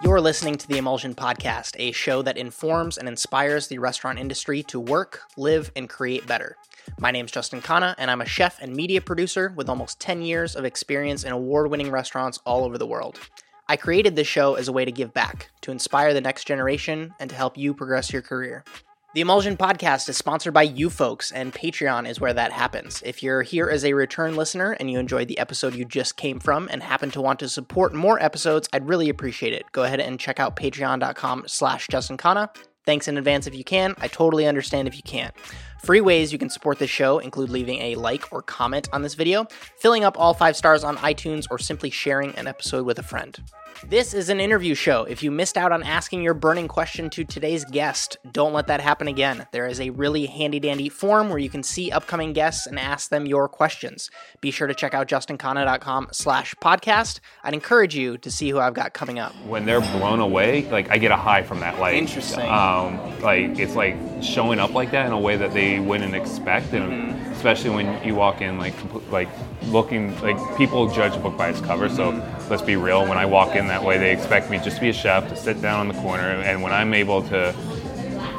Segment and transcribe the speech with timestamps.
[0.00, 4.62] You're listening to the Emulsion Podcast, a show that informs and inspires the restaurant industry
[4.64, 6.56] to work, live, and create better.
[7.00, 10.54] My name's Justin Khanna, and I'm a chef and media producer with almost 10 years
[10.54, 13.18] of experience in award winning restaurants all over the world.
[13.66, 17.12] I created this show as a way to give back, to inspire the next generation,
[17.18, 18.64] and to help you progress your career.
[19.14, 23.02] The Emulsion Podcast is sponsored by you folks, and Patreon is where that happens.
[23.06, 26.38] If you're here as a return listener and you enjoyed the episode you just came
[26.38, 29.64] from and happen to want to support more episodes, I'd really appreciate it.
[29.72, 32.54] Go ahead and check out patreon.com slash Justin Khanna.
[32.84, 33.94] Thanks in advance if you can.
[33.96, 35.34] I totally understand if you can't.
[35.82, 39.14] Free ways you can support this show include leaving a like or comment on this
[39.14, 39.46] video,
[39.78, 43.38] filling up all five stars on iTunes, or simply sharing an episode with a friend.
[43.86, 45.04] This is an interview show.
[45.04, 48.80] If you missed out on asking your burning question to today's guest, don't let that
[48.80, 49.46] happen again.
[49.52, 53.08] There is a really handy dandy form where you can see upcoming guests and ask
[53.08, 54.10] them your questions.
[54.40, 57.20] Be sure to check out justinkhanna.com slash podcast.
[57.44, 59.32] I'd encourage you to see who I've got coming up.
[59.46, 61.78] when they're blown away, like I get a high from that.
[61.78, 62.48] Like Interesting.
[62.48, 66.72] Um, like it's like showing up like that in a way that they wouldn't expect,
[66.72, 67.27] and Mm-hmm.
[67.38, 68.74] Especially when you walk in like
[69.12, 69.28] like
[69.66, 71.88] looking like people judge a book by its cover.
[71.88, 72.10] So
[72.50, 73.06] let's be real.
[73.06, 75.36] When I walk in that way, they expect me just to be a chef to
[75.36, 77.54] sit down in the corner, and when I'm able to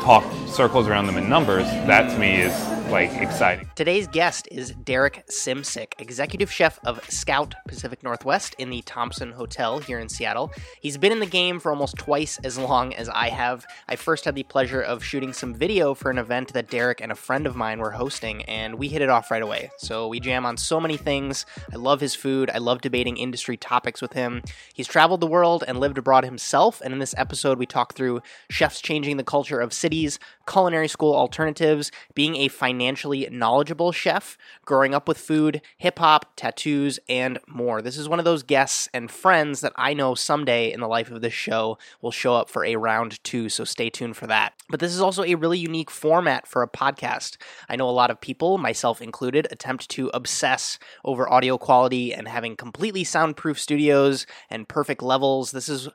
[0.02, 2.54] talk circles around them in numbers, that to me is
[2.90, 3.70] like exciting.
[3.76, 9.78] Today's guest is Derek Simcik, executive chef of Scout Pacific Northwest in the Thompson Hotel
[9.78, 10.52] here in Seattle.
[10.82, 13.64] He's been in the game for almost twice as long as I have.
[13.88, 17.12] I first had the pleasure of shooting some video for an event that Derek and
[17.12, 19.70] a friend of mine were hosting, and we hit it off right away.
[19.78, 21.46] So we jam on so many things.
[21.72, 22.50] I love his food.
[22.52, 24.42] I love debating industry topics with him.
[24.74, 28.24] He's traveled the world and lived abroad himself, and in this episode, we talk through
[28.50, 30.18] chefs changing the culture of cities,
[30.50, 37.00] culinary school alternatives, being a financially knowledgeable chef, growing up with food, hip hop, tattoos,
[37.08, 37.82] and more.
[37.82, 41.12] This is one of those guests and friends that I know someday in the life
[41.12, 44.54] of this show will show up for a round two, so stay tuned for that.
[44.70, 47.38] But this is also a really unique format for a podcast.
[47.70, 52.28] I know a lot of people, myself included, attempt to obsess over audio quality and
[52.28, 55.52] having completely soundproof studios and perfect levels.
[55.52, 55.90] This is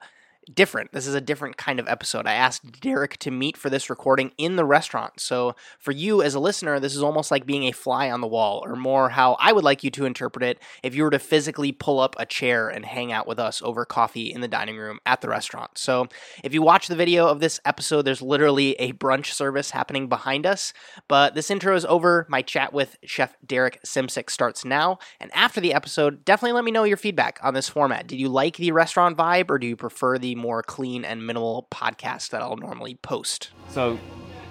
[0.53, 0.93] different.
[0.93, 2.27] This is a different kind of episode.
[2.27, 5.21] I asked Derek to meet for this recording in the restaurant.
[5.21, 8.27] So, for you as a listener, this is almost like being a fly on the
[8.27, 11.19] wall, or more how I would like you to interpret it if you were to
[11.19, 14.77] physically pull up a chair and hang out with us over coffee in the dining
[14.77, 15.79] room at the restaurant.
[15.79, 16.09] So,
[16.43, 20.47] if you watch the video of this episode, there's literally a brunch service happening behind
[20.47, 20.73] us.
[21.09, 22.27] But this intro is over.
[22.29, 24.99] My chat with Chef Derek Simcik starts now.
[25.21, 28.07] And after the episode, definitely let me know your feedback on this format.
[28.07, 31.67] Did you like the restaurant vibe, or do you prefer the more clean and minimal
[31.71, 33.51] podcast that I'll normally post?
[33.69, 33.99] So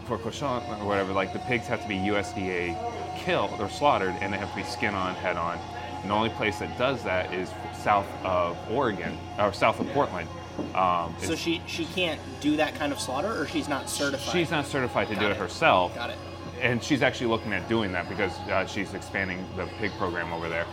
[0.05, 2.77] for cochon or whatever, like the pigs have to be USDA
[3.19, 5.57] killed or slaughtered, and they have to be skin on, head on.
[6.01, 7.49] And the only place that does that is
[7.81, 10.27] south of Oregon or south of Portland.
[10.75, 14.31] Um, So she she can't do that kind of slaughter, or she's not certified.
[14.33, 15.31] she's not certified to Got do it.
[15.31, 15.95] it herself.
[15.95, 16.17] Got it.
[16.61, 20.49] and she's actually looking at doing that because uh, she's expanding the pig program over
[20.49, 20.65] there.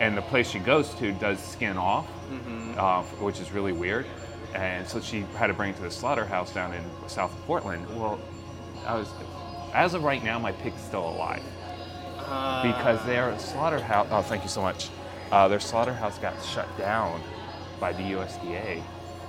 [0.00, 2.74] And the place she goes to does skin off, Mm-hmm.
[2.78, 4.04] uh, which is really weird.
[4.54, 7.86] And so she had to bring it to the slaughterhouse down in south of Portland.
[7.98, 8.18] Well,
[8.86, 9.08] I was,
[9.74, 11.42] as of right now, my pig's still alive
[12.18, 14.06] Uh, because their slaughterhouse.
[14.10, 14.88] Oh, thank you so much.
[15.30, 17.20] Uh, their slaughterhouse got shut down
[17.80, 18.82] by the USDA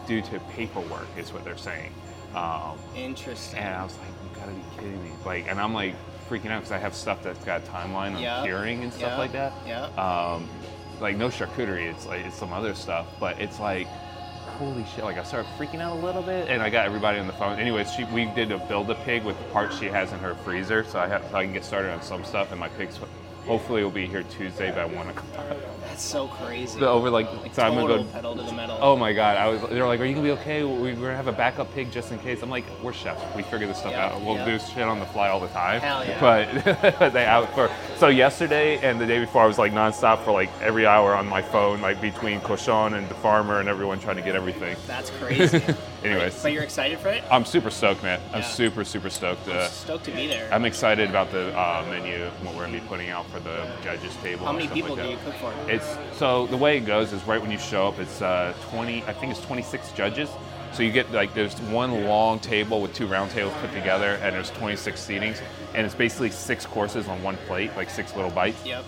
[0.07, 1.93] due to paperwork, is what they're saying.
[2.35, 3.59] Um, Interesting.
[3.59, 5.11] and I was like, you gotta be kidding me.
[5.25, 5.95] Like, and I'm like
[6.29, 8.43] freaking out because I have stuff that's got a timeline on Yeah.
[8.43, 9.17] curing and stuff Yeah.
[9.17, 9.53] like that.
[9.67, 9.85] Yeah.
[9.97, 10.47] Um,
[11.01, 13.87] like no charcuterie, it's like it's some other stuff, but it's like,
[14.59, 15.05] holy shit!
[15.05, 17.57] Like I started freaking out a little bit, and I got everybody on the phone.
[17.57, 20.35] Anyways, she we did a build a pig with the parts she has in her
[20.35, 22.99] freezer, so I have so I can get started on some stuff, and my pigs
[23.45, 25.78] hopefully will be here Tuesday by one o'clock.
[25.89, 26.79] That's so crazy.
[26.79, 28.77] So over like, like so I'm gonna go pedal to the metal.
[28.79, 29.37] Oh my god!
[29.37, 29.61] I was.
[29.69, 30.63] They're like, "Are you gonna be okay?
[30.63, 33.21] We- We're gonna have a backup pig just in case." I'm like, "We're chefs.
[33.35, 34.21] We figure this stuff Yeah, out.
[34.21, 34.45] We'll yeah.
[34.45, 36.19] do shit on the fly all the time." Hell yeah.
[36.21, 37.69] But they out for.
[37.97, 41.27] So yesterday and the day before, I was like nonstop for like every hour on
[41.27, 44.77] my phone, like between Cochon and the farmer and everyone trying to get everything.
[44.87, 45.61] That's crazy.
[46.03, 47.23] Anyways, but you're excited for it?
[47.29, 48.21] I'm super stoked, man.
[48.33, 49.47] I'm super super stoked.
[49.49, 50.47] Uh, Stoked to be there.
[50.53, 53.67] I'm excited about the uh, menu, and what we're gonna be putting out for the
[53.83, 54.45] judges table.
[54.45, 55.25] How many people like do that.
[55.25, 55.71] you cook for?
[55.79, 59.03] It's so the way it goes is right when you show up, it's uh, 20.
[59.03, 60.29] I think it's 26 judges.
[60.73, 64.35] So you get like there's one long table with two round tables put together, and
[64.35, 65.41] there's 26 seatings,
[65.73, 68.63] and it's basically six courses on one plate, like six little bites.
[68.65, 68.83] Yep.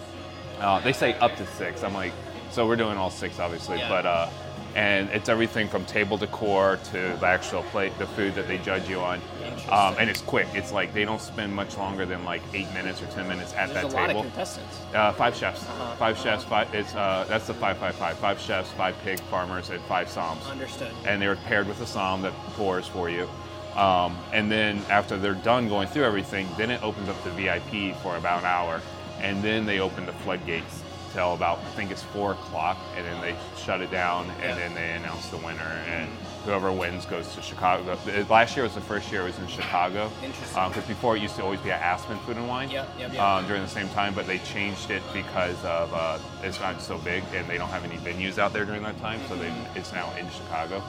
[0.59, 1.83] Uh, they say up to six.
[1.83, 2.11] I'm like,
[2.51, 3.89] so we're doing all six, obviously, Yeah.
[3.89, 4.29] but uh,
[4.75, 8.87] and it's everything from table decor to the actual plate, the food that they judge
[8.89, 9.21] you on.
[9.69, 10.47] Um, and it's quick.
[10.53, 13.69] It's like they don't spend much longer than like eight minutes or ten minutes at
[13.69, 14.21] There's that a lot table.
[14.21, 14.79] of contestants.
[14.93, 15.63] Uh, five chefs.
[15.63, 15.95] Uh-huh.
[15.95, 16.43] Five chefs.
[16.43, 16.73] Five.
[16.73, 18.17] It's uh, that's the five five five.
[18.17, 20.49] Five chefs, five pig farmers, and five somms.
[20.49, 20.91] Understood.
[21.05, 23.27] And they're paired with a somm that pours for you.
[23.75, 27.95] Um, and then after they're done going through everything, then it opens up to VIP
[28.01, 28.81] for about an hour,
[29.21, 30.83] and then they open the floodgates
[31.13, 34.55] till about I think it's four o'clock, and then they shut it down, and Yeah.
[34.55, 36.09] then they announce the winner, and
[36.45, 37.97] whoever wins goes to Chicago.
[38.29, 40.09] Last year was the first year it was in Chicago.
[40.23, 40.67] Interesting.
[40.69, 43.21] Because before it used to always be at Aspen Food and Wine Yep, yep, yep.
[43.21, 46.97] um, during the same time, but they changed it because of uh, it's not so
[46.99, 49.91] big and they don't have any venues out there during that time, so they, it's
[49.93, 50.81] now in Chicago.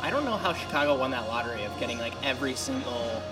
[0.00, 3.22] I don't know how Chicago won that lottery of getting like every single.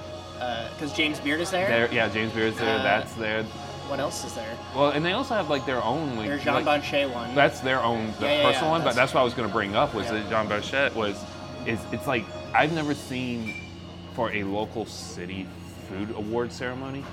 [0.74, 1.66] Because James Beard is there.
[1.66, 2.78] There, yeah, James Beard is there.
[2.78, 3.42] Uh, that's there.
[3.88, 4.56] What else is there?
[4.74, 7.34] Well, and they also have like their own like, There's Jean like Banchet one.
[7.34, 8.80] that's their own the Yeah, yeah, personal yeah, one.
[8.82, 11.22] But that's- what I was going to bring up was that Jean Banchet was
[11.66, 12.24] is it's like
[12.54, 13.54] I've never seen
[14.14, 15.46] for a local city
[15.88, 17.04] food award ceremony.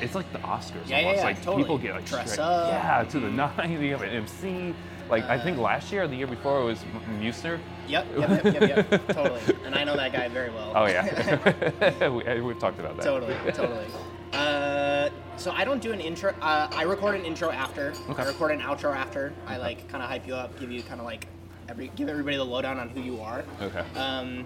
[0.00, 1.18] It's like the Oscars Yeah, yeah, almost.
[1.18, 1.62] yeah, like totally.
[1.64, 2.68] people get like Dress straight- up.
[2.70, 3.80] yeah to the nine.
[3.82, 4.74] You have an MC.
[5.10, 6.78] Like I think last year or the year before it was
[7.20, 7.60] Musner.
[7.86, 9.08] Yep, yep, yep, yep, yep.
[9.08, 9.40] totally.
[9.64, 10.72] And I know that guy very well.
[10.74, 13.04] Oh yeah, we, we've talked about that.
[13.04, 13.86] totally, totally.
[14.32, 14.95] Uh,
[15.36, 16.34] so I don't do an intro.
[16.40, 17.92] Uh, I record an intro after.
[18.08, 18.22] Okay.
[18.22, 19.32] I record an outro after.
[19.46, 21.26] I like kind of hype you up, give you kind of like
[21.68, 23.44] every give everybody the lowdown on who you are.
[23.60, 23.84] Okay.
[23.98, 24.44] Um,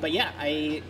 [0.00, 0.82] but yeah, I.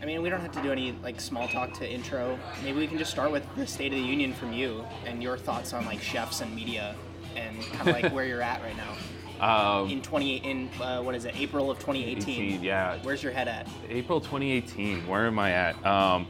[0.00, 2.36] I mean, we don't have to do any like small talk to intro.
[2.64, 5.38] Maybe we can just start with the State of the Union from you and your
[5.38, 6.96] thoughts on like chefs and media
[7.36, 8.94] and kind of like where you're at right now
[9.40, 12.42] Um, in 20 in uh, what is it April of 2018.
[12.54, 12.98] 18, yeah.
[13.02, 13.68] Where's your head at?
[13.88, 15.06] April 2018.
[15.06, 15.74] Where am I at?
[15.84, 16.26] Um,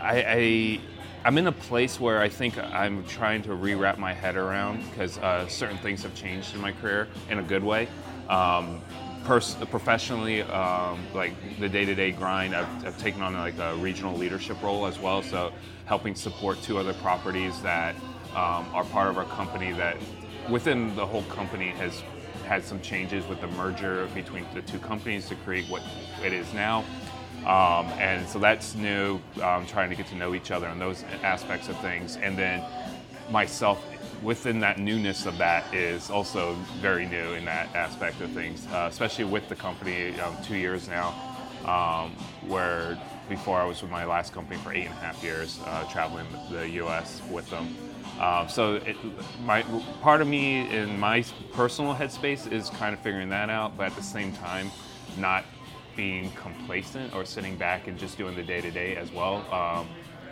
[0.00, 0.80] I, I
[1.24, 5.18] I'm in a place where I think I'm trying to rewrap my head around because
[5.18, 7.88] uh, certain things have changed in my career in a good way.
[8.28, 8.80] Um,
[9.24, 14.62] pers- professionally, um, like the day-to-day grind, I've, I've taken on like a regional leadership
[14.62, 15.22] role as well.
[15.22, 15.52] So
[15.86, 17.96] helping support two other properties that
[18.30, 19.96] um, are part of our company that
[20.48, 22.02] within the whole company has
[22.46, 25.82] had some changes with the merger between the two companies to create what
[26.24, 26.84] it is now.
[27.48, 31.02] Um, and so that's new, um, trying to get to know each other and those
[31.22, 32.16] aspects of things.
[32.16, 32.62] And then
[33.30, 33.82] myself
[34.22, 38.88] within that newness of that is also very new in that aspect of things, uh,
[38.90, 41.14] especially with the company um, two years now,
[41.64, 42.10] um,
[42.46, 42.98] where
[43.30, 46.26] before I was with my last company for eight and a half years, uh, traveling
[46.50, 47.22] the U.S.
[47.30, 47.74] with them.
[48.20, 48.96] Um, so it,
[49.44, 49.62] my
[50.02, 53.96] part of me in my personal headspace is kind of figuring that out, but at
[53.96, 54.70] the same time,
[55.16, 55.44] not
[55.98, 59.44] being complacent or sitting back and just doing the day to day as well.
[59.52, 59.88] Um,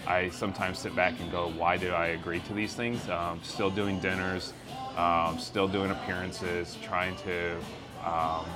[0.07, 3.07] I sometimes sit back and go, why did I agree to these things?
[3.09, 4.53] Um, still doing dinners,
[4.97, 7.57] um, still doing appearances, trying to
[8.05, 8.47] um,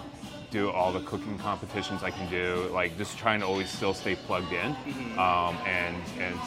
[0.52, 4.14] do all the cooking competitions I can do, like just trying to always still stay
[4.14, 4.76] plugged in
[5.18, 6.38] um, and and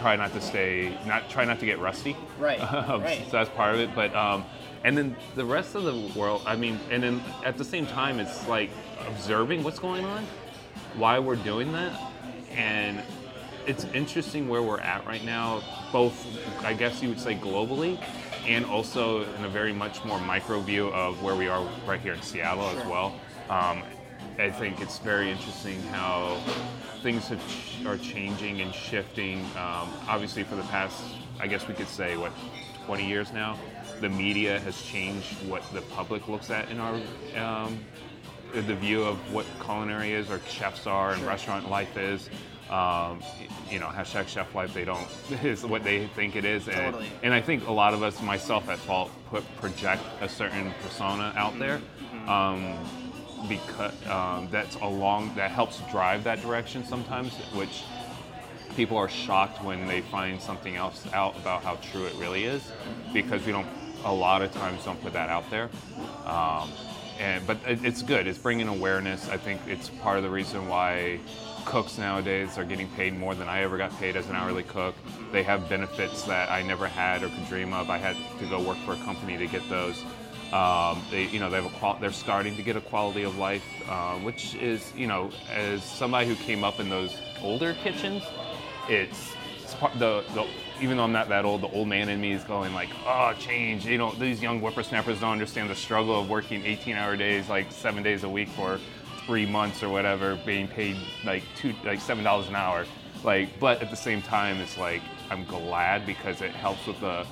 [0.00, 2.16] try not to stay, not try not to get rusty.
[2.40, 2.58] Right,
[2.90, 3.22] Um, right.
[3.26, 3.94] So that's part of it.
[3.94, 4.44] But um,
[4.84, 8.18] and then the rest of the world, I mean, and then at the same time,
[8.18, 8.70] it's like
[9.06, 10.26] observing what's going on,
[10.94, 12.00] why we're doing that,
[12.50, 13.02] and
[13.66, 15.62] it's interesting where we're at right now.
[15.92, 16.26] Both,
[16.64, 18.02] I guess you would say globally,
[18.46, 22.14] and also in a very much more micro view of where we are right here
[22.14, 23.14] in Seattle as well.
[23.50, 23.82] Um,
[24.38, 26.38] I think it's very interesting how
[27.02, 29.40] things have ch- are changing and shifting.
[29.56, 31.02] Um, obviously, for the past,
[31.38, 32.32] I guess we could say, what,
[32.86, 33.58] 20 years now,
[34.00, 37.00] the media has changed what the public looks at in our
[37.36, 37.78] um,
[38.52, 42.28] the view of what culinary is or chefs are and restaurant life is.
[42.68, 43.20] Um,
[43.68, 45.08] you know, hashtag chef life, they don't,
[45.42, 46.68] is what they think it is.
[46.68, 47.10] And, Totally.
[47.24, 51.32] and I think a lot of us, myself at fault, put project a certain persona
[51.36, 51.80] out there.
[52.28, 52.78] Um,
[53.48, 57.82] because um, that's along that helps drive that direction sometimes, which
[58.76, 62.62] people are shocked when they find something else out about how true it really is,
[63.12, 63.66] because we don't
[64.04, 65.68] a lot of times don't put that out there.
[66.26, 66.70] Um,
[67.18, 68.26] and but it, it's good.
[68.26, 69.28] It's bringing awareness.
[69.28, 71.20] I think it's part of the reason why
[71.66, 74.94] cooks nowadays are getting paid more than I ever got paid as an hourly cook.
[75.30, 77.90] They have benefits that I never had or could dream of.
[77.90, 80.02] I had to go work for a company to get those.
[80.52, 83.36] Um, they, you know, they have a qual- they're starting to get a quality of
[83.38, 88.24] life, uh, which is, you know, as somebody who came up in those older kitchens,
[88.88, 90.44] it's, it's part, the, the
[90.80, 93.34] even though I'm not that old, the old man in me is going like, oh,
[93.38, 93.86] change.
[93.86, 98.02] You know, these young whippersnappers don't understand the struggle of working 18-hour days, like seven
[98.02, 98.78] days a week for
[99.26, 102.86] three months or whatever, being paid like two, like seven dollars an hour.
[103.22, 107.26] Like, but at the same time, it's like I'm glad because it helps with the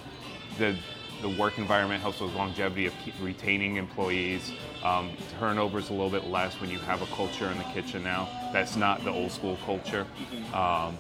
[0.59, 0.77] the
[1.23, 4.53] the work environment helps with longevity of keep retaining employees.
[4.85, 8.05] Um, turnover is a little bit less when you have a culture in the kitchen
[8.05, 8.29] now.
[8.53, 10.07] That's not the old school culture.
[10.55, 10.97] Um,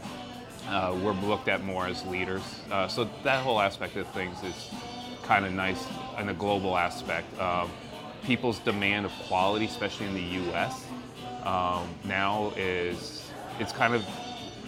[0.68, 2.42] uh, we're looked at more as leaders.
[2.70, 4.70] Uh, so that whole aspect of things is
[5.22, 5.87] kind of nice
[6.18, 7.38] in a global aspect.
[7.40, 7.70] Um,
[8.25, 10.84] people's demand of quality, especially in the U.S.,
[11.44, 14.04] um, now is it's kind of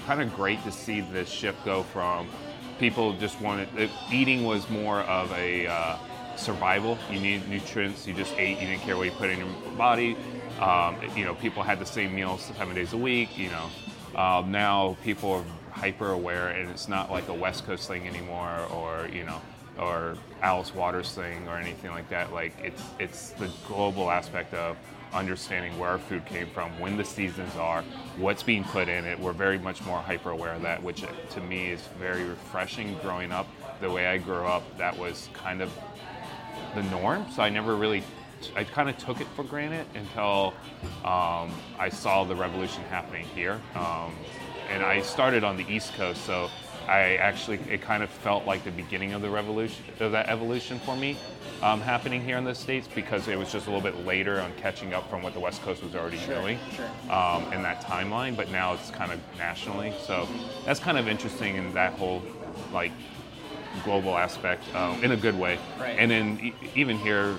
[0.06, 2.28] kind of great to see this shift go from
[2.80, 3.68] people just wanted
[4.10, 5.96] eating was more of a uh,
[6.36, 6.98] survival.
[7.10, 8.06] You need nutrients.
[8.06, 8.58] You just ate.
[8.58, 10.16] You didn't care what you put in your body.
[10.58, 13.38] Um, you know, people had the same meals seven days a week.
[13.38, 17.88] You know, um, now people are hyper aware, and it's not like a West Coast
[17.88, 19.40] thing anymore, or you know,
[19.78, 22.32] or Alice Waters thing, or anything like that.
[22.32, 24.76] Like it's it's the global aspect of
[25.12, 27.82] understanding where our food came from, when the seasons are,
[28.16, 29.18] what's being put in it.
[29.18, 32.96] We're very much more hyper aware of that, which to me is very refreshing.
[33.02, 33.46] Growing up
[33.80, 35.72] the way I grew up, that was kind of
[36.74, 37.26] the norm.
[37.32, 38.04] So I never really
[38.56, 40.54] I kind of took it for granted until
[41.04, 43.60] um, I saw the revolution happening here.
[43.74, 44.14] Um,
[44.70, 46.48] and I started on the East Coast, so
[46.88, 50.78] I actually it kind of felt like the beginning of the revolution of that evolution
[50.80, 51.16] for me
[51.62, 54.52] um, happening here in the states because it was just a little bit later on
[54.54, 57.12] catching up from what the West Coast was already sure, doing sure.
[57.12, 58.36] Um, in that timeline.
[58.36, 60.26] But now it's kind of nationally, so
[60.64, 62.22] that's kind of interesting in that whole
[62.72, 62.92] like
[63.84, 65.58] global aspect um, in a good way.
[65.78, 65.96] Right.
[65.98, 67.36] And then e- even here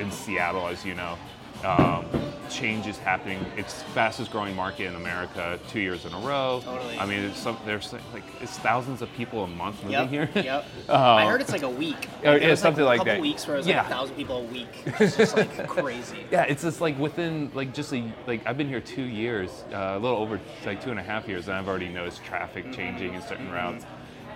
[0.00, 1.18] in Seattle, as you know,
[1.64, 2.04] um,
[2.48, 3.44] change is happening.
[3.56, 6.62] It's fastest growing market in America two years in a row.
[6.64, 6.98] Totally.
[6.98, 10.08] I mean, it's some, there's like it's thousands of people a month moving Yep.
[10.08, 10.30] here.
[10.44, 10.64] yep.
[10.88, 11.96] Um, I heard it's like a week.
[12.24, 13.20] Like, yeah, something like a couple that.
[13.22, 13.78] weeks where it was Yeah.
[13.78, 14.68] like a thousand people a week.
[14.86, 16.24] It's just like crazy.
[16.30, 19.94] Yeah, it's just like within like just a like I've been here two years, uh,
[19.96, 23.14] a little over like two and a half years, and I've already noticed traffic changing
[23.14, 23.84] in certain routes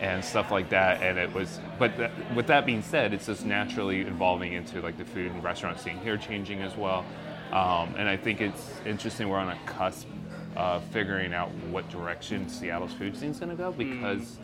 [0.03, 1.01] and stuff like that.
[1.01, 4.99] And it was, but that, with that being said, it's just naturally evolving into like
[4.99, 7.07] the food and restaurant scene here changing as well.
[7.53, 9.29] Um, and I think it's interesting.
[9.29, 10.09] We're on a cusp
[10.57, 14.39] of figuring out what direction Seattle's food scene's going to go because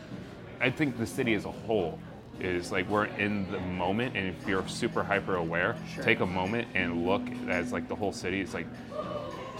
[0.61, 1.99] I think the city as a whole
[2.39, 6.03] is like we're in the moment, and if you're super hyper aware, Sure.
[6.05, 8.39] take a moment and look at as like the whole city.
[8.39, 8.65] It's like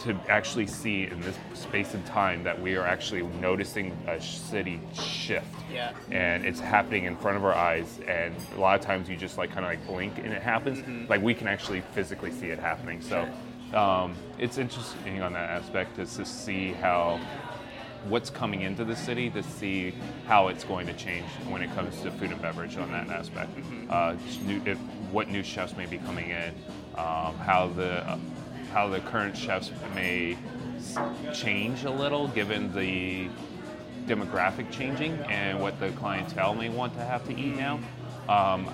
[0.02, 4.80] to actually see in this space and time that we are actually noticing a city
[4.94, 5.46] shift.
[5.72, 5.94] Yeah.
[6.12, 9.38] And it's happening in front of our eyes, and a lot of times you just
[9.38, 11.10] like kind of like blink and it happens.
[11.10, 13.02] Like we can actually physically see it happening.
[13.02, 13.28] So
[13.74, 17.20] um, it's interesting on that aspect is to see how
[18.08, 19.94] what's coming into the city to see
[20.26, 23.52] how it's going to change when it comes to food and beverage on that aspect.
[23.90, 24.16] Uh,
[24.46, 24.78] new, if,
[25.12, 26.54] what new chefs may be coming in,
[26.96, 28.18] um, how the uh,
[28.70, 30.38] how the current chefs may
[31.34, 33.28] change a little given the
[34.06, 37.80] demographic changing and what the clientele may want to have to eat now.
[38.28, 38.70] Um,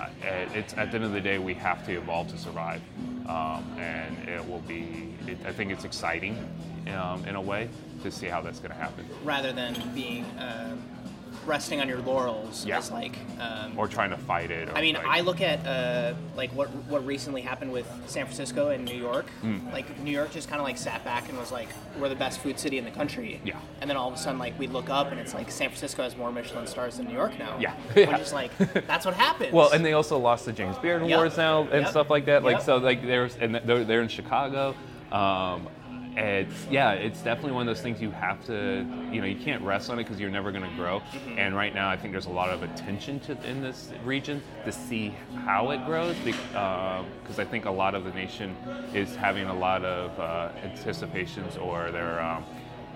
[0.54, 2.82] it's at the end of the day, we have to evolve to survive,
[3.26, 5.14] um, and it will be.
[5.26, 6.36] It, I think it's exciting
[6.94, 7.70] um, in a way
[8.02, 10.76] to see how that's going to happen, Rather than being uh,
[11.46, 12.78] resting on your laurels Yeah.
[12.78, 13.16] as like.
[13.40, 14.68] Um, or trying to fight it.
[14.68, 18.24] Or I mean, like- I look at uh, like what what recently happened with San
[18.24, 19.28] Francisco and New York.
[19.42, 19.58] Hmm.
[19.72, 22.40] Like New York just kind of like sat back and was like, "We're the best
[22.40, 23.58] food city in the country." Yeah.
[23.80, 26.02] And then all of a sudden, like we look up and it's like San Francisco
[26.02, 27.56] has more Michelin stars than New York now.
[27.60, 27.74] Yeah.
[27.94, 28.18] We're Yeah.
[28.18, 28.50] just like,
[28.86, 29.52] that's what happens.
[29.52, 31.16] Well, and they also lost the James Beard Yep.
[31.16, 31.88] Awards now and Yep.
[31.90, 32.42] stuff like that.
[32.42, 32.62] Like Yep.
[32.62, 34.74] so, like there's and they're, they're in Chicago.
[35.12, 35.68] Um,
[36.16, 39.62] it's yeah, it's definitely one of those things you have to you know you can't
[39.62, 41.00] rest on it because you're never going to grow.
[41.00, 41.38] Mm-hmm.
[41.38, 44.72] And right now, I think there's a lot of attention to in this region to
[44.72, 48.56] see how it grows because I think a lot of the nation
[48.94, 52.44] is having a lot of uh, anticipations or their um,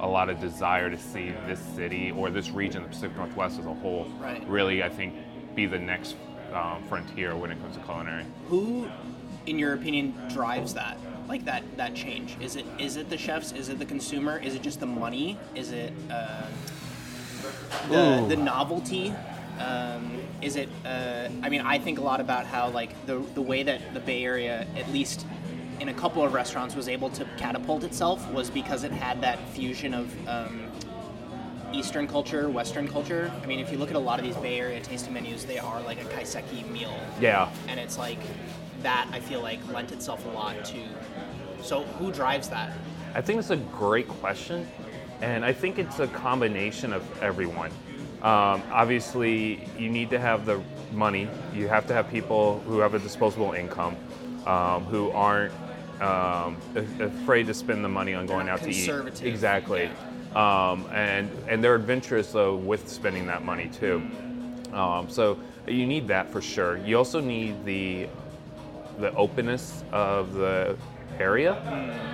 [0.00, 3.66] a lot of desire to see this city or this region, the Pacific Northwest as
[3.66, 4.42] a whole, Right.
[4.48, 5.14] really, I think,
[5.54, 6.16] be the next
[6.54, 8.24] um, frontier when it comes to culinary.
[8.48, 8.88] who,
[9.44, 10.96] in your opinion, drives that?
[11.30, 12.36] Like that that change?
[12.40, 13.52] Is it is it the chefs?
[13.52, 14.38] Is it the consumer?
[14.38, 15.38] Is it just the money?
[15.54, 16.42] Is it uh,
[17.88, 18.28] the Ooh.
[18.28, 19.14] the novelty?
[19.60, 20.68] Um, is it?
[20.84, 24.00] Uh, I mean, I think a lot about how like the the way that the
[24.00, 25.24] Bay Area, at least
[25.78, 29.38] in a couple of restaurants, was able to catapult itself was because it had that
[29.50, 30.28] fusion of.
[30.28, 30.66] Um,
[31.72, 33.30] Eastern culture, Western culture.
[33.44, 35.60] I mean, if you look at a lot of these Bay Area tasting menus, they
[35.60, 37.48] are like a kaiseki meal Yeah.
[37.68, 38.18] and it's like
[38.82, 40.80] that I feel like lent itself a lot to.
[41.62, 42.72] So who drives that?
[43.14, 44.66] I think it's a great question,
[45.20, 47.70] and I think it's a combination of everyone.
[48.22, 50.60] Um, obviously, you need to have the
[50.92, 51.28] money.
[51.54, 53.96] You have to have people who have a disposable income,
[54.46, 55.52] um, who aren't
[56.00, 58.74] um, a- afraid to spend the money on going out to eat.
[58.74, 59.26] conservative.
[59.26, 59.90] Exactly.
[60.34, 64.00] Um, and and they're adventurous though with spending that money too.
[64.72, 66.78] Um, so You need that for sure.
[66.78, 68.06] You also need the
[68.98, 70.76] the openness of the
[71.18, 71.52] area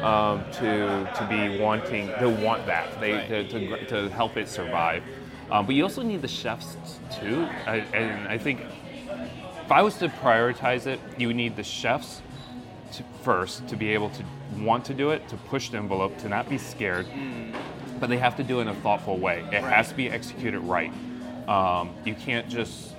[0.02, 3.28] um, to to be wanting to want that they Right.
[3.28, 5.02] to, to, to help it survive.
[5.50, 6.76] Um, but you also need the chefs
[7.11, 8.61] too, I, and I think
[9.64, 12.21] if I was to prioritize it, you would need the chefs
[12.92, 14.25] to, first to be able to
[14.59, 17.06] want to do it, to push the envelope, to not be scared,
[18.00, 19.45] but they have to do it in a thoughtful way.
[19.52, 20.92] It has to be executed right.
[21.49, 22.95] Um, you can't just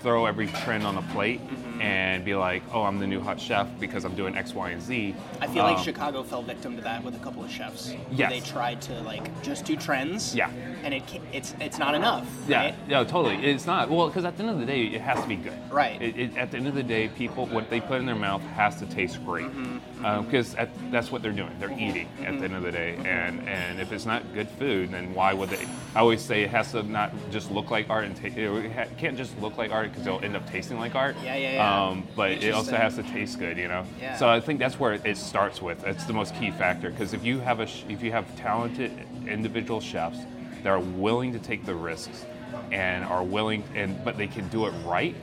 [0.00, 1.40] throw every trend on a plate
[1.82, 4.80] and be like, oh, I'm the new hot chef because I'm doing X, Y, and
[4.80, 5.14] Z.
[5.40, 7.92] I feel like Um, Chicago fell victim to that with a couple of chefs.
[8.10, 8.30] Yes.
[8.30, 10.34] They tried to like just do trends.
[10.34, 10.50] Yeah.
[10.84, 12.26] And it it's it's not enough.
[12.46, 12.74] Yeah, Right?
[12.88, 13.36] yeah, totally.
[13.44, 15.58] It's not well because at the end of the day, it has to be good.
[15.70, 16.00] Right.
[16.00, 18.42] It, it, at the end of the day, people what they put in their mouth
[18.54, 20.54] has to taste great Mm-hmm, because
[20.90, 21.54] that's what they're doing.
[21.58, 24.90] They're eating at the end of the day, and and if it's not good food,
[24.92, 25.64] then why would they?
[25.94, 29.16] I always say it has to not just look like art and ta- it can't
[29.16, 31.16] just look like art because it'll end up tasting like art.
[31.24, 31.62] Yeah, yeah, yeah.
[31.68, 33.84] Um, Um, but it also has to taste good, you know.
[34.00, 34.16] Yeah.
[34.16, 35.84] So I think that's where it starts with.
[35.86, 38.92] It's the most key factor because if you have a sh- if you have talented
[39.26, 40.18] individual chefs
[40.62, 42.26] that are willing to take the risks
[42.70, 45.14] and are willing and but they can do it right,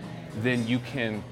[0.41, 1.23] then you can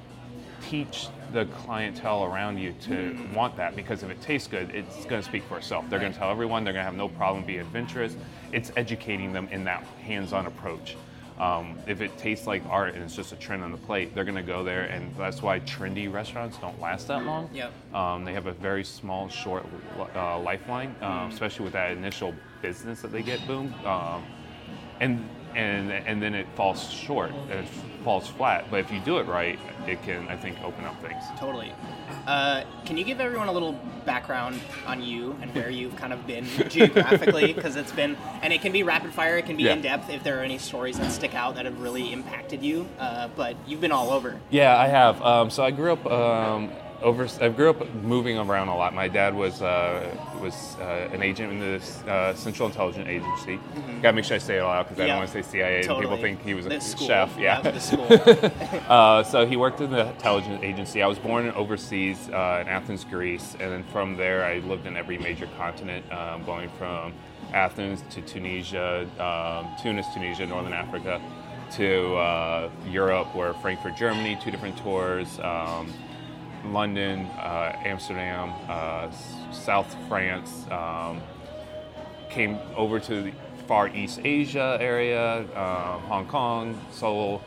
[0.61, 3.33] teach the clientele around you to mm.
[3.33, 5.85] want that because if it tastes good, it's going to speak for itself.
[5.89, 6.63] They're going to tell everyone.
[6.63, 8.15] They're going to have no problem being adventurous.
[8.51, 10.95] It's educating them in that hands-on approach.
[11.39, 14.23] Um, if it tastes like art and it's just a trend on the plate, they're
[14.23, 17.49] going to go there, and that's why trendy restaurants don't last that long.
[17.53, 17.71] Yep.
[17.93, 19.63] Um, they have a very small, short
[20.15, 24.25] uh, lifeline, um, especially with that initial business that they get boom, um,
[24.99, 27.67] and and and then it falls short, it
[28.03, 28.65] falls flat.
[28.71, 31.23] But if you do it right, it can, I think, open up things.
[31.37, 31.71] Totally.
[32.27, 33.71] Uh, can you give everyone a little
[34.05, 37.53] background on you and where you've kind of been geographically?
[37.57, 39.73] Because it's been, and it can be rapid fire, it can be Yeah.
[39.73, 42.85] in depth if there are any stories that stick out that have really impacted you.
[42.99, 44.39] Uh, but you've been all over.
[44.49, 45.21] Yeah, I have.
[45.21, 46.69] Um, so I grew up um,
[47.01, 47.27] over.
[47.41, 48.93] I grew up moving around a lot.
[48.93, 53.59] My dad was uh, was uh, an agent in the uh, Central Intelligence Agency.
[54.01, 55.09] Got to make sure I say it all out because I Mm-hmm.
[55.09, 57.07] Don't want to say CIA and people think he was a school.
[57.07, 57.37] chef.
[57.37, 57.61] Yeah.
[57.61, 58.07] the school.
[58.87, 61.01] Uh, so he worked in the intelligence agency.
[61.03, 64.95] I was born overseas uh, in Athens, Greece, and then from there I lived in
[64.95, 67.13] every major continent, um, going from
[67.53, 71.21] Athens to Tunisia, um, Tunis, Tunisia, Northern Africa,
[71.73, 75.37] to uh, Europe, where Frankfurt, Germany, two different tours.
[75.39, 75.91] Um,
[76.73, 79.09] London, uh, Amsterdam, uh,
[79.51, 81.21] South France, um,
[82.29, 83.31] came over to the
[83.67, 87.41] Far East Asia area, uh, Hong Kong, Seoul,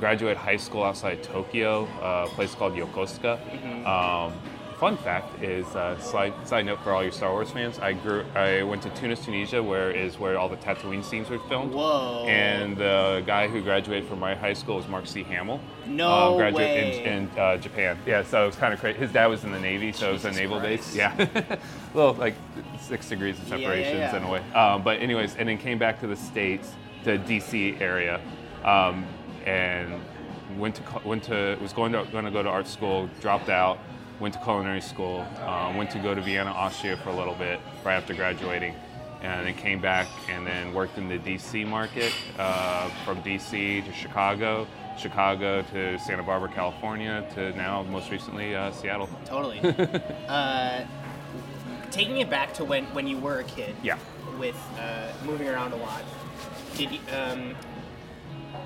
[0.00, 3.38] graduate high school outside Tokyo, uh, a place called Yokosuka.
[3.86, 4.32] Um,
[4.78, 8.24] fun fact is, uh, side, side note for all your Star Wars fans, I grew,
[8.34, 11.72] I went to Tunis, Tunisia, where is where all the Tatooine scenes were filmed.
[11.72, 12.24] Whoa.
[12.28, 15.24] And the guy who graduated from my high school was Mark C.
[15.24, 15.60] Hamill.
[15.86, 17.04] No um, graduate way.
[17.04, 17.98] in, in uh, Japan.
[18.06, 18.98] Yeah, so it was kind of crazy.
[18.98, 20.88] His dad was in the Navy, so it was a naval Christ.
[20.88, 20.96] base.
[20.96, 21.58] Yeah,
[21.94, 22.34] well, like
[22.80, 24.16] six degrees of Yeah, yeah, separations yeah.
[24.16, 24.40] in a way.
[24.52, 26.72] Um, but anyways, and then came back to the states,
[27.04, 28.20] to DC area,
[28.64, 29.06] um,
[29.44, 30.00] and
[30.56, 33.78] went to went to was going to going to go to art school, dropped out,
[34.20, 37.60] went to culinary school, um, went to go to Vienna, Austria for a little bit
[37.84, 38.74] right after graduating.
[39.20, 43.92] And then came back and then worked in the DC market, uh, from DC to
[43.92, 44.64] Chicago,
[44.96, 49.08] Chicago to Santa Barbara, California, to now most recently uh, Seattle.
[49.24, 49.58] Totally.
[50.28, 50.84] uh,
[51.90, 53.74] taking it back to when, when you were a kid.
[53.82, 53.98] Yeah.
[54.38, 56.04] With uh, moving around a lot,
[56.76, 57.56] did you, um,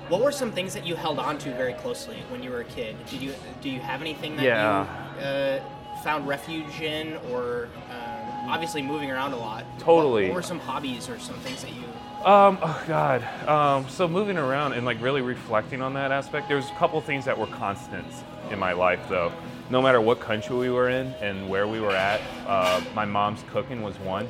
[0.07, 2.65] what were some things that you held on to very closely when you were a
[2.65, 2.95] kid?
[3.09, 4.81] Did you do you have anything that Yeah.
[4.83, 4.87] you
[5.21, 5.59] uh,
[6.03, 9.65] found refuge in, or um, obviously moving around a lot?
[9.79, 10.23] Totally.
[10.23, 11.83] What, what were some hobbies or some things that you?
[12.25, 13.23] Um, oh God.
[13.47, 16.99] Um, so moving around and like really reflecting on that aspect, there was a couple
[17.01, 19.31] things that were constants in my life though.
[19.69, 23.43] No matter what country we were in and where we were at, uh, my mom's
[23.51, 24.29] cooking was one.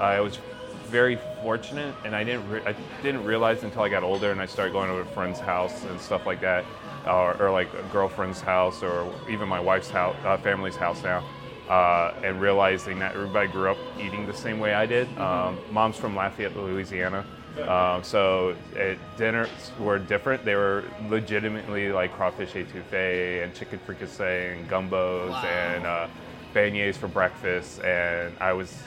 [0.00, 0.38] I was
[0.86, 4.46] very fortunate, and I didn't re- I didn't realize until I got older and I
[4.46, 6.64] started going over to a friend's house and stuff like that,
[7.06, 11.22] or, or like a girlfriend's house, or even my wife's house, uh, family's house now.
[11.68, 15.06] uh, and realizing that everybody grew up eating the same way I did.
[15.16, 17.24] Um, mom's from Lafayette, Louisiana.
[17.68, 20.44] Um, so it, dinners were different.
[20.44, 25.44] They were legitimately like crawfish etouffee and chicken fricassee and gumbos Wow.
[25.44, 26.08] and uh,
[26.54, 27.80] beignets for breakfast.
[27.82, 28.82] And I was,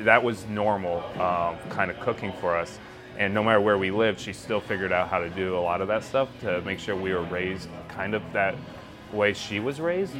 [0.00, 2.78] that was normal um, kind of cooking for us.
[3.18, 5.80] And no matter where we lived, she still figured out how to do a lot
[5.80, 8.54] of that stuff to make sure we were raised kind of that
[9.12, 10.14] way she was raised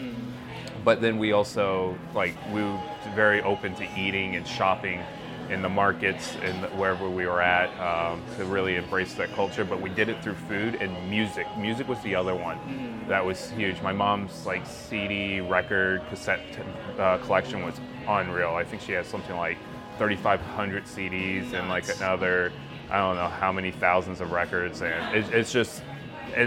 [0.87, 2.81] but then we also like we were
[3.17, 5.03] very open to eating and shopping
[5.51, 9.65] in the markets and wherever we were at um, to really embrace that culture.
[9.65, 11.47] But we did it through food and music.
[11.59, 13.81] Music was the other one that was huge.
[13.83, 16.41] My mom's like CD, record, cassette
[16.99, 17.75] uh, collection was
[18.09, 18.55] unreal.
[18.55, 19.59] I think she has something like
[19.99, 22.53] 3,500 CDs and like another,
[22.91, 24.83] I don't know how many thousands of records.
[24.83, 25.83] And it, it's just,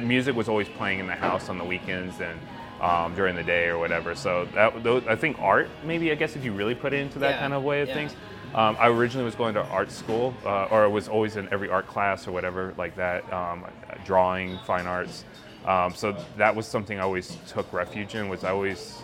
[0.02, 2.40] music was always playing in the house on the weekends and
[2.82, 4.16] um, during the day or whatever.
[4.16, 7.20] So that, those, I think art, maybe I guess if you really put it into
[7.20, 7.94] that Yeah, kind of way of yeah.
[7.96, 8.16] things.
[8.56, 11.86] Um, I originally was going to art school, uh, or was always in every art
[11.86, 13.66] class or whatever like that, um,
[14.06, 15.24] drawing, fine arts.
[15.66, 18.28] Um, so that was something I always took refuge in.
[18.28, 19.04] Was I always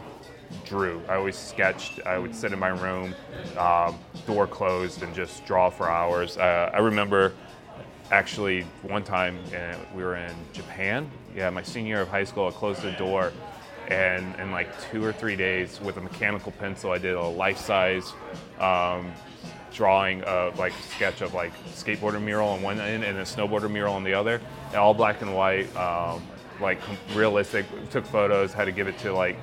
[0.65, 1.01] drew.
[1.07, 1.99] I always sketched.
[2.05, 3.15] I would sit in my room,
[3.57, 6.37] um, door closed, and just draw for hours.
[6.37, 7.33] Uh, I remember
[8.11, 11.09] actually one time uh, we were in Japan.
[11.35, 12.47] Yeah, my senior year of high school.
[12.47, 13.33] I closed the door,
[13.87, 18.13] and in like two or three days, with a mechanical pencil, I did a life-size
[18.59, 19.11] um,
[19.73, 23.93] drawing of like sketch of like skateboarder mural on one end and a snowboarder mural
[23.93, 26.25] on the other, and all black and white, um,
[26.61, 26.79] like
[27.13, 27.65] realistic.
[27.89, 29.37] Took photos, had to give it to like.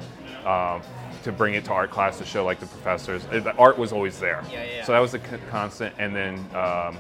[0.46, 0.82] Um,
[1.22, 3.92] to bring it to art class to show like the professors, Uh, the art was
[3.92, 4.42] always there.
[4.50, 4.84] Yeah, yeah.
[4.84, 6.98] So that was a c- constant, and then um,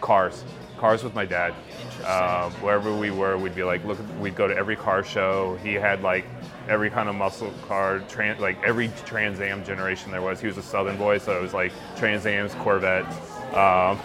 [0.00, 0.44] cars,
[0.78, 1.54] cars with my dad.
[1.80, 2.04] Interesting.
[2.06, 5.58] Um, wherever we were, we'd be like, look, we'd go to every car show.
[5.62, 6.26] He had like
[6.68, 10.40] every kind of muscle car, tran- like every Trans Am generation there was.
[10.40, 13.16] He was a Southern boy, so it was like Trans Ams, Corvettes,
[13.54, 13.98] um,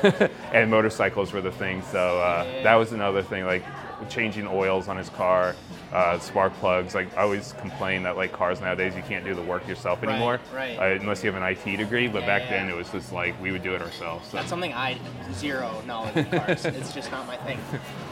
[0.53, 1.82] and motorcycles were the thing.
[1.91, 2.63] So uh, Yeah.
[2.63, 3.63] that was another thing, like
[4.07, 5.55] changing oils on his car,
[5.91, 6.95] uh, spark plugs.
[6.95, 10.39] Like I always complain that like cars nowadays you can't do the work yourself anymore,
[10.53, 10.77] right.
[10.77, 12.07] Uh, unless you have an IT degree.
[12.07, 14.29] But Yeah, back yeah, then it was just like we would do it ourselves.
[14.29, 14.38] So.
[14.38, 14.97] That's something I
[15.33, 16.65] zero knowledge of cars.
[16.65, 17.59] it's just not my thing.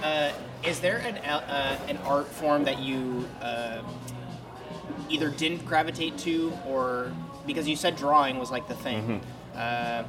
[0.04, 0.32] Uh,
[0.66, 3.82] is there an uh, an art form that you uh,
[5.10, 7.12] either didn't gravitate to, or
[7.46, 9.02] because you said drawing was like the thing?
[9.02, 9.28] Mm-hmm.
[9.56, 10.04] Uh,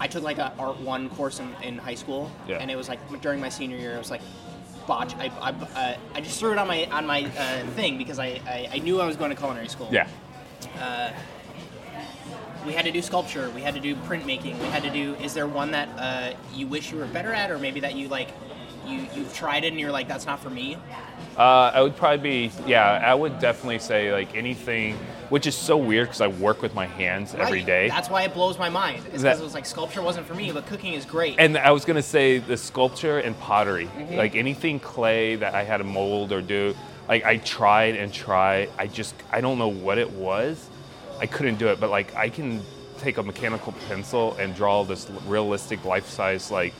[0.00, 2.56] I took like a art one course in, in high school, Yeah.
[2.56, 3.94] and it was like during my senior year.
[3.94, 4.22] It was like
[4.86, 5.14] botch.
[5.16, 8.40] I, I, uh, I just threw it on my on my uh, thing because I,
[8.46, 10.08] I, I knew I was going to culinary school yeah.
[12.66, 15.14] we had to do sculpture, we had to do printmaking, we had to do.
[15.16, 18.08] Is there one that uh, you wish you were better at, or maybe that you
[18.08, 18.28] like,
[18.86, 20.76] you you've tried it and you're like, that's not for me?
[21.36, 24.98] Uh, I would probably be, yeah, I would definitely say like anything,
[25.32, 27.66] which is so weird because I work with my hands every Right.
[27.66, 27.88] day.
[27.88, 28.98] That's why it blows my mind.
[29.14, 31.36] It's because it was like sculpture wasn't for me, but cooking is great.
[31.38, 34.16] and I was gonna say the sculpture and pottery, Mm-hmm.
[34.16, 36.74] like anything clay that I had to mold or do.
[37.08, 38.68] Like I tried and tried.
[38.78, 40.68] I just I don't know what it was.
[41.18, 42.60] I couldn't do it, but like I can
[43.00, 46.74] take a mechanical pencil and draw this realistic life-size like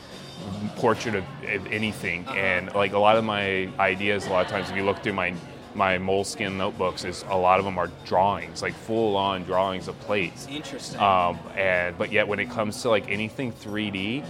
[0.77, 2.27] portrait of, of anything.
[2.29, 2.35] Uh-huh.
[2.37, 5.15] And like a lot of my ideas, a lot of times if you look through
[5.15, 5.33] my
[5.75, 10.47] my Moleskine notebooks, is a lot of them are drawings, like full-on drawings of plates.
[10.51, 11.01] Interesting.
[11.01, 14.25] Um, and but yet when it comes to like anything 3D,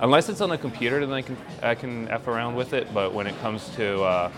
[0.00, 2.92] unless it's on a computer, then I can I can f around with it.
[2.92, 4.32] But when it comes to uh,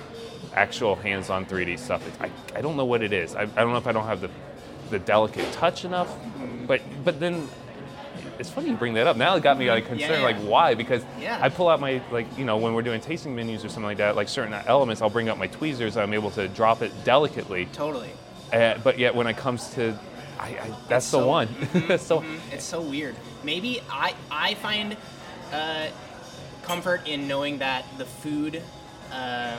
[0.55, 3.35] actual hands-on 3D stuff, it's, I I don't know what it is.
[3.35, 4.31] I, I don't know if I don't have the
[4.91, 6.15] the delicate touch enough.
[6.67, 7.49] But but then.
[8.39, 9.17] It's funny you bring that up.
[9.17, 10.25] Now it got me like concerned, Yeah, yeah.
[10.25, 10.75] like why?
[10.75, 11.39] Because Yeah.
[11.41, 13.99] I pull out my like you know when we're doing tasting menus or something like
[13.99, 15.97] that, like certain elements, I'll bring out my tweezers.
[15.97, 17.67] I'm able to drop it delicately.
[17.73, 18.11] totally.
[18.53, 19.99] Uh, but yet when it comes to,
[20.39, 21.49] I, I, that's the so- one.
[21.89, 23.17] That's so It's so weird.
[23.45, 24.97] Maybe I I find
[25.53, 25.89] uh,
[26.63, 28.63] comfort in knowing that the food
[29.13, 29.57] uh,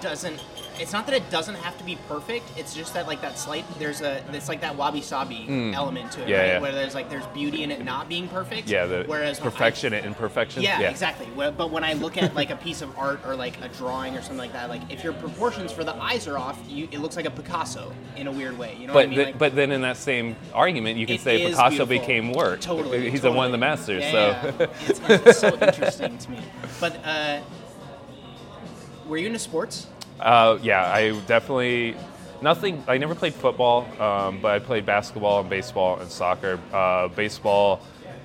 [0.00, 0.40] doesn't.
[0.78, 2.44] It's not that it doesn't have to be perfect.
[2.56, 3.64] It's just that like that slight.
[3.78, 4.22] There's a.
[4.32, 6.28] It's like that wabi sabi element to it, Mm.
[6.28, 6.46] Yeah, right?
[6.48, 6.58] yeah.
[6.60, 8.68] Where there's like there's beauty in it not being perfect.
[8.68, 10.62] Yeah, the whereas perfection and imperfection.
[10.62, 11.28] yeah, exactly.
[11.36, 14.20] But when I look at like a piece of art or like a drawing or
[14.20, 17.16] something like that, like if your proportions for the eyes are off, you, it looks
[17.16, 18.76] like a Picasso in a weird way.
[18.80, 19.16] You know what But I mean?
[19.16, 21.86] th- Like- but then in that same argument, you can say Picasso beautiful.
[21.86, 22.60] became work.
[22.60, 23.10] Totally.
[23.10, 23.36] He's totally.
[23.36, 24.02] one of the masters.
[24.02, 24.66] Yeah, so yeah.
[24.88, 26.38] it's, it's so interesting to me.
[26.80, 27.40] But uh,
[29.06, 29.86] were you into sports?
[30.20, 31.96] Uh, yeah, I definitely
[32.40, 32.82] nothing.
[32.86, 36.58] I never played football, um, but I played basketball and baseball and soccer.
[36.72, 37.80] Uh, baseball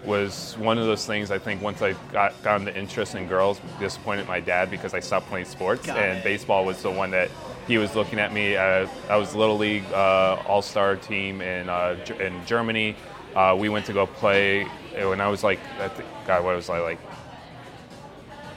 [0.05, 1.29] was one of those things.
[1.29, 4.99] I think once I got gotten the interest in girls, disappointed my dad because I
[4.99, 6.23] stopped playing sports, Got and it.
[6.23, 7.29] baseball was the one that
[7.67, 8.55] he was looking at me.
[8.55, 12.95] Uh, I was little league uh, all star team in uh, in Germany.
[13.35, 14.63] Uh, we went to go play
[14.95, 16.99] when I was like, I think, God, what was I like?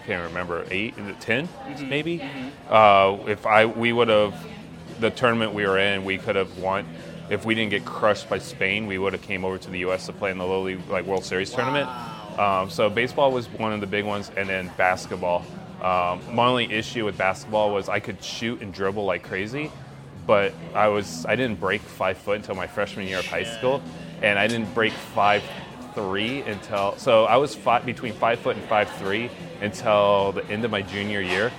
[0.07, 1.89] Can't remember eight, 10 Mm-hmm.
[1.89, 2.23] maybe.
[2.69, 4.35] Uh, if I we would have
[5.01, 6.87] the tournament we were in, we could have won.
[7.31, 10.07] If we didn't get crushed by Spain, we would have came over to the U.S.
[10.07, 11.89] to play in the League like World Series tournament.
[12.39, 15.45] Um, so baseball was one of the big ones, and then basketball.
[15.83, 19.71] Um, my only issue with basketball was I could shoot and dribble like crazy,
[20.27, 23.83] but I was I didn't break five foot until my freshman year of high school,
[24.23, 25.43] and I didn't break five
[25.95, 30.65] three until so I was five, between five foot and five three until the end
[30.65, 31.53] of my junior year,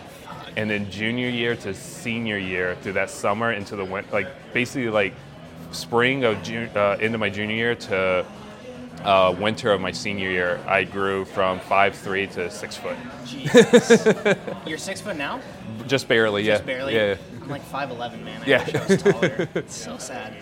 [0.56, 4.90] and then junior year to senior year through that summer into the winter, like basically
[4.90, 5.14] like
[5.72, 8.26] spring of June uh, into my junior year to
[9.04, 12.96] uh, winter of my senior year, I grew from five three to six foot.
[13.26, 14.06] Jesus.
[14.66, 15.40] You're six foot now?
[15.88, 16.54] Just barely, yeah.
[16.54, 16.96] Just barely?
[16.96, 17.16] Yeah.
[17.44, 18.42] I'm like 5'11, man.
[18.42, 18.64] I Yeah.
[18.66, 19.48] wish I was taller.
[19.56, 20.36] It's so sad.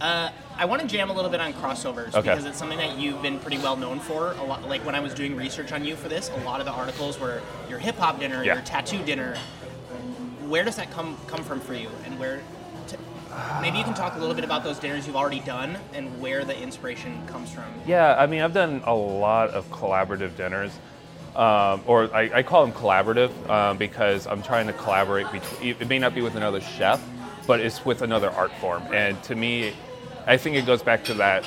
[0.00, 2.20] Uh, I want to jam a little bit on crossovers Okay.
[2.20, 4.32] because it's something that you've been pretty well known for.
[4.32, 6.66] A lot, like when I was doing research on you for this, a lot of
[6.66, 8.54] the articles were your hip hop dinner, Yeah.
[8.54, 9.36] your tattoo dinner.
[10.46, 12.40] Where does that come come from for you, and where?
[12.88, 12.98] To,
[13.62, 16.44] maybe you can talk a little bit about those dinners you've already done and where
[16.44, 17.64] the inspiration comes from.
[17.86, 20.72] Yeah, I mean, I've done a lot of collaborative dinners,
[21.36, 25.76] um, or I, I call them collaborative um, because I'm trying to collaborate between.
[25.80, 27.02] It may not be with another chef,
[27.46, 28.82] but it's with another art form.
[28.92, 29.72] And to me,
[30.26, 31.44] I think it goes back to that.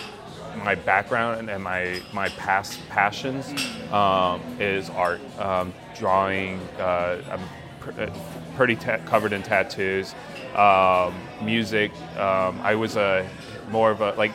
[0.64, 3.54] My background and my my past passions
[3.92, 6.60] um, is art, um, drawing.
[6.80, 7.42] Uh, I'm
[7.82, 8.10] pr- uh,
[8.56, 10.16] pretty ta- covered in tattoos,
[10.56, 11.92] um, music.
[12.18, 13.28] Um, I was a
[13.70, 14.32] more of a like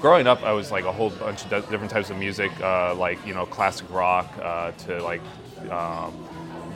[0.00, 3.24] growing up, I was like a whole bunch of different types of music, uh, like
[3.26, 5.20] you know classic rock uh, to like
[5.70, 6.12] um,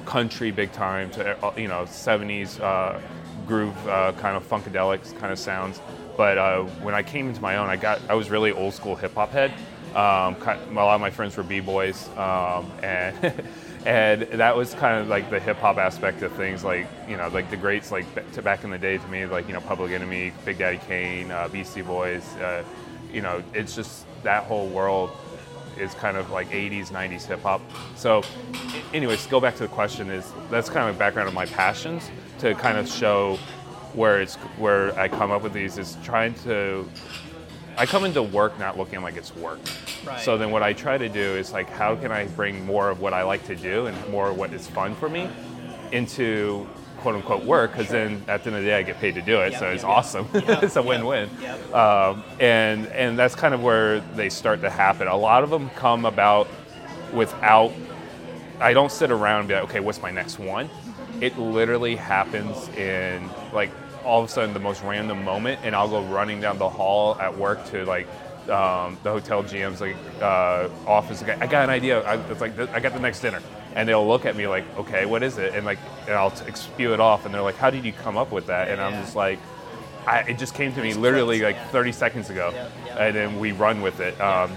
[0.05, 3.01] country big time to uh, you know 70s uh,
[3.47, 5.81] groove uh, kind of funkadelics kind of sounds.
[6.17, 8.95] But uh, when I came into my own, I got I was really old school
[8.95, 9.53] hip hop head.
[9.95, 13.33] Um, a lot of my friends were b boys, um, and
[13.87, 16.63] and that was kind of like the hip hop aspect of things.
[16.63, 18.07] Like you know, like the greats like
[18.43, 21.49] back in the day to me, like you know, Public Enemy, Big Daddy Kane, uh,
[21.49, 22.25] Beastie Boys.
[22.37, 22.65] Uh,
[23.15, 25.11] you know, it's just that whole world
[25.79, 27.61] is kind of like 80s, 90s hip hop.
[27.97, 28.23] So,
[28.93, 32.11] anyways, go back to the question is that's kind of a background of my passions
[32.41, 33.39] to kind of show
[33.95, 36.89] where it's where I come up with these is trying to.
[37.77, 39.59] I come into work not looking like it's work.
[40.05, 40.21] Right.
[40.21, 43.01] So then what I try to do is like, how can I bring more of
[43.01, 45.29] what I like to do and more of what is fun for me
[45.91, 46.69] into
[47.05, 47.73] quote unquote work?
[47.73, 49.61] Because then at the end of the day, I get paid to do it, Yep,
[49.61, 49.91] so it's yep.
[49.93, 50.27] awesome.
[50.33, 51.29] Yep, it's a win-win.
[51.75, 55.07] Um, and and that's kind of where they start to happen.
[55.07, 56.49] A lot of them come about
[57.13, 57.73] without.
[58.59, 60.71] I don't sit around and be like, okay, what's my next one?
[61.21, 63.71] It literally happens in like
[64.03, 67.17] all of a sudden the most random moment, and I'll go running down the hall
[67.21, 68.07] at work to like
[68.49, 71.23] um, the hotel GM's like uh, office.
[71.23, 72.01] I got- I got an idea.
[72.01, 73.43] I, it's like I got the next dinner,
[73.75, 75.55] and they'll look at me like, okay, what is it?
[75.55, 78.17] And like, and I'll t- spew it off, and they're like, how did you come
[78.17, 78.69] up with that?
[78.69, 79.39] And I'm just like.
[80.07, 81.69] I, it just came to me literally like yeah.
[81.69, 82.97] 30 seconds ago, Yep, yep.
[83.01, 84.21] and then we run with it.
[84.21, 84.53] Um,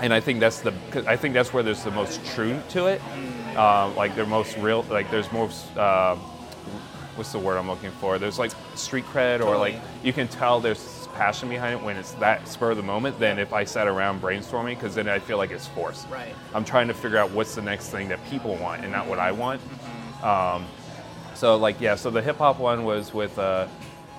[0.00, 2.88] and I think that's the 'cause I think that's where there's the most truth to
[2.88, 3.00] it.
[3.00, 3.56] Mm.
[3.56, 4.82] Um, like they're most real.
[4.90, 5.48] Like there's more.
[5.78, 6.18] Um,
[7.16, 8.18] what's the word I'm looking for?
[8.18, 12.12] There's like street cred, or like you can tell there's passion behind it when it's
[12.12, 13.18] that spur of the moment.
[13.18, 16.08] Than if I sat around brainstorming, because then I feel like it's forced.
[16.08, 16.34] Right.
[16.54, 19.18] I'm trying to figure out what's the next thing that people want and not what
[19.18, 19.60] I want.
[19.60, 20.24] Mm-hmm.
[20.24, 20.66] Um,
[21.34, 23.66] so like yeah, so the hip hop one was with uh,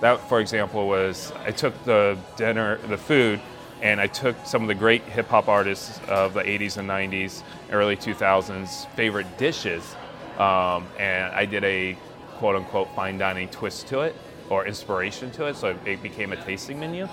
[0.00, 3.40] that for example was I took the dinner the food
[3.80, 7.42] and I took some of the great hip hop artists of the 80s and 90s,
[7.70, 9.96] early 2000s favorite dishes,
[10.38, 11.96] um, and I did a
[12.38, 14.16] quote unquote fine dining twist to it
[14.50, 17.08] or inspiration to it, so it, became a tasting menu.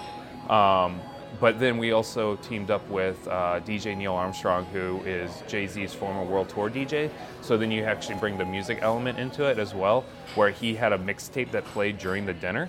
[0.50, 1.00] Um,
[1.40, 5.94] but then we also teamed up with uh, DJ Neil Armstrong, who is Jay Z's
[5.94, 7.10] former world tour DJ.
[7.42, 10.92] So then you actually bring the music element into it as well, where he had
[10.92, 12.68] a mixtape that played during the dinner.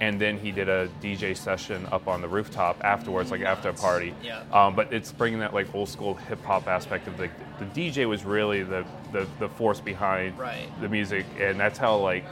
[0.00, 3.74] And then he did a DJ session up on the rooftop afterwards, like after a
[3.74, 4.14] party.
[4.22, 4.42] Yeah.
[4.50, 8.08] Um, but it's bringing that like old school hip hop aspect of the the DJ
[8.08, 10.66] was really the, the, the force behind Right.
[10.80, 12.24] the music, and that's how like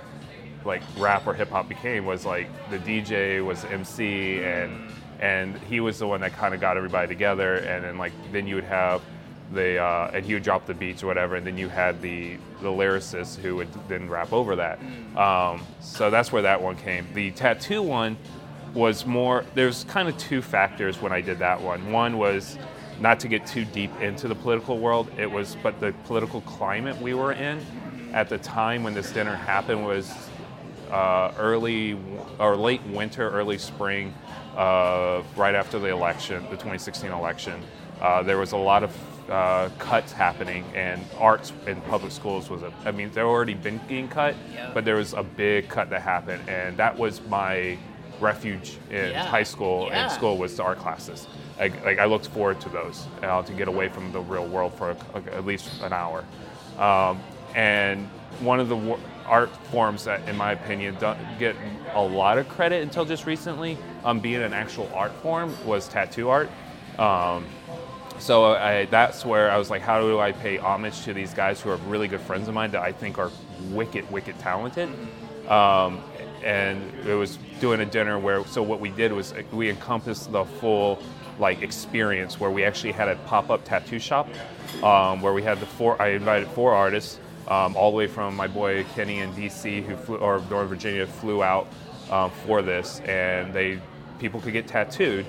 [0.65, 4.91] like rap or hip hop became was like the DJ was the MC and
[5.21, 8.47] and he was the one that kind of got everybody together and then like then
[8.47, 9.03] you would have
[9.53, 12.37] the uh, and he would drop the beats or whatever and then you had the
[12.61, 14.79] the lyricist who would then rap over that.
[15.17, 17.07] Um, so that's where that one came.
[17.15, 18.17] The tattoo one
[18.75, 21.91] was more there's kind of two factors when I did that one.
[21.91, 22.59] One was
[23.01, 27.01] not to get too deep into the political world it was but the political climate
[27.01, 27.65] we were in
[28.13, 30.28] at the time when this dinner happened was
[30.91, 31.99] uh, early
[32.39, 34.15] or late winter, early spring,
[34.57, 37.61] uh, right after the election, the 2016 election.
[38.01, 42.63] Uh, there was a lot of uh, cuts happening, and arts in public schools was
[42.63, 42.73] a.
[42.85, 44.71] I mean, they've already been getting cut, Yeah.
[44.73, 47.77] but there was a big cut that happened, and that was my
[48.21, 49.25] refuge in Yeah.
[49.27, 50.03] high school Yeah.
[50.05, 51.29] and school was the art classes.
[51.59, 54.73] Like, like I looked forward to those uh, to get away from the real world
[54.75, 56.25] for a, at least an hour.
[56.79, 57.21] Um,
[57.55, 58.09] and
[58.41, 58.77] one of the
[59.29, 61.55] art forms that, in my opinion, don't get
[61.95, 66.29] a lot of credit until just recently, um, being an actual art form, was tattoo
[66.29, 66.51] art.
[66.99, 67.45] Um,
[68.19, 71.61] so I, that's where I was like, how do I pay homage to these guys
[71.61, 73.31] who are really good friends of mine that I think are
[73.71, 74.89] wicked, wicked talented?
[75.49, 76.03] Um,
[76.45, 80.45] and it was doing a dinner where, so what we did was we encompassed the
[80.45, 81.01] full
[81.39, 84.29] like experience where we actually had a pop-up tattoo shop
[84.83, 88.37] um, where we had the four, I invited four artists um, all the way from
[88.37, 91.67] my boy Kenny in DC who flew, or Northern Virginia flew out
[92.11, 93.81] um, for this and they,
[94.19, 95.27] people could get tattooed.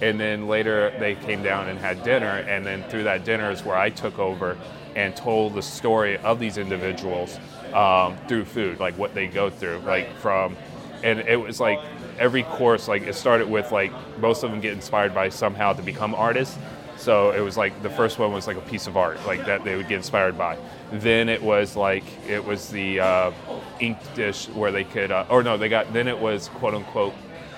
[0.00, 3.64] And then later they came down and had dinner and then through that dinner is
[3.64, 4.58] where i took over
[4.96, 7.38] and told the story of these individuals
[7.72, 10.56] um, through food like what they go through like from
[11.02, 11.80] and it was like
[12.18, 15.82] every course like it started with like most of them get inspired by somehow to
[15.82, 16.58] become artists.
[16.96, 19.64] So it was like the first one was like a piece of art like that
[19.64, 20.56] they would get inspired by
[20.92, 23.32] then it was like it was the uh,
[23.80, 27.14] ink dish where they could uh, or no they got then it was quote unquote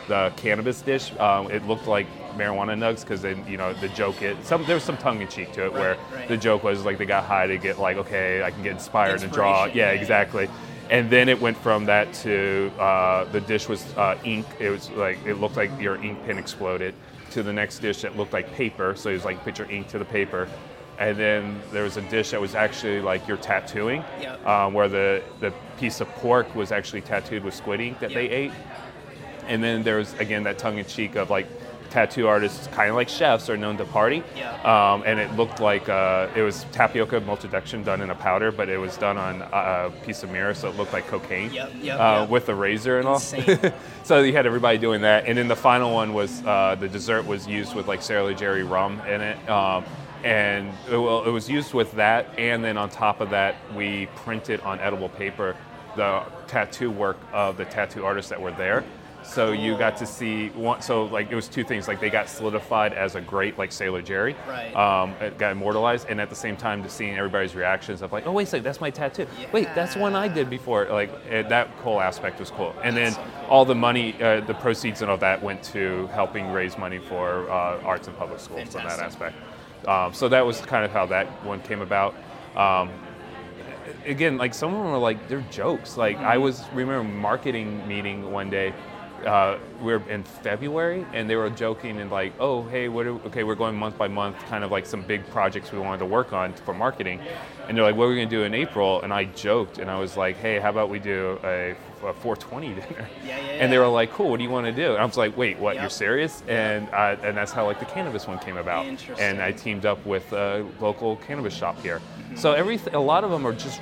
[0.06, 1.12] the cannabis dish.
[1.18, 4.74] Um, it looked like marijuana nugs because then you know the joke it some there
[4.74, 6.28] was some tongue in cheek to it Right, where right.
[6.28, 9.22] the joke was like they got high to get like okay I can get inspired
[9.22, 10.00] and draw yeah yeah, yeah.
[10.00, 10.48] exactly
[10.90, 14.90] and then it went from that to uh, the dish was uh, ink it was
[14.90, 16.94] like it looked like your ink pen exploded
[17.30, 19.88] to the next dish that looked like paper so it was like put your ink
[19.88, 20.48] to the paper
[20.98, 24.46] and then there was a dish that was actually like you're tattooing Yep.
[24.46, 28.28] um, where the, the piece of pork was actually tattooed with squid ink that they
[28.28, 28.52] ate
[29.46, 31.46] and then there was again that tongue in cheek of like
[31.90, 34.24] tattoo artists, kind of like chefs, are known to party.
[34.36, 34.50] Yeah.
[34.62, 38.68] Um, and it looked like uh, it was tapioca maltodextrin done in a powder, but
[38.68, 41.52] it was done on a, a piece of mirror, so it looked like cocaine.
[41.52, 42.28] Yep, yep, uh, yep.
[42.30, 43.14] With a razor and all.
[43.14, 43.72] Insane.
[44.02, 47.26] so you had everybody doing that, and then the final one was uh, the dessert
[47.26, 49.48] was used with like Sailor Jerry rum in it.
[49.48, 49.84] Um,
[50.24, 54.06] and it, well, it was used with that, and then on top of that, we
[54.16, 55.56] printed on edible paper
[55.96, 58.84] the tattoo work of the tattoo artists that were there.
[59.22, 60.82] So you got to see one.
[60.82, 61.88] So like it was two things.
[61.88, 64.36] Like they got solidified as a great like Sailor Jerry.
[64.46, 64.74] Right.
[64.76, 68.26] Um, it got immortalized, and at the same time, to seeing everybody's reactions of like,
[68.26, 69.26] oh wait a second, that's my tattoo.
[69.52, 70.86] Wait, that's one I did before.
[70.86, 72.74] Like it, that whole aspect was cool.
[72.82, 73.46] And then so cool.
[73.48, 77.50] all the money, uh, the proceeds and all that went to helping raise money for
[77.50, 79.36] uh, arts and public schools on that aspect.
[79.86, 82.14] Um, so that was kind of how that one came about.
[82.56, 82.90] Um,
[84.06, 85.96] again, like some of them were like they're jokes.
[85.96, 88.72] Like I was remember marketing meeting one day.
[89.24, 93.06] Uh, we were in February, and they were joking and like, "Oh, hey, what?
[93.06, 95.98] Are, okay, we're going month by month, kind of like some big projects we wanted
[95.98, 97.20] to work on for marketing."
[97.68, 99.98] And they're like, "What are we gonna do in April?" And I joked, and I
[99.98, 101.70] was like, "Hey, how about we do a,
[102.06, 104.72] a 420 dinner?" Yeah, yeah, And they were like, "Cool, what do you want to
[104.72, 105.74] do?" And I was like, "Wait, what?
[105.74, 105.82] Yep.
[105.82, 108.86] You're serious?" And uh, and that's how like the cannabis one came about.
[108.86, 109.24] Interesting.
[109.24, 111.98] And I teamed up with a local cannabis shop here.
[112.00, 112.36] Mm-hmm.
[112.36, 113.80] So every a lot of them are just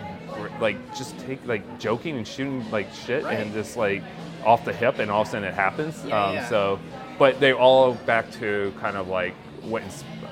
[0.61, 3.39] like just take like joking and shooting like shit Right.
[3.39, 4.03] and just like
[4.45, 6.05] off the hip, and all of a sudden it happens.
[6.05, 6.49] Yeah, um, yeah.
[6.49, 6.79] So,
[7.19, 9.83] but they all back to kind of like what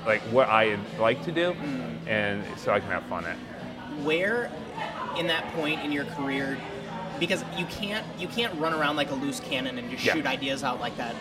[0.05, 2.07] like what I like to do, Mm.
[2.07, 3.37] and so I can have fun at.
[4.03, 4.49] where
[5.17, 6.57] in that point in your career
[7.19, 10.13] because you can't you can't run around like a loose cannon and just Yeah.
[10.13, 11.13] shoot ideas out like that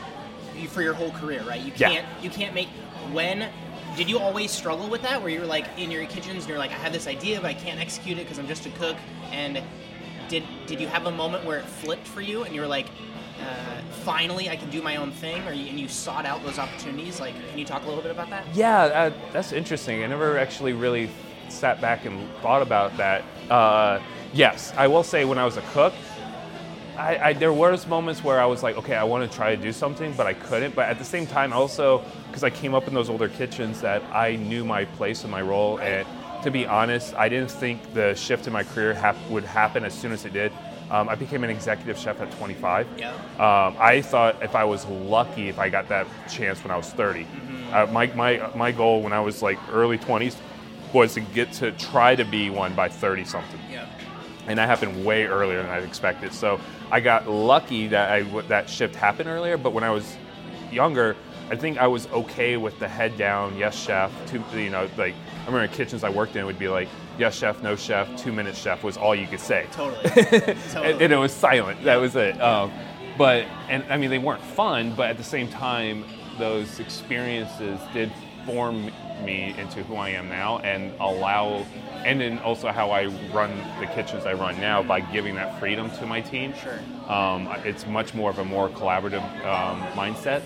[0.69, 2.69] for your whole career right you can't you can't make
[3.13, 3.49] when
[3.97, 6.71] did you always struggle with that where you're like in your kitchens and you're like
[6.71, 8.97] i have this idea but i can't execute it because i'm just a cook
[9.33, 9.61] and
[10.31, 12.87] did did you have a moment where it flipped for you and you were like
[13.41, 16.59] uh, finally i can do my own thing or you, and you sought out those
[16.59, 20.05] opportunities like can you talk a little bit about that Yeah, uh, that's interesting.
[20.05, 21.11] I never actually really
[21.49, 23.25] sat back and thought about that.
[23.51, 24.01] Uh,
[24.33, 25.93] yes, I will say when I was a cook,
[26.97, 29.61] I, I, there was moments where I was like, okay, I want to try to
[29.61, 30.75] do something, but I couldn't.
[30.75, 34.03] But at the same time, also because I came up in those older kitchens, that
[34.13, 35.81] I knew my place and my role.
[35.81, 36.07] And
[36.43, 38.97] to be honest, I didn't think the shift in my career
[39.29, 40.53] would happen as soon as it did.
[40.91, 42.87] Um, I became an executive chef at 25.
[42.99, 43.13] Yeah.
[43.39, 46.91] Um, I thought if I was lucky, if I got that chance when I was
[46.91, 47.27] 30.
[47.73, 50.35] Uh, my, my, my goal when I was like early 20s
[50.93, 53.87] was to get to try to be one by 30 something yeah
[54.51, 56.33] and that happened way earlier than I expected.
[56.33, 59.57] So I got lucky that I that shift happened earlier.
[59.57, 60.17] But when I was
[60.73, 61.17] younger,
[61.51, 64.13] I think I was okay with the head down, yes chef.
[64.27, 67.61] Two, you know, like I remember kitchens I worked in, would be like yes chef,
[67.61, 70.01] no chef, two minute chef was all you could say, totally
[70.77, 71.83] and, and it was silent.
[71.83, 72.41] That was it.
[72.41, 72.71] Um,
[73.19, 76.05] but and I mean they weren't fun, but at the same time,
[76.39, 78.13] those experiences did
[78.47, 78.91] form
[79.25, 81.67] me into who I am now and allow,
[82.05, 85.91] and then also how I run the kitchens I run now by giving that freedom
[85.99, 86.55] to my team.
[86.55, 86.79] Sure.
[87.13, 90.43] Um, it's much more of a more collaborative um, mindset.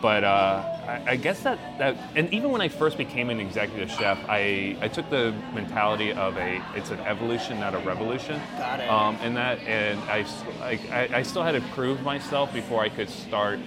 [0.00, 3.90] But uh, I, I guess that, that, and even when I first became an executive
[3.90, 8.40] chef, I, I took the mentality of a, it's an evolution, not a revolution.
[8.56, 8.88] Got it.
[8.88, 10.24] Um, and that, and I,
[10.62, 13.58] I, I still had to prove myself before I could start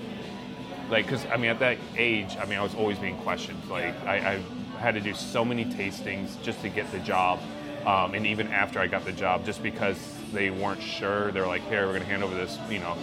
[0.92, 3.58] like because I mean at that age, I mean I was always being questioned.
[3.70, 7.40] Like I, I had to do so many tastings just to get the job,
[7.86, 9.98] um, and even after I got the job, just because
[10.34, 12.98] they weren't sure, they're like, "Here, we're going to hand over this," you know,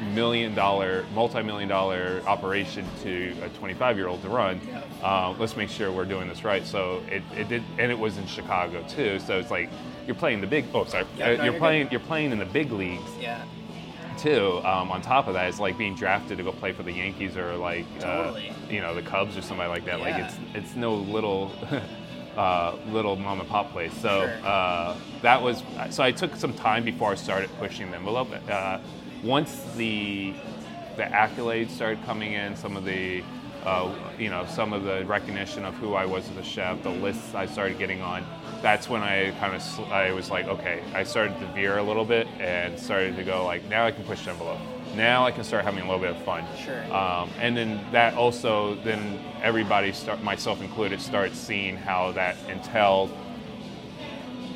[0.00, 4.60] million dollar, multi-million dollar operation to a 25 year old to run.
[5.02, 6.66] Uh, let's make sure we're doing this right.
[6.66, 9.18] So it, it did, and it was in Chicago too.
[9.20, 9.70] So it's like
[10.06, 10.64] you're playing the big.
[10.74, 11.06] Oh, sorry.
[11.16, 11.88] Yeah, Uh, no, you're you're playing.
[11.90, 13.42] You're playing in the big leagues Yeah.
[14.18, 14.58] too.
[14.64, 17.36] Um, on top of that, it's like being drafted to go play for the Yankees
[17.36, 18.50] or like Totally.
[18.50, 20.00] uh, you know the Cubs or somebody like that.
[20.00, 21.52] Like it's it's no little.
[22.36, 23.94] Uh, little mom and pop place.
[24.02, 24.10] So
[24.44, 26.02] uh, that was so.
[26.02, 28.28] I took some time before I started pushing them the envelope.
[28.46, 28.78] Uh,
[29.22, 30.34] once the
[30.96, 33.22] the accolades started coming in, some of the
[33.64, 36.90] uh, you know some of the recognition of who I was as a chef, the
[36.90, 38.24] lists I started getting on.
[38.62, 41.82] That's when I kind of sl- I was like, okay, I started to veer a
[41.82, 44.60] little bit and started to go like, now I can push the envelope.
[44.94, 46.44] Now I can start having a little bit of fun.
[46.64, 46.82] Sure.
[46.92, 53.10] Um, and then that also, then everybody, start, myself included, starts seeing how that entailed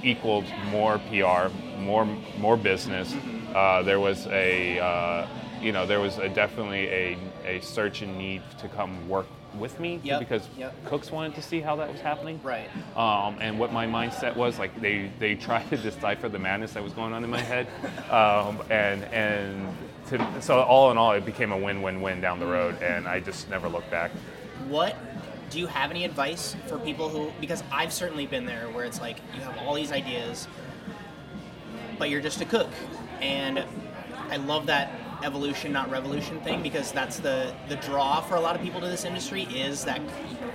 [0.02, 2.06] equaled more PR, more
[2.38, 3.12] more business.
[3.12, 3.39] Mm-hmm.
[3.54, 5.26] Uh, there was a uh,
[5.60, 9.26] you know there was a, definitely a, a search and need to come work
[9.58, 10.74] with me Yep, because yep.
[10.84, 12.40] cooks wanted to see how that was happening.
[12.42, 12.68] Right.
[12.96, 16.82] Um, and what my mindset was like they they tried to decipher the madness that
[16.82, 17.66] was going on in my head,
[18.10, 19.76] um, and and
[20.08, 23.50] to, so all in all it became a win-win-win down the road, and I just
[23.50, 24.10] never looked back.
[24.68, 24.96] What
[25.50, 29.00] do you have any advice for people who because I've certainly been there where it's
[29.00, 30.46] like you have all these ideas
[31.98, 32.70] but you're just a cook
[33.20, 33.64] and
[34.30, 34.92] I love that
[35.22, 38.86] evolution not revolution thing because that's the the draw for a lot of people to
[38.86, 40.00] this industry is that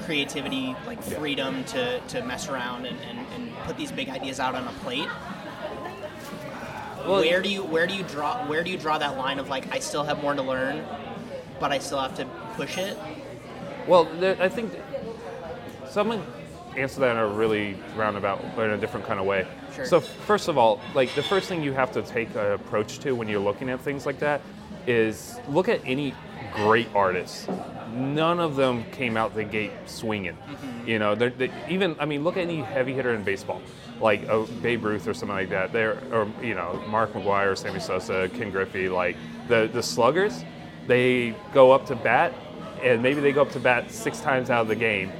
[0.01, 4.55] creativity like freedom to, to mess around and, and, and put these big ideas out
[4.55, 5.07] on a plate.
[7.05, 9.49] Well- where do you where do you draw where do you draw that line of
[9.49, 10.83] like I still have more to learn
[11.59, 12.97] but I still have to push it?
[13.87, 14.73] Well, there, I think
[15.87, 16.25] someone
[16.75, 19.47] answered that in a really roundabout, but in a different kind of way.
[19.75, 19.85] Sure.
[19.85, 23.11] So first of all, like the first thing you have to take an approach to
[23.13, 24.41] when you're looking at things like that
[24.87, 26.13] is look at any
[26.53, 27.47] great artists.
[27.93, 30.37] None of them came out the gate swinging.
[30.85, 33.61] You know, they're, they, even I mean, look at any heavy hitter in baseball,
[33.99, 35.71] like uh, Babe Ruth or something like that.
[35.71, 39.17] They're or you know Mark McGwire, Sammy Sosa, Ken Griffey, like
[39.47, 40.43] the the sluggers.
[40.87, 42.33] They go up to bat,
[42.83, 45.11] and maybe they go up to bat six times out of the game.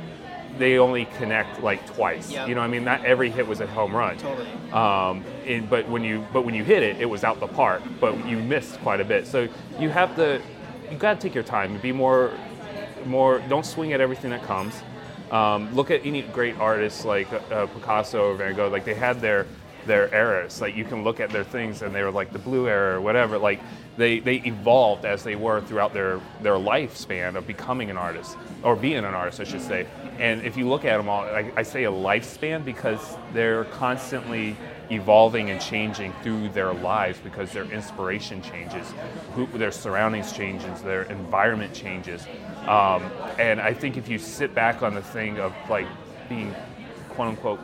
[0.57, 2.31] They only connect like twice.
[2.31, 2.47] Yep.
[2.47, 4.17] You know, what I mean, not every hit was a home run.
[4.17, 4.47] Totally.
[4.71, 7.81] Um, and, but when you but when you hit it, it was out the park.
[7.99, 9.27] But you missed quite a bit.
[9.27, 9.47] So
[9.79, 10.41] you have to
[10.89, 12.31] you got to take your time and be more
[13.05, 13.39] more.
[13.49, 14.73] Don't swing at everything that comes.
[15.31, 18.69] Um, look at any great artists like uh, Picasso or Van Gogh.
[18.69, 19.47] Like they had their
[19.85, 20.61] their eras.
[20.61, 23.01] Like you can look at their things and they were like the blue era or
[23.01, 23.37] whatever.
[23.37, 23.61] Like
[23.97, 28.75] they, they evolved as they were throughout their, their lifespan of becoming an artist or
[28.75, 29.87] being an artist, I should say.
[30.19, 32.99] And if you look at them all, I, I say a lifespan because
[33.33, 34.57] they're constantly
[34.91, 38.93] evolving and changing through their lives because their inspiration changes,
[39.33, 42.25] who, their surroundings changes, their environment changes.
[42.67, 43.03] Um,
[43.39, 45.87] and I think if you sit back on the thing of like
[46.29, 46.53] being
[47.09, 47.59] quote unquote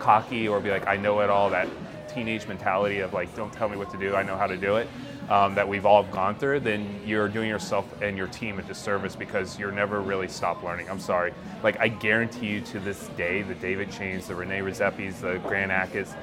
[0.00, 1.68] cocky or be like, I know it all, that
[2.12, 4.76] teenage mentality of like, don't tell me what to do, I know how to do
[4.76, 4.88] it,
[5.28, 9.14] um, that we've all gone through, then you're doing yourself and your team a disservice
[9.14, 10.90] because you're never really stop learning.
[10.90, 11.32] I'm sorry.
[11.62, 15.70] Like, I guarantee you to this day, the David Changs, the Rene Redzepis, the Grant
[15.70, 16.14] Achatz,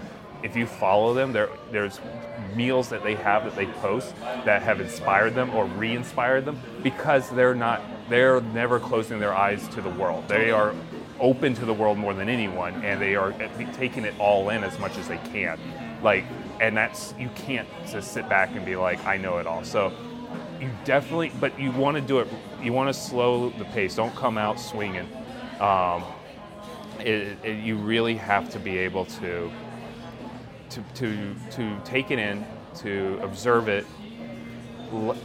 [0.43, 1.99] if you follow them, there, there's
[2.55, 4.13] meals that they have that they post
[4.45, 9.67] that have inspired them or re-inspired them because they're not, they're never closing their eyes
[9.69, 10.27] to the world.
[10.27, 10.75] They are
[11.19, 13.33] open to the world more than anyone, and they are
[13.73, 15.59] taking it all in as much as they can.
[16.03, 16.25] Like,
[16.61, 19.63] and that's you can't just sit back and be like, I know it all.
[19.63, 19.93] So
[20.59, 22.27] you definitely, but you want to do it.
[22.61, 23.95] You want to slow the pace.
[23.95, 25.07] Don't come out swinging.
[25.59, 26.03] Um,
[26.99, 29.51] it, it, you really have to be able to
[30.69, 32.45] to to to take it in,
[32.75, 33.85] to observe it,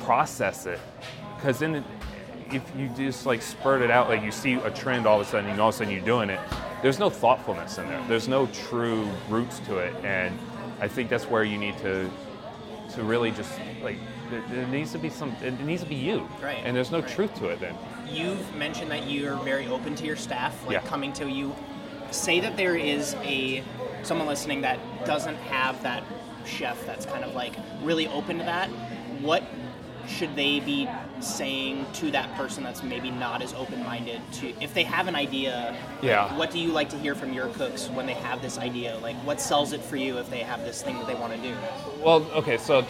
[0.00, 0.80] process it,
[1.36, 1.84] because then
[2.54, 5.30] if you just like spurt it out, like you see a trend all of a
[5.30, 6.40] sudden, and all of a sudden you're doing it,
[6.82, 8.02] there's no thoughtfulness in there.
[8.08, 10.36] There's no true roots to it, and
[10.80, 12.10] I think that's where you need to
[12.94, 13.50] to really just
[13.82, 13.96] like
[14.30, 15.34] there, there needs to be some.
[15.42, 17.08] It needs to be you, Right, And there's no right.
[17.08, 17.74] truth to it then.
[18.06, 20.80] You've mentioned that you're very open to your staff, like Yeah.
[20.80, 21.54] coming to you.
[22.10, 23.62] Say that there is a
[24.02, 26.02] someone listening that doesn't have that
[26.44, 28.68] chef that's kind of like really open to that.
[29.20, 29.42] What
[30.08, 30.88] should they be
[31.20, 35.76] saying to that person that's maybe not as open-minded to if they have an idea
[36.02, 38.98] like, what do you like to hear from your cooks when they have this idea
[38.98, 41.38] like what sells it for you if they have this thing that they want to
[41.38, 41.54] do
[42.02, 42.84] Well, okay, so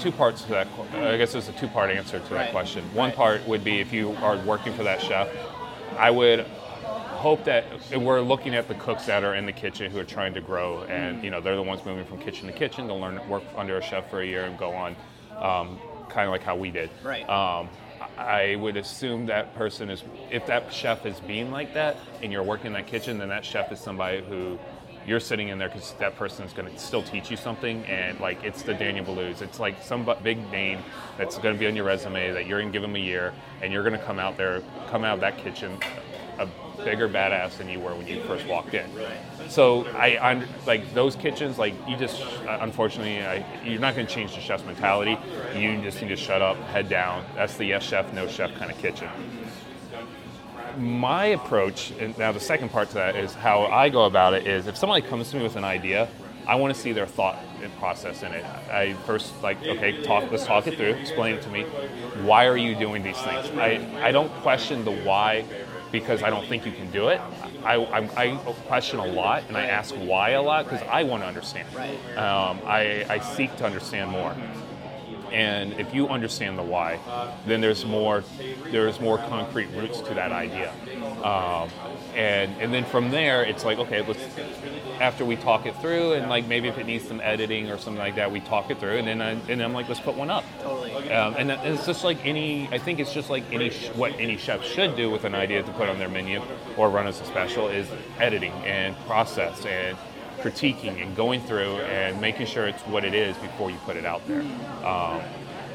[0.00, 0.66] two parts to that.
[0.94, 2.82] I guess there's a two-part answer to that question.
[2.94, 3.16] One Right.
[3.16, 5.28] part would be if you are working for that chef,
[5.98, 6.46] I would
[7.20, 10.32] hope that we're looking at the cooks that are in the kitchen who are trying
[10.32, 11.24] to grow, and mm.
[11.24, 13.82] you know they're the ones moving from kitchen to kitchen to learn work under a
[13.82, 14.96] chef for a year and go on,
[15.40, 15.78] um,
[16.08, 16.90] kind of like how we did.
[17.02, 17.28] Right.
[17.28, 17.68] Um,
[18.16, 22.42] I would assume that person is, if that chef is being like that, and you're
[22.42, 24.58] working in that kitchen, then that chef is somebody who
[25.06, 28.20] you're sitting in there because that person is going to still teach you something, and
[28.20, 29.40] like it's the Daniel Bouluds.
[29.40, 30.80] It's like some big name
[31.16, 33.32] that's going to be on your resume that you're going to give them a year,
[33.62, 35.78] and you're going to come out there, come out of that kitchen
[36.38, 36.48] a
[36.84, 38.88] bigger badass than you were when you first walked in.
[39.48, 41.58] So I, I like those kitchens.
[41.58, 45.18] Like you just, uh, unfortunately, I, you're not going to change the chef's mentality.
[45.56, 47.24] You just need to shut up, head down.
[47.34, 49.08] That's the yes chef, no chef kind of kitchen.
[50.78, 54.46] My approach, and now the second part to that is how I go about it.
[54.46, 56.08] Is if somebody comes to me with an idea,
[56.46, 58.44] I want to see their thought and process in it.
[58.44, 60.30] I first like, okay, talk.
[60.30, 60.94] Let's talk it through.
[60.94, 61.64] Explain it to me.
[62.22, 63.50] Why are you doing these things?
[63.58, 65.44] I, I don't question the why
[65.92, 67.20] because I don't think you can do it.
[67.64, 68.36] I, I, I
[68.66, 71.68] question a lot and I ask why a lot because I want to understand.
[72.16, 74.34] Um, I, I seek to understand more.
[75.32, 76.98] And if you understand the why,
[77.46, 78.24] then there's more
[78.72, 80.72] there's more concrete roots to that idea.
[81.22, 81.70] Um,
[82.14, 84.20] and and then from there, it's like okay, let's
[85.00, 87.98] after we talk it through, and like maybe if it needs some editing or something
[88.02, 90.28] like that, we talk it through, and then I, and I'm like, let's put one
[90.30, 90.44] up.
[90.62, 91.10] Totally.
[91.10, 94.12] Um, and that- it's just like any, I think it's just like any sh- what
[94.18, 96.42] any chef should do with an idea to put on their menu
[96.76, 97.88] or run as a special is
[98.18, 99.96] editing and process and
[100.40, 104.04] critiquing and going through and making sure it's what it is before you put it
[104.04, 104.40] out there.
[104.84, 105.22] Um,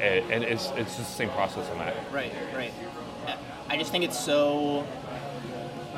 [0.00, 1.96] and, and it's it's just the same process on that.
[2.12, 2.72] Right, right.
[3.68, 4.86] I just think it's so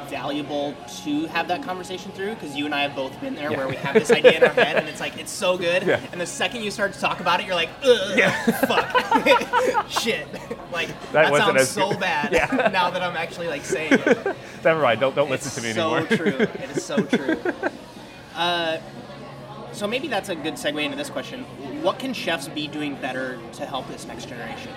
[0.09, 3.69] valuable to have that conversation through because you and I have both been there where
[3.69, 5.83] we have this idea in our head and it's like it's so good.
[5.85, 6.01] Yeah.
[6.13, 9.89] and the second you start to talk about it you're like Ugh, fuck.
[9.91, 10.27] Shit.
[10.71, 12.01] Like that, wasn't sounds so good.
[12.01, 12.69] bad Yeah.
[12.73, 14.37] now that I'm actually like saying it.
[14.63, 15.01] Never mind.
[15.01, 16.17] Don't don't it's listen to me so anymore.
[16.17, 16.47] true.
[16.63, 17.41] It is so true.
[18.37, 18.79] Uh,
[19.73, 21.45] so maybe that's a good segue into this question.
[21.83, 24.71] What can chefs be doing better to help this next generation?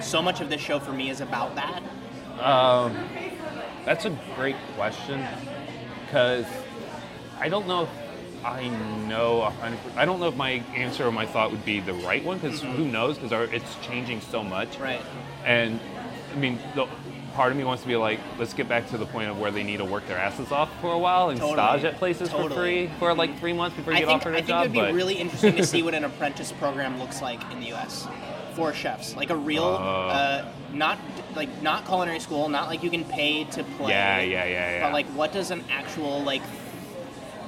[0.00, 1.82] So much of this show for me is about that
[3.84, 5.24] That's a great question
[6.04, 6.46] because
[7.38, 7.88] I don't know if
[8.44, 8.68] I
[9.08, 9.78] know a hundred.
[9.96, 12.60] I don't know if my answer or my thought would be the right one because
[12.60, 13.18] who knows?
[13.18, 14.70] Because it's changing so much.
[14.72, 14.82] Mm-hmm.
[14.82, 15.02] right
[15.44, 15.80] And
[16.32, 16.86] I mean, the,
[17.34, 19.50] part of me wants to be like, let's get back to the point of where
[19.50, 21.78] they need to work their asses off for a while and Totally.
[21.78, 24.34] stage at places for free for like three months before you I get think, offered
[24.34, 26.98] I a think it would be but really interesting to see what an apprentice program
[26.98, 28.06] looks like in the U.S.
[28.54, 30.98] for chefs, like a real, uh, not
[31.34, 33.90] like not culinary school, not like you can pay to play.
[33.92, 34.86] yeah, yeah, yeah, yeah.
[34.86, 36.42] But like, what does an actual like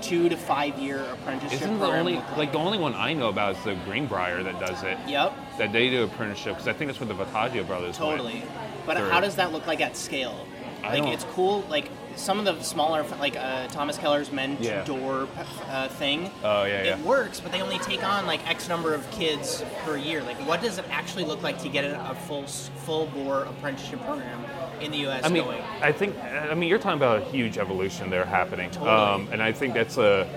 [0.00, 3.30] two to five year apprenticeship isn't the only look like the only one I know
[3.30, 4.98] about is the Greenbrier that does it.
[5.07, 7.96] Yep, That they do apprenticeship because I think that's with the Voltaggio brothers.
[7.96, 8.42] totally.
[8.86, 10.46] But how does that look like at scale?
[10.82, 11.62] I Like it's cool.
[11.70, 14.84] Like some of the smaller, like uh, Thomas Keller's Men to Yeah.
[14.84, 15.28] Door
[15.68, 16.30] uh, thing.
[16.42, 19.96] Oh, yeah, It works, but they only take on like X number of kids per
[19.96, 20.22] year.
[20.22, 24.00] Like, what does it actually look like to get a a full full bore apprenticeship
[24.04, 24.44] program
[24.80, 25.24] in the U.S.
[25.24, 25.62] I mean, going?
[25.80, 28.90] I think, I mean, you're talking about a huge evolution there happening, Totally.
[28.90, 30.28] um, and I think that's a.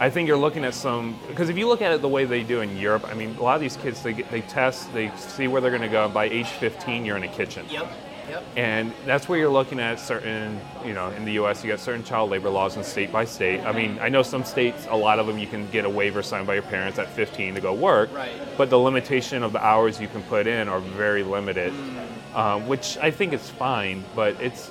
[0.00, 2.44] I think you're looking at some because if you look at it the way they
[2.44, 5.10] do in Europe, I mean, a lot of these kids they get, they test, they
[5.16, 6.08] see where they're going to go.
[6.08, 7.90] By age 15, you're in a kitchen, Yep.
[8.28, 8.44] Yep.
[8.56, 11.64] and that's where you're looking at certain, you know, in the U.S.
[11.64, 13.60] you got certain child labor laws in state by state.
[13.60, 16.22] I mean, I know some states, a lot of them, you can get a waiver
[16.22, 18.30] signed by your parents at 15 to go work, Right.
[18.56, 22.36] but the limitation of the hours you can put in are very limited, Mm.
[22.38, 24.70] um, which I think is fine, but it's.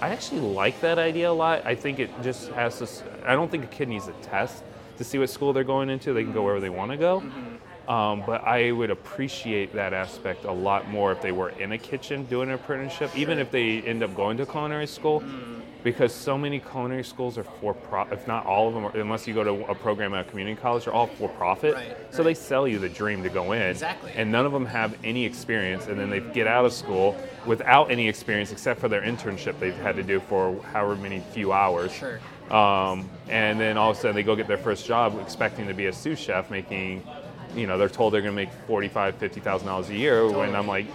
[0.00, 1.64] I actually like that idea a lot.
[1.64, 2.88] I think it just has to.
[3.24, 4.64] I don't think a kid needs a test
[4.98, 6.12] to see what school they're going into.
[6.12, 7.22] They can go wherever they want to go.
[7.88, 11.78] Um, but I would appreciate that aspect a lot more if they were in a
[11.78, 15.22] kitchen doing an apprenticeship, even if they end up going to culinary school,
[15.82, 18.16] because so many culinary schools are for profit.
[18.20, 20.60] If not all of them, are, unless you go to a program at a community
[20.60, 21.74] college, they're all for profit.
[21.74, 24.12] Right, So they sell you the dream to go in, Exactly.
[24.14, 27.16] and none of them have any experience, and then they get out of school
[27.46, 31.52] without any experience except for their internship they've had to do for however many few
[31.52, 31.90] hours.
[31.92, 32.20] Sure.
[32.50, 35.74] Um, and then all of a sudden they go get their first job expecting to
[35.74, 37.02] be a sous chef making,
[37.54, 40.28] you know, they're told they're going to make forty-five, fifty thousand dollars a year.
[40.30, 40.86] When I'm like,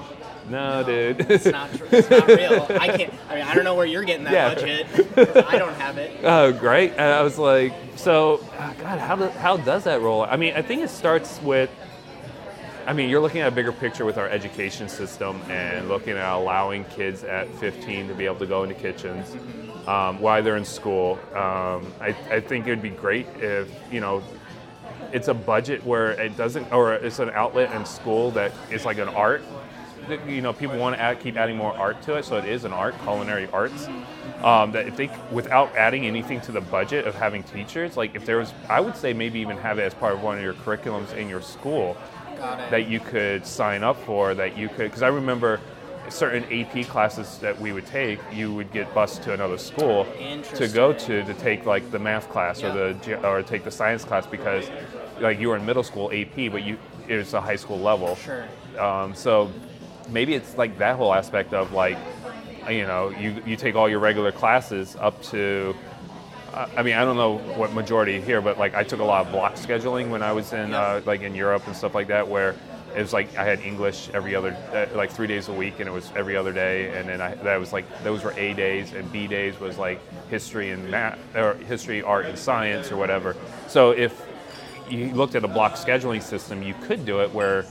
[0.50, 1.30] no, dude.
[1.30, 1.74] It's not.
[1.74, 2.66] Tr- it's not real.
[2.70, 3.14] I can't.
[3.30, 4.54] I mean, I don't know where you're getting that Yeah.
[4.54, 5.46] budget.
[5.48, 6.20] I don't have it.
[6.24, 6.92] oh, great.
[6.92, 10.24] And I was like, so, ah, God, how, do, how does that roll?
[10.24, 11.70] I mean, I think it starts with,
[12.86, 16.32] I mean, you're looking at a bigger picture with our education system and looking at
[16.32, 19.36] allowing kids at 15 to be able to go into kitchens
[19.88, 21.20] um, while they're in school.
[21.34, 24.24] Um, I, I think it would be great if, you know,
[25.14, 28.98] it's a budget where it doesn't, or it's an outlet in school that is like
[28.98, 29.44] an art.
[30.28, 32.64] You know, people want to add, keep adding more art to it, so it is
[32.64, 33.88] an art, culinary arts.
[34.42, 38.26] Um, that if they, without adding anything to the budget of having teachers, like if
[38.26, 40.54] there was, I would say maybe even have it as part of one of your
[40.54, 41.98] curriculums in your school
[42.70, 45.60] that you could sign up for that you could because i remember
[46.10, 50.08] certain ap classes that we would take you would get bused to another school
[50.54, 54.06] to go to to take like the math class or the or take the science
[54.06, 54.70] class because
[55.20, 58.16] like you were in middle school ap but you it was a high school level
[58.16, 58.46] Sure.
[58.80, 59.52] um, so
[60.10, 61.98] maybe it's like that whole aspect of like
[62.70, 65.76] you know you, you take all your regular classes up to
[66.54, 69.26] uh, I mean, I don't know what majority here, but like I took a lot
[69.26, 72.28] of block scheduling when I was in uh, like in Europe and stuff like that,
[72.28, 72.56] where
[72.96, 75.88] it was like I had English every other uh, like three days a week, and
[75.88, 78.94] it was every other day, and then I that was like those were A days,
[78.94, 80.00] and B days was like
[80.30, 83.36] history and math or history, art, and science or whatever.
[83.68, 84.20] So if
[84.90, 87.66] you looked at a block scheduling system, you could do it where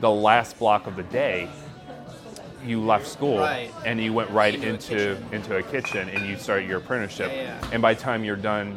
[0.00, 1.48] the last block of the day
[2.64, 3.70] you left school Right.
[3.84, 5.28] and you went right Into into kitchen.
[5.32, 7.30] into a kitchen and you started your apprenticeship.
[7.32, 7.68] Yeah, yeah.
[7.72, 8.76] And by the time you're done,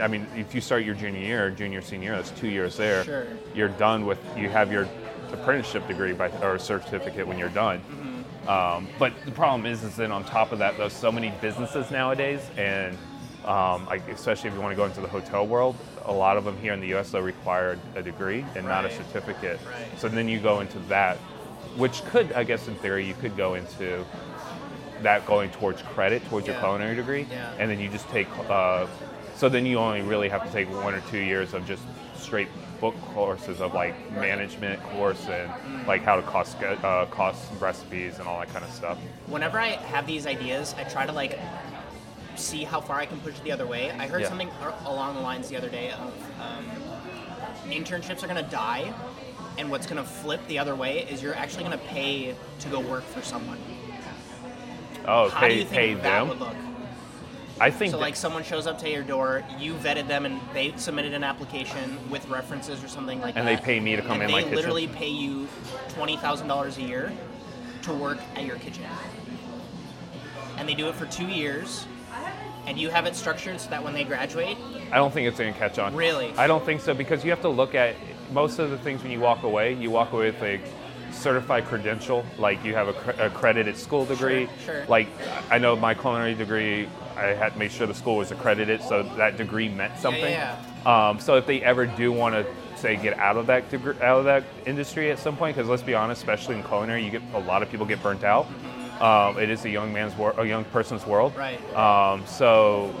[0.00, 3.04] I mean, if you start your junior year, junior senior year, that's two years there.
[3.04, 3.26] Sure.
[3.54, 4.88] You're done with you have your
[5.32, 7.80] apprenticeship degree by or certificate when you're done.
[7.80, 8.48] Mm-hmm.
[8.48, 11.90] Um, but the problem is, is then on top of that, there's so many businesses
[11.90, 12.96] nowadays, and
[13.44, 16.44] um, like especially if you want to go into the hotel world, a lot of
[16.44, 17.10] them here in the U.S.
[17.10, 19.58] though, require a degree and not a certificate.
[19.66, 19.86] Right.
[19.98, 21.16] So then you go into that,
[21.76, 24.04] which could, I guess, in theory, you could go into
[25.02, 27.52] that going towards credit towards your culinary degree, Yeah.
[27.58, 28.28] and then you just take.
[28.48, 28.86] Uh,
[29.36, 31.82] so then you only really have to take one or two years of just
[32.14, 32.48] straight
[32.80, 35.86] book courses of like management course and Mm.
[35.86, 38.98] like how to cost uh, cost recipes and all that kind of stuff.
[39.26, 41.38] Whenever I have these ideas, I try to like
[42.40, 43.90] see how far I can push the other way.
[43.92, 44.28] I heard Yeah.
[44.28, 44.50] something
[44.86, 46.64] along the lines the other day of um,
[47.70, 48.92] internships are gonna die,
[49.58, 53.04] and what's gonna flip the other way is you're actually gonna pay to go work
[53.04, 53.58] for someone.
[55.06, 56.28] Oh, How do pay you think pay that them.
[56.28, 56.54] would look?
[57.58, 60.72] I think So like someone shows up to your door, you vetted them, and they
[60.76, 63.50] submitted an application with references or something like And that.
[63.50, 64.56] And they pay me to come and in they my kitchen?
[64.56, 65.46] literally pay you
[65.90, 67.12] twenty thousand dollars a year
[67.82, 68.84] to work at your kitchen,
[70.56, 71.86] and they do it for two years,
[72.70, 74.56] and you have it structured so that when they graduate,
[74.92, 75.94] I don't think it's going to catch on.
[75.94, 76.32] Really?
[76.36, 77.96] I don't think so because you have to look at
[78.32, 79.74] most of the things when you walk away.
[79.74, 80.60] You walk away with a
[81.12, 84.46] certified credential, like you have a cr- accredited school degree.
[84.64, 84.86] Sure, sure.
[84.86, 85.08] Like
[85.50, 89.02] I know my culinary degree, I had to make sure the school was accredited, so
[89.16, 90.22] that degree meant something.
[90.30, 90.56] yeah,
[90.86, 92.46] Um, so if they ever do want to
[92.76, 95.82] say get out of that degree, out of that industry at some point, because let's
[95.82, 98.46] be honest, especially in culinary, you get a lot of people get burnt out.
[99.00, 101.34] Um, it is a young man's world, a young person's world.
[101.36, 101.58] Right.
[101.74, 102.94] Um, so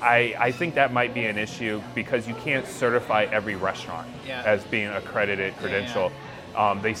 [0.00, 4.42] I, I think that might be an issue because you can't certify every restaurant Yeah.
[4.44, 6.10] as being accredited credential.
[6.56, 6.94] Um, they,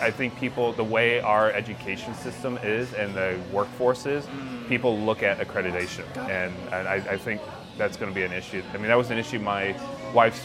[0.00, 4.26] I think people, the way our education system is and the workforce is,
[4.68, 7.40] people look at accreditation, and, and I, I think
[7.78, 8.62] that's going to be an issue.
[8.72, 9.38] I mean, that was an issue.
[9.38, 9.74] My
[10.12, 10.42] wife's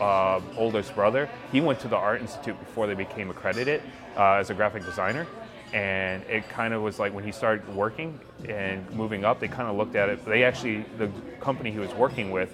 [0.00, 3.82] uh, oldest brother, he went to the Art Institute before they became accredited
[4.16, 5.26] uh, as a graphic designer.
[5.72, 8.18] And it kind of was like when he started working
[8.48, 10.24] and moving up, they kind of looked at it.
[10.24, 11.08] They actually, the
[11.40, 12.52] company he was working with,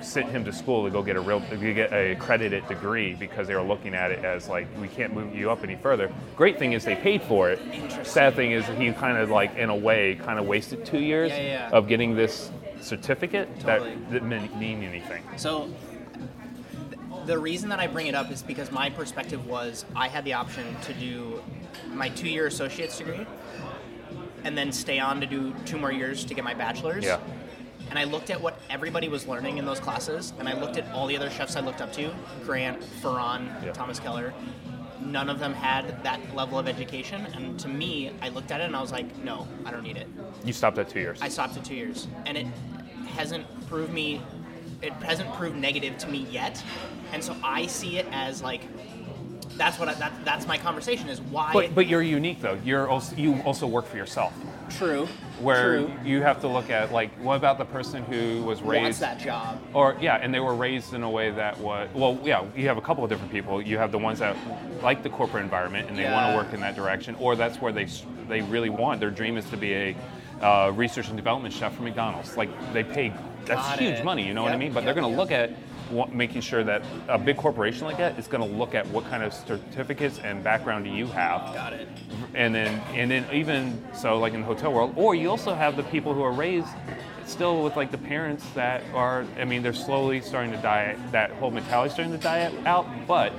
[0.00, 3.46] sent him to school to go get a real, to get a accredited degree because
[3.46, 6.12] they were looking at it as like we can't move you up any further.
[6.36, 7.60] Great thing is they paid for it.
[8.04, 11.30] Sad thing is he kind of like in a way kind of wasted two years
[11.30, 11.70] Yeah, yeah.
[11.70, 13.94] of getting this certificate Totally.
[13.94, 14.28] that didn't
[14.58, 15.22] mean- anything.
[15.36, 15.68] So
[17.26, 20.34] the reason that I bring it up is because my perspective was I had the
[20.34, 21.42] option to do
[21.92, 23.26] my two-year associate's degree
[24.44, 27.04] and then stay on to do two more years to get my bachelor's.
[27.04, 27.20] Yeah.
[27.90, 30.90] And I looked at what everybody was learning in those classes, and I looked at
[30.92, 32.10] all the other chefs I looked up to
[32.44, 33.72] Grant, Ferran, Yeah.
[33.72, 34.32] Thomas Keller.
[35.00, 38.64] None of them had that level of education, and to me, I looked at it
[38.64, 40.08] and I was like, no, I don't need it.
[40.44, 41.18] You stopped at two years.
[41.20, 42.46] I stopped at two years, and it
[43.08, 44.20] hasn't proved me.
[44.82, 46.62] It hasn't proved negative to me yet,
[47.12, 48.62] and so I see it as like
[49.56, 51.52] that's what I, that, that's my conversation is why.
[51.52, 52.58] but but you're unique though.
[52.64, 54.32] You're also you also work for yourself.
[54.70, 55.06] true.
[55.40, 55.92] Where true.
[56.04, 59.20] you have to look at like what about the person who was raised wants that
[59.20, 59.60] job.
[59.74, 62.44] Or yeah, and they were raised in a way that was well, yeah.
[62.56, 63.60] You have a couple of different people.
[63.60, 64.36] You have the ones that
[64.82, 67.72] like the corporate environment and they want to work in that direction, or that's where
[67.72, 67.86] they
[68.28, 69.00] they really want.
[69.00, 69.96] Their dream is to be a
[70.40, 72.36] uh, research and development chef for McDonald's.
[72.36, 73.12] Like they pay
[73.46, 74.04] that's Got huge it.
[74.04, 74.26] money.
[74.26, 74.72] You know what I mean?
[74.72, 75.18] But yep, they're going to yep.
[75.18, 75.50] look at
[75.90, 79.04] what, making sure that a big corporation like that is going to look at what
[79.06, 81.86] kind of certificates and background do you have Got it.
[82.34, 85.76] and then and then even so like in the hotel world or you also have
[85.76, 86.68] the people who are raised
[87.26, 90.96] still with like the parents that are, I mean, they're slowly starting to die.
[91.10, 92.86] That whole mentality starting to die out.
[93.06, 93.32] But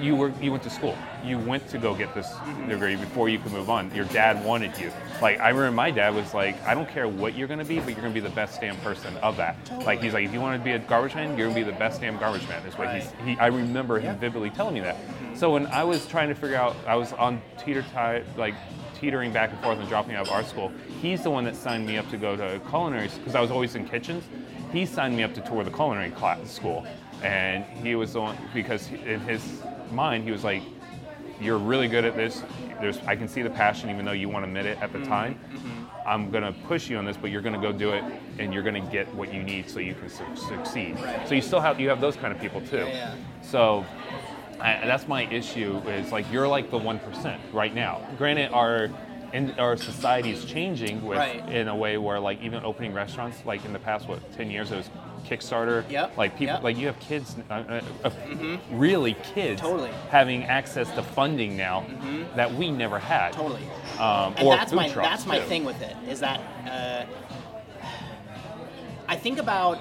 [0.00, 0.96] you were you went to school.
[1.24, 2.28] You went to go get this
[2.68, 3.94] degree before you could move on.
[3.94, 4.90] Your dad wanted you.
[5.20, 7.88] Like I remember my dad was like, I don't care what you're gonna be, but
[7.92, 9.56] you're gonna be the best damn person of that.
[9.84, 11.76] Like he's like, if you want to be a garbage man, you're gonna be the
[11.78, 12.64] best damn garbage man.
[12.66, 13.02] Is what Right.
[13.02, 13.12] he's.
[13.24, 14.20] He, I remember him Yeah.
[14.20, 14.96] vividly telling me that.
[15.34, 18.54] So when I was trying to figure out, I was on teeter tie like
[18.98, 20.70] teetering back and forth and dropping out of art school.
[21.00, 23.74] He's the one that signed me up to go to culinary because I was always
[23.74, 24.24] in kitchens.
[24.72, 26.86] He signed me up to tour the culinary class school,
[27.22, 29.42] and he was the one because in his
[29.92, 30.62] mind he was like,
[31.40, 32.42] "You're really good at this.
[32.80, 35.08] There's I can see the passion, even though you won't admit it at the mm-hmm,
[35.08, 35.40] time.
[35.52, 36.08] Mm-hmm.
[36.08, 38.02] I'm gonna push you on this, but you're gonna go do it,
[38.38, 40.98] and you're gonna get what you need so you can su- succeed.
[41.00, 41.28] Right.
[41.28, 42.78] So you still have you have those kind of people too.
[42.78, 43.14] Yeah, yeah.
[43.42, 43.84] So
[44.60, 48.00] I, that's my issue is like you're like the one percent right now.
[48.18, 48.90] Granted, our
[49.32, 51.48] in, our society is changing with Right.
[51.48, 54.70] in a way where like even opening restaurants like in the past what ten years
[54.70, 54.90] it was
[55.24, 55.88] Kickstarter.
[55.90, 56.62] Yep, Like people yep.
[56.62, 58.10] like you have kids, uh, uh, uh,
[58.70, 59.90] really kids, Totally.
[60.10, 61.84] having access to funding now
[62.36, 63.32] that we never had.
[63.32, 63.62] Totally.
[63.98, 65.44] Um, and or that's food my trucks, that's my too.
[65.46, 67.04] thing with it is that uh,
[69.08, 69.78] I think about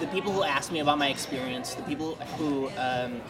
[0.00, 3.20] the people who ask me about my experience, the people who um,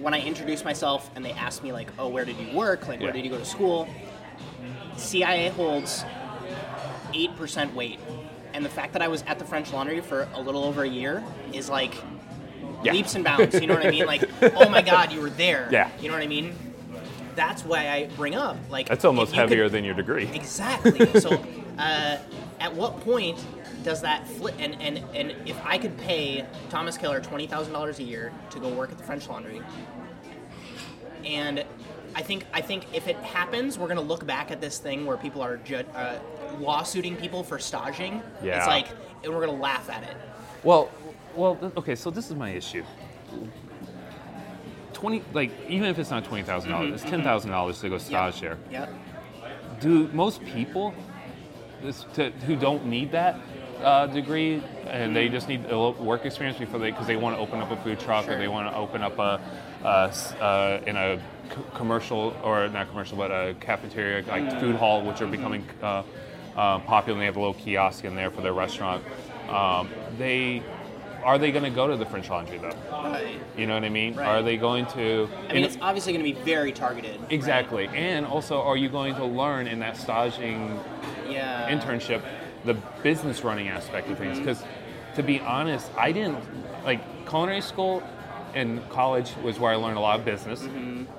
[0.00, 2.86] when I introduce myself and they ask me like, "Oh, where did you work?
[2.86, 3.14] Like, where Yeah.
[3.14, 3.88] did you go to school?"
[4.96, 6.04] CIA holds
[7.14, 7.98] eight percent weight,
[8.56, 10.88] and the fact that I was at the French Laundry for a little over a
[10.88, 11.94] year is like
[12.82, 12.92] Yeah.
[12.92, 13.54] leaps and bounds.
[13.60, 14.06] You know what I mean?
[14.06, 14.24] Like,
[14.56, 15.68] oh my God, you were there.
[15.70, 15.90] Yeah.
[16.00, 16.54] You know what I mean?
[17.34, 20.26] That's why I bring up like That's almost you could- heavier than your degree.
[20.32, 21.04] Exactly.
[21.20, 21.38] so,
[21.78, 22.16] uh,
[22.60, 23.38] at what point
[23.84, 24.54] does that flip?
[24.58, 28.58] And, and, and if I could pay Thomas Keller twenty thousand dollars a year to
[28.58, 29.60] go work at the French Laundry,
[31.26, 31.62] and
[32.14, 35.18] I think I think if it happens, we're gonna look back at this thing where
[35.18, 36.18] people are ju- uh,
[36.60, 38.22] lawsuiting people for staging.
[38.42, 38.58] Yeah.
[38.58, 38.88] It's like,
[39.24, 40.16] and we're gonna laugh at it.
[40.62, 40.90] Well,
[41.34, 41.94] well, okay.
[41.94, 42.84] So this is my issue.
[44.92, 47.10] Twenty, like even if it's not twenty thousand dollars, mm-hmm, it's mm-hmm.
[47.10, 48.58] ten thousand dollars to go stage there.
[48.70, 48.92] Yep.
[49.80, 50.94] Do most people
[51.82, 53.38] this, to, who don't need that
[53.82, 55.34] uh, degree and they mm-hmm.
[55.34, 57.76] just need a little work experience before they because they want to open up a
[57.82, 58.34] food truck Sure.
[58.34, 59.40] or they want to open up a,
[59.84, 65.20] uh, in a c- commercial or not commercial but a cafeteria like food hall which
[65.20, 66.02] are becoming uh,
[66.56, 69.04] uh, popular and they have a little kiosk in there for their restaurant.
[69.48, 69.88] Um,
[70.18, 70.62] they
[71.22, 72.70] are they going to go to the French Laundry though?
[72.90, 73.40] Right.
[73.56, 74.14] You know what I mean?
[74.14, 74.26] Right.
[74.28, 75.28] Are they going to?
[75.48, 77.20] I mean, it's obviously going to be very targeted.
[77.30, 77.88] Exactly.
[77.88, 80.78] And also, are you going to learn in that staging
[81.28, 81.68] Yeah.
[81.68, 82.22] internship
[82.64, 84.38] the business running aspect of things?
[84.38, 84.62] Because
[85.16, 86.38] to be honest, I didn't
[86.84, 88.02] like culinary school
[88.54, 90.62] and college was where I learned a lot of business.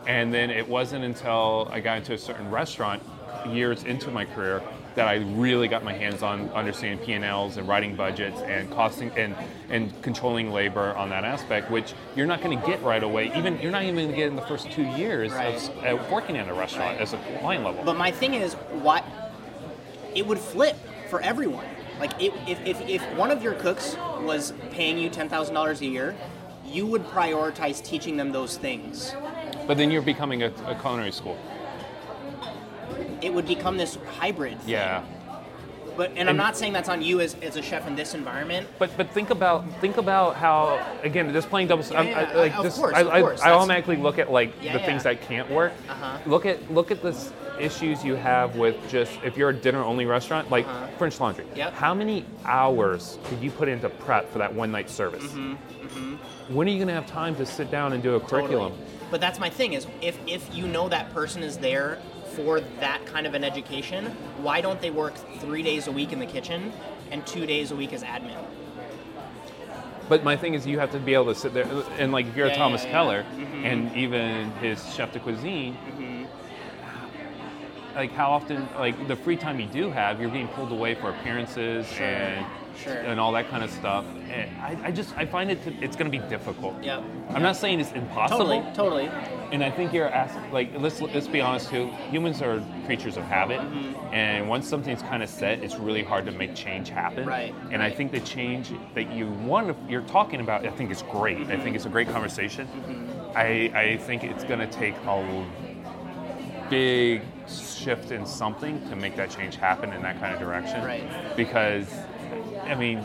[0.08, 3.04] And then it wasn't until I got into a certain restaurant
[3.48, 4.62] years into my career
[4.98, 9.36] that I really got my hands on understanding P&Ls and writing budgets and costing and
[9.70, 13.32] and controlling labor on that aspect, which you're not going to get right away.
[13.38, 15.54] Even you're not even going to get in the first two years Right.
[15.56, 17.02] of uh, working at a restaurant Right.
[17.02, 17.84] as a client level.
[17.84, 19.06] But my thing is, what
[20.16, 20.76] it would flip
[21.12, 21.66] for everyone.
[22.00, 25.82] Like, it, if, if, if one of your cooks was paying you ten thousand dollars
[25.82, 26.16] a year,
[26.66, 29.14] you would prioritize teaching them those things.
[29.68, 31.38] But then you're becoming a, a culinary school.
[33.22, 34.60] It would become this hybrid.
[34.62, 34.70] Thing.
[34.70, 35.04] Yeah.
[35.96, 38.68] But and, I'm not saying that's on you as, as a chef in this environment.
[38.78, 41.84] But but think about think about how again just playing double.
[41.96, 44.32] I'm, yeah, I, like of just, course, I, of course, I that's- automatically look at
[44.32, 44.86] like Yeah, the yeah.
[44.86, 45.74] things that can't work.
[45.90, 46.20] Uh-huh.
[46.28, 50.06] Look at look at this issues you have with just if you're a dinner only
[50.06, 50.86] restaurant like Uh-huh.
[51.00, 51.46] French Laundry.
[51.56, 51.74] Yep.
[51.74, 55.24] How many hours could you put into prep for that one night service?
[55.24, 58.74] Mm-hmm, When are you going to have time to sit down and do a curriculum?
[58.74, 58.92] Totally.
[59.10, 61.98] But that's my thing is if if you know that person is there
[62.38, 64.06] for that kind of an education,
[64.44, 66.72] why don't they work three days a week in the kitchen
[67.12, 68.38] and two days a week as admin?
[70.08, 71.66] But my thing is, you have to be able to sit there
[71.98, 72.94] and like if you're Yeah, a Thomas yeah, yeah.
[72.94, 73.66] Keller Mhm.
[73.66, 76.26] and even his chef de cuisine, Mm-hmm.
[77.96, 81.10] like how often like the free time you do have, you're being pulled away for
[81.10, 82.46] appearances Sure, and
[82.84, 82.94] sure.
[82.94, 84.06] and all that kind of stuff.
[84.62, 86.82] I, I just I find it to, it's going to be difficult.
[86.84, 87.04] Yep.
[87.30, 88.46] I'm not saying it's impossible.
[88.46, 89.08] Totally, totally.
[89.52, 91.88] And I think you're asking, like, let's let's be honest too.
[92.12, 94.14] Humans are creatures of habit, Mm-hmm.
[94.14, 97.26] and once something's kind of set, it's really hard to make change happen.
[97.26, 101.02] Right, And I think the change that you want, you're talking about, I think is
[101.04, 101.48] great.
[101.48, 102.68] I think it's a great conversation.
[102.68, 103.38] Mm-hmm.
[103.38, 105.46] I I think it's going to take a
[106.70, 110.84] big shift in something to make that change happen in that kind of direction.
[110.84, 111.36] Right.
[111.38, 111.88] Because,
[112.68, 113.00] I mean,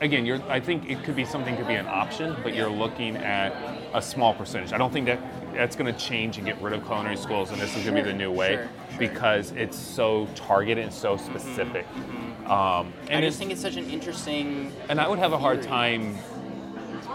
[0.00, 0.42] again, you're.
[0.50, 3.52] I think it could be something could be an option, but you're looking at
[3.94, 4.72] a small percentage.
[4.72, 5.20] I don't think that
[5.54, 8.02] that's going to change and get rid of culinary schools, and this is going to
[8.02, 8.98] be the new way Sure, sure.
[8.98, 11.30] because it's so targeted and so mm-hmm.
[11.30, 11.86] specific.
[11.86, 12.50] Mm-hmm.
[12.50, 14.72] Um, I just think it's such an interesting.
[14.88, 15.68] and I would have a hard theory.
[15.68, 16.18] time.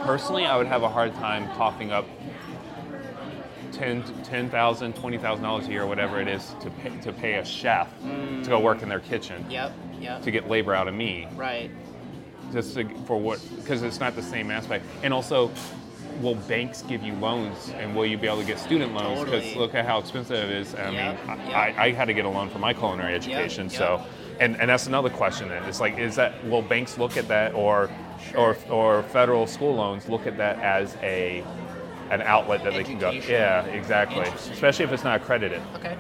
[0.04, 2.06] Personally, I would have a hard time coughing up
[3.72, 7.14] ten, ten thousand, twenty thousand dollars a year, or whatever it is, to pay, to
[7.14, 8.44] pay a chef mm.
[8.44, 9.72] to go work in their kitchen Yep.
[10.02, 10.24] Yep.
[10.24, 11.70] to get labor out of me, Right.
[12.52, 13.40] just to, for what?
[13.58, 14.86] Because it's not the same aspect.
[15.04, 15.52] And also,
[16.22, 19.20] will banks give you loans, and will you be able to get student loans?
[19.24, 19.56] Because Totally.
[19.56, 20.76] look at how expensive it is.
[20.76, 21.38] I Yep, mean.
[21.54, 24.04] I, I had to get a loan for my culinary education, so.
[24.40, 25.50] And, and that's another question.
[25.50, 27.90] Then it's like, is that will banks look at that, or,
[28.36, 31.44] or, or federal school loans look at that as a,
[32.10, 33.10] an outlet that they can go?
[33.10, 33.32] Education.
[33.34, 34.24] Yeah, exactly.
[34.52, 35.62] Especially if it's not accredited.
[35.76, 35.96] Okay.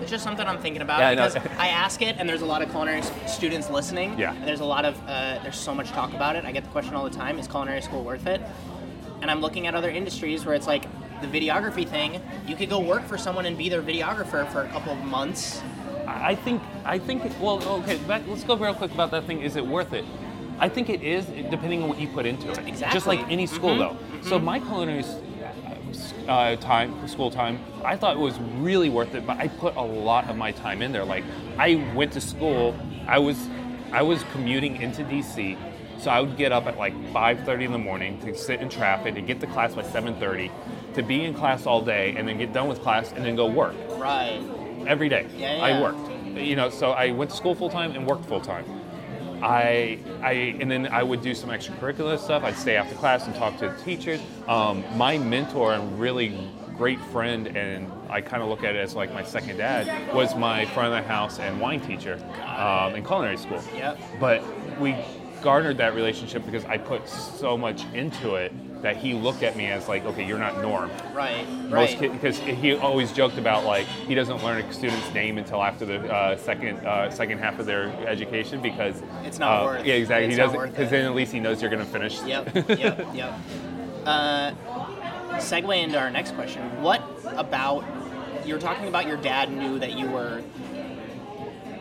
[0.00, 2.46] It's just something I'm thinking about Yeah, I because I ask it, and there's a
[2.46, 4.18] lot of culinary students listening.
[4.18, 4.34] Yeah.
[4.34, 6.44] And there's a lot of uh, there's so much talk about it.
[6.44, 8.40] I get the question all the time: Is culinary school worth it?
[9.22, 10.84] And I'm looking at other industries where it's like
[11.22, 12.20] the videography thing.
[12.46, 15.62] You could go work for someone and be their videographer for a couple of months.
[16.06, 19.56] I think I think well okay back, let's go real quick about that thing is
[19.56, 20.04] it worth it
[20.60, 22.94] I think it is depending on what you put into it Exactly.
[22.96, 23.78] just like any school Mhm,
[24.22, 25.02] though so my culinary
[26.28, 29.82] uh, time school time I thought it was really worth it but I put a
[29.82, 31.24] lot of my time in there like
[31.58, 33.48] I went to school I was
[33.92, 35.56] I was commuting into DC
[35.98, 39.14] so I would get up at like 5:30 in the morning to sit in traffic
[39.14, 40.50] to get to class by 7:30
[40.94, 43.46] to be in class all day and then get done with class and then go
[43.46, 44.40] work Right.
[44.86, 45.26] every day.
[45.38, 46.10] Yeah, I worked.
[46.36, 48.64] You know, so I went to school full time and worked full time.
[49.42, 52.42] I, I, and then I would do some extracurricular stuff.
[52.42, 54.20] I'd stay after class and talk to the teachers.
[54.48, 58.94] Um, my mentor and really great friend, and I kind of look at it as
[58.94, 63.04] like my second dad, was my front of the house and wine teacher um, in
[63.04, 63.62] culinary school.
[63.74, 63.98] Yep.
[64.20, 64.42] But
[64.78, 64.94] we
[65.42, 68.52] garnered that relationship because I put so much into it
[68.86, 71.44] that he looked at me as like, okay, you're not norm Right.
[71.68, 72.12] most Right.
[72.12, 75.98] because he always joked about like he doesn't learn a student's name until after the
[76.08, 80.26] uh, second uh, second half of their education because It's not uh, worth- yeah exactly
[80.26, 83.34] it's he doesn't because then at least he knows you're gonna finish Yep, yep, yep.
[84.06, 84.52] Uh,
[85.38, 86.62] segue into our next question.
[86.80, 87.02] What
[87.36, 87.84] about
[88.44, 90.44] you're talking about your dad knew that you were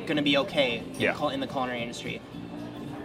[0.08, 1.14] going to be okay in, Yeah.
[1.14, 2.20] cul- in the culinary industry.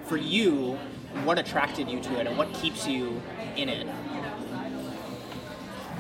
[0.07, 0.79] For you,
[1.25, 3.21] what attracted you to it, and what keeps you
[3.61, 3.87] in it?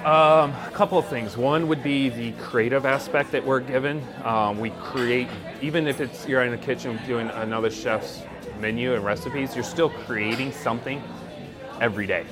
[0.04, 1.36] Um, a couple of things.
[1.36, 4.02] One would be the creative aspect that we're given.
[4.24, 5.28] Um, we create,
[5.60, 8.22] even if it's you're in the kitchen doing another chef's
[8.60, 11.02] menu and recipes, you're still creating something
[11.82, 12.24] every day.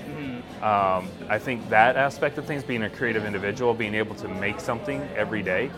[0.63, 4.61] Um, I think that aspect of things, being a creative individual, being able to make
[4.61, 5.71] something every day,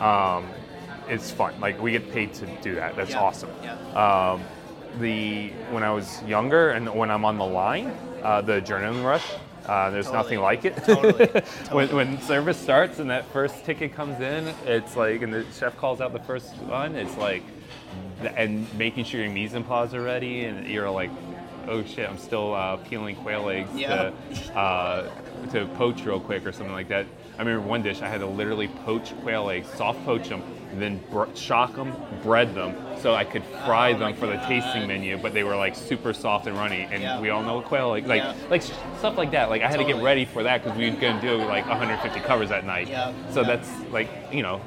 [0.00, 0.44] um,
[1.08, 1.54] is fun.
[1.60, 2.96] Like we get paid to do that.
[2.96, 3.50] That's Yeah, awesome.
[3.62, 3.76] yeah.
[4.32, 4.42] Um,
[5.00, 7.92] the when I was younger and when I'm on the line,
[8.22, 9.24] uh, the adrenaline rush.
[9.66, 10.76] Uh, there's nothing like it.
[10.84, 11.26] Totally.
[11.70, 15.76] when, when service starts and that first ticket comes in, it's like, and the chef
[15.76, 17.42] calls out the first one, it's like,
[18.36, 21.10] and making sure your mise en place are ready, and you're like,
[21.66, 24.10] oh shit, I'm still uh, peeling quail eggs Yeah.
[24.54, 25.10] to, uh,
[25.52, 27.04] to poach real quick or something like that.
[27.36, 30.42] I remember one dish I had to literally poach quail eggs, soft poach them,
[30.80, 34.86] then br- shock them, bread them, so I could fry Oh them for the tasting
[34.86, 35.16] menu.
[35.18, 37.20] But they were like super soft and runny, and Yeah.
[37.20, 38.34] we all know what quail eggs like, Yeah.
[38.50, 39.50] like stuff like that.
[39.50, 42.20] Like I had to get ready for that because we were gonna do like 150
[42.20, 42.88] covers that night.
[42.88, 43.12] Yeah.
[43.30, 44.60] So that's like you know,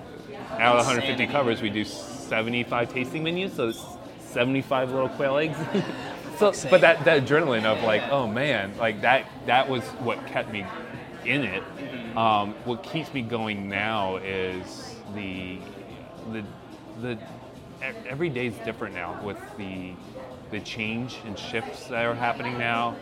[0.60, 1.32] out of 150 Insanity.
[1.32, 3.84] covers, we do 75 tasting menus, so it's
[4.32, 5.58] 75 little quail eggs.
[6.38, 10.52] so, but that, that adrenaline of like, oh man, like that that was what kept
[10.52, 10.66] me
[11.26, 11.64] in it.
[11.78, 12.18] Mm-hmm.
[12.18, 15.60] Um, what keeps me going now is the
[16.32, 16.44] the
[17.02, 17.18] the
[18.08, 19.92] every day's different now with the
[20.52, 22.96] the change and shifts that are happening now.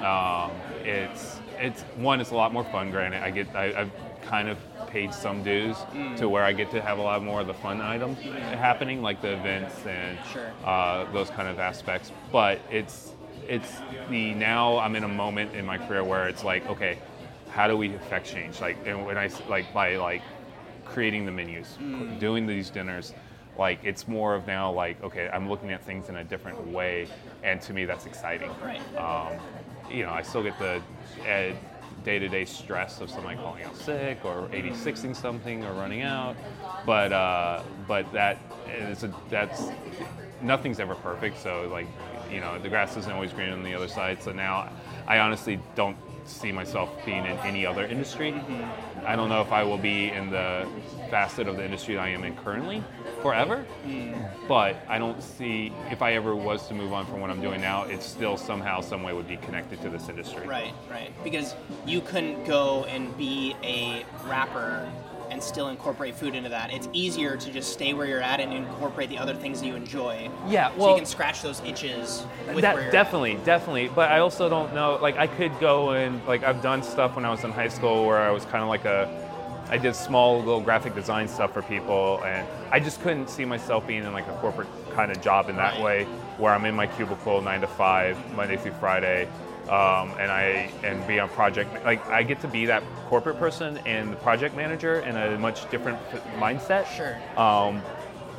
[0.00, 0.52] Um,
[0.84, 2.20] it's it's one.
[2.20, 2.90] It's a lot more fun.
[2.90, 3.90] Granted, I get I, I've
[4.24, 6.16] kind of paid some dues Mm.
[6.18, 8.18] to where I get to have a lot more of the fun items
[8.54, 10.52] happening, like the events and Sure.
[10.64, 12.12] uh, those kind of aspects.
[12.30, 13.12] But it's
[13.48, 16.98] it's the now I'm in a moment in my career where it's like, okay,
[17.50, 18.60] how do we affect change?
[18.60, 20.22] Like, and I like by like
[20.92, 22.18] creating the menus, Mm.
[22.18, 23.14] doing these dinners,
[23.58, 27.08] like it's more of now like, okay, I'm looking at things in a different way,
[27.42, 28.50] and to me that's exciting.
[28.62, 28.80] Right.
[28.96, 29.38] Um,
[29.90, 30.80] you know, I still get the
[31.28, 31.54] uh,
[32.04, 36.36] day-to-day stress of somebody calling out sick or 86ing something or running out,
[36.86, 38.38] but uh, but that
[38.68, 39.68] is a, that's
[40.40, 41.38] nothing's ever perfect.
[41.38, 41.86] So like,
[42.30, 44.22] you know, the grass isn't always green on the other side.
[44.22, 44.70] So now,
[45.06, 48.32] I honestly don't see myself being in any other industry.
[48.32, 49.06] Mm-hmm.
[49.06, 50.66] I don't know if I will be in the
[51.10, 52.82] facet of the industry that I am in currently
[53.20, 54.30] forever, mm.
[54.48, 57.60] but I don't see if I ever was to move on from what I'm doing
[57.60, 60.46] now, it still somehow, some way would be connected to this industry.
[60.46, 61.12] Right, right.
[61.24, 61.54] Because
[61.86, 64.88] you couldn't go and be a rapper
[65.32, 66.72] and still incorporate food into that.
[66.72, 69.74] It's easier to just stay where you're at and incorporate the other things that you
[69.74, 70.30] enjoy.
[70.46, 73.88] Yeah, so well- you can scratch those itches with That- definitely, definitely.
[73.88, 74.98] But I also don't know.
[75.00, 78.04] Like, I could go and like I've done stuff when I was in high school
[78.06, 79.08] where I was kind of like a,
[79.70, 83.86] I did small little graphic design stuff for people, and I just couldn't see myself
[83.86, 85.82] being in like a corporate kind of job in that Right.
[85.82, 86.04] way,
[86.36, 89.28] where I'm in my cubicle nine to five, Monday through Friday.
[89.68, 93.78] Um, and I and be on project like I get to be that corporate person
[93.86, 95.98] and the project manager in a much different
[96.36, 97.16] mindset Sure.
[97.38, 97.80] um,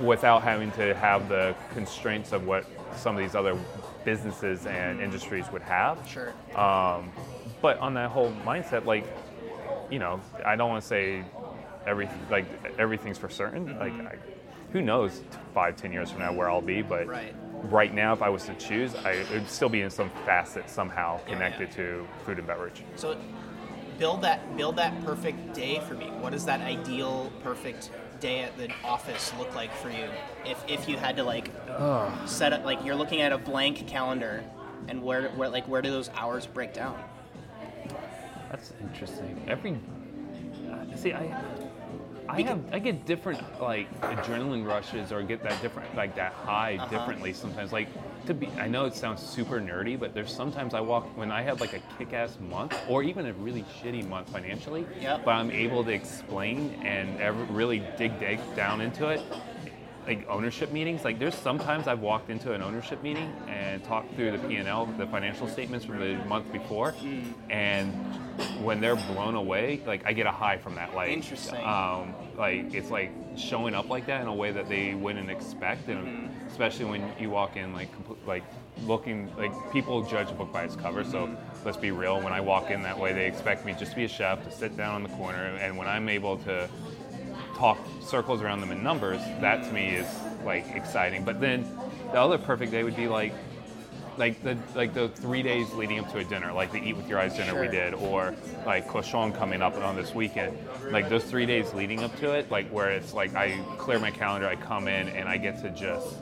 [0.01, 2.65] without having to have the constraints of what
[2.97, 3.57] some of these other
[4.03, 5.97] businesses and industries would have.
[6.07, 6.34] Sure.
[6.55, 7.11] Um,
[7.61, 9.05] but on that whole mindset, like,
[9.89, 11.24] you know, I don't want to say
[11.86, 12.45] everything like
[12.78, 13.67] everything's for certain.
[13.67, 13.80] Mm-hmm.
[13.80, 14.17] Like, I,
[14.74, 15.21] who knows
[15.53, 16.82] five, ten years from now where I'll be?
[16.82, 17.34] But Right.
[17.64, 20.70] Right now, if I was to choose, I it would still be in some facet
[20.70, 21.76] somehow connected yeah.
[21.76, 22.84] to food and beverage.
[22.95, 23.18] So
[23.97, 26.07] build that build that perfect day for me.
[26.07, 30.07] What does that ideal perfect day at the office look like for you?
[30.45, 31.51] If if you had to like
[32.26, 34.43] set up like you're looking at a blank calendar
[34.88, 37.01] and where where like where do those hours break down?
[38.49, 39.43] That's interesting.
[39.47, 39.80] Every
[40.72, 41.24] uh, see, I
[42.34, 46.76] I have I get different like adrenaline rushes or get that different like that high
[46.78, 46.88] Uh-huh.
[46.90, 47.72] differently sometimes.
[47.72, 47.88] Like
[48.26, 51.42] to be, I know it sounds super nerdy, but there's sometimes I walk when I
[51.44, 55.26] have like a kick-ass month or even a really shitty month financially, Yep.
[55.26, 59.22] but I'm able to explain and ever really dig dig down into it
[60.08, 61.04] like ownership meetings.
[61.06, 64.68] Like there's sometimes I've walked into an ownership meeting and talked through the P and
[64.68, 66.94] L, the financial statements from the month before,
[67.50, 67.94] and
[68.62, 70.94] when they're blown away, like I get a high from that.
[70.96, 71.64] Like Interesting.
[71.64, 75.88] Um, like it's like showing up like that in a way that they wouldn't expect,
[75.90, 78.44] and especially when you walk in like compl- like
[78.86, 81.04] looking like people judge a book by its cover.
[81.04, 82.22] So let's be real.
[82.22, 84.52] When I walk in that way, they expect me just to be a chef to
[84.52, 86.70] sit down in the corner, and when I'm able to
[87.56, 90.08] talk circles around them in numbers, that to me is
[90.44, 91.24] like exciting.
[91.24, 91.70] But then
[92.12, 93.34] the other perfect day would be like
[94.18, 97.07] like the like the three days leading up to a dinner, like the Eat with
[97.07, 98.34] Your Eyes dinner we did, or
[98.66, 100.57] like Cochon coming up on this weekend.
[100.89, 104.11] Like those three days leading up to it, like where it's like I clear my
[104.11, 106.16] calendar, I come in and I get to just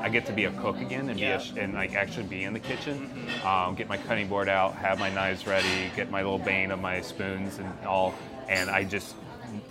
[0.00, 1.36] I get to be a cook again and Yeah.
[1.38, 3.10] be a, sh- and like actually be in the kitchen,
[3.44, 6.80] um, get my cutting board out, have my knives ready, get my little bain of
[6.80, 8.14] my spoons and all,
[8.48, 9.14] and I just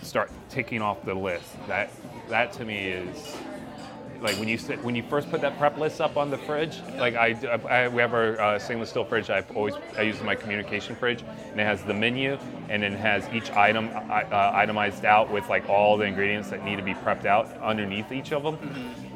[0.02, 1.46] start ticking off the list.
[1.66, 1.90] That
[2.28, 3.36] that to me is
[4.20, 7.14] like when you when you first put that prep list up on the fridge, like
[7.14, 7.30] I,
[7.68, 9.30] I we have our uh, stainless steel fridge.
[9.30, 13.28] I've always I use my communication fridge, and it has the menu, and it has
[13.32, 16.94] each item uh, uh, itemized out with like all the ingredients that need to be
[16.94, 18.56] prepped out underneath each of them.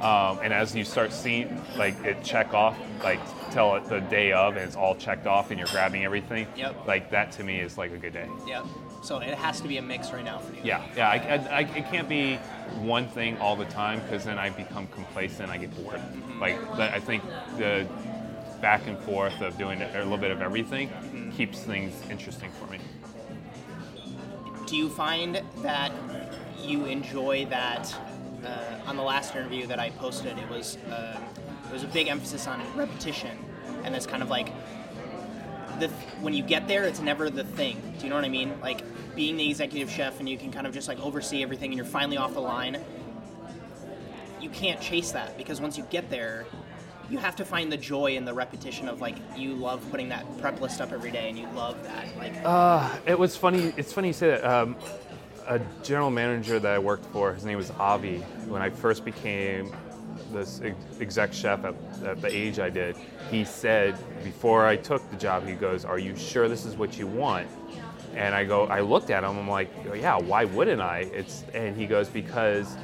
[0.01, 4.33] Um, and as you start seeing like it check off, like tell it the day
[4.33, 6.47] of, and it's all checked off, and you're grabbing everything.
[6.57, 6.87] Yep.
[6.87, 8.29] Like that to me is like a good day.
[8.47, 8.65] Yep.
[9.05, 10.61] So it has to be a mix right now for you.
[10.65, 11.11] Yeah, yeah.
[11.11, 12.37] I, I, I, it can't be
[12.81, 15.51] one thing all the time because then I become complacent.
[15.51, 16.01] I get bored.
[16.41, 17.23] Like that- I think
[17.59, 17.87] the
[18.63, 20.91] back and forth of doing a little bit of everything
[21.37, 22.79] keeps things interesting for me.
[24.67, 25.93] Do you find that
[26.63, 27.95] you enjoy that?
[28.43, 31.19] Uh, on the last interview that I posted, it was uh,
[31.67, 33.39] it was a big emphasis on repetition,
[33.85, 34.51] and it's kind of like
[35.81, 35.89] the
[36.20, 37.81] when you get there, it's never the thing.
[37.99, 38.59] Do you know what I mean?
[38.61, 38.83] Like
[39.14, 41.87] being the executive chef, and you can kind of just like oversee everything, and you're
[41.87, 42.79] finally off the line.
[44.41, 46.47] You can't chase that because once you get there,
[47.09, 50.25] you have to find the joy in the repetition of like you love putting that
[50.41, 52.16] prep list up every day, and you love that.
[52.18, 53.72] Like Uh, it was funny.
[53.77, 54.45] It's funny you say that.
[54.45, 54.77] Um,
[55.47, 58.16] a general manager that I worked for, his name was Avi.
[58.49, 59.75] When I first became
[60.33, 60.61] this
[61.01, 62.97] exec chef at, at the age I did,
[63.31, 66.99] he said before I took the job, he goes, "Are you sure this is what
[66.99, 67.49] you want?"
[68.15, 69.37] And I go, I looked at him.
[69.37, 72.77] I'm like, "Yeah, why wouldn't I?" It's and he goes, "Because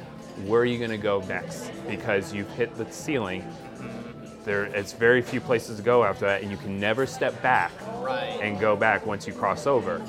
[0.45, 1.71] where are you going to go next?
[1.87, 3.45] Because you've hit the ceiling."
[4.43, 7.71] There, it's very few places to go after that, and you can never step back
[7.99, 8.39] right.
[8.41, 10.01] and go back once you cross over.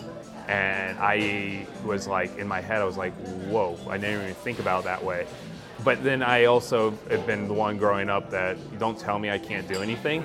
[0.49, 3.13] And I was like, in my head, I was like,
[3.47, 5.27] whoa, I didn't even think about it that way.
[5.85, 9.39] But then I also have been the one growing up that don't tell me I
[9.39, 10.25] can't do anything.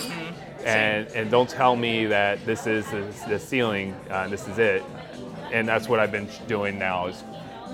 [0.64, 4.84] And, and don't tell me that this is the, the ceiling, uh, this is it.
[5.52, 7.24] And that's what I've been doing now is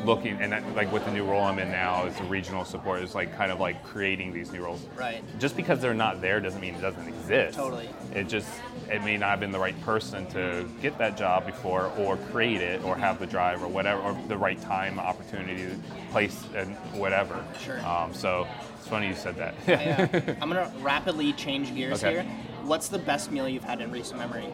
[0.05, 3.01] looking and that, like with the new role I'm in now as a regional support
[3.01, 4.85] is like kind of like creating these new roles.
[4.97, 5.23] Right.
[5.39, 7.57] Just because they're not there doesn't mean it doesn't exist.
[7.57, 7.89] Totally.
[8.13, 8.49] It just
[8.89, 12.61] it may not have been the right person to get that job before or create
[12.61, 15.75] it or have the drive or whatever or the right time, opportunity,
[16.11, 17.43] place and whatever.
[17.63, 17.79] Sure.
[17.85, 19.55] Um, so it's funny you said that.
[19.67, 20.35] Yeah.
[20.41, 22.23] I'm gonna rapidly change gears Okay.
[22.23, 22.23] here.
[22.63, 24.45] What's the best meal you've had in recent memory?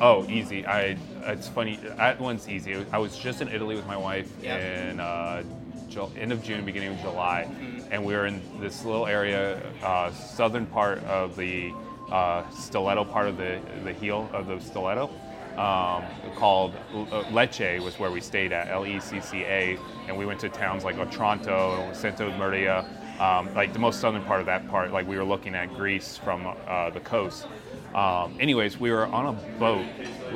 [0.00, 0.66] Oh, easy.
[0.66, 0.96] I.
[1.24, 1.76] It's funny.
[1.96, 2.84] That one's easy.
[2.92, 4.56] I was just in Italy with my wife Yeah.
[4.90, 5.42] in uh,
[5.88, 7.92] Ju- end of June, beginning of July, Mm-hmm.
[7.92, 11.72] and we were in this little area, uh, southern part of the
[12.10, 15.10] uh, stiletto part of the the heel of the stiletto.
[15.56, 16.04] Um,
[16.36, 20.26] called uh, Lecce was where we stayed at L E C C A, and we
[20.26, 22.84] went to towns like Otranto, Santa Maria,
[23.18, 24.92] um, like the most southern part of that part.
[24.92, 27.46] Like we were looking at Greece from uh, the coast.
[27.96, 29.86] Um, anyways, we were on a boat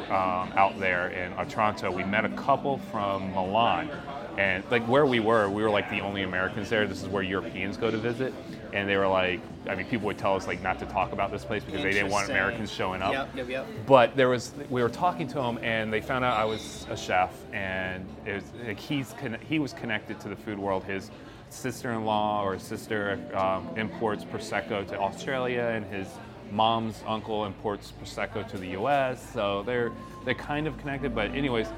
[0.08, 1.90] um, out there in Otranto.
[1.92, 3.90] We met a couple from Milan,
[4.38, 6.86] and like where we were, we were like the only Americans there.
[6.86, 8.32] This is where Europeans go to visit,
[8.72, 11.30] and they were like, I mean, people would tell us like not to talk about
[11.30, 13.12] this place because they didn't want Americans showing up.
[13.12, 13.66] Yep, yep, yep.
[13.84, 16.96] But there was, we were talking to him, and they found out I was a
[16.96, 19.14] chef, and it was, like he's
[19.46, 20.84] he was connected to the food world.
[20.84, 21.10] His
[21.50, 26.06] sister-in-law or sister um, imports prosecco to Australia, and his
[26.50, 29.32] mom's uncle imports prosecco to the U.S.
[29.32, 29.92] So they're
[30.24, 31.14] they're kind of connected.
[31.14, 31.68] But anyways,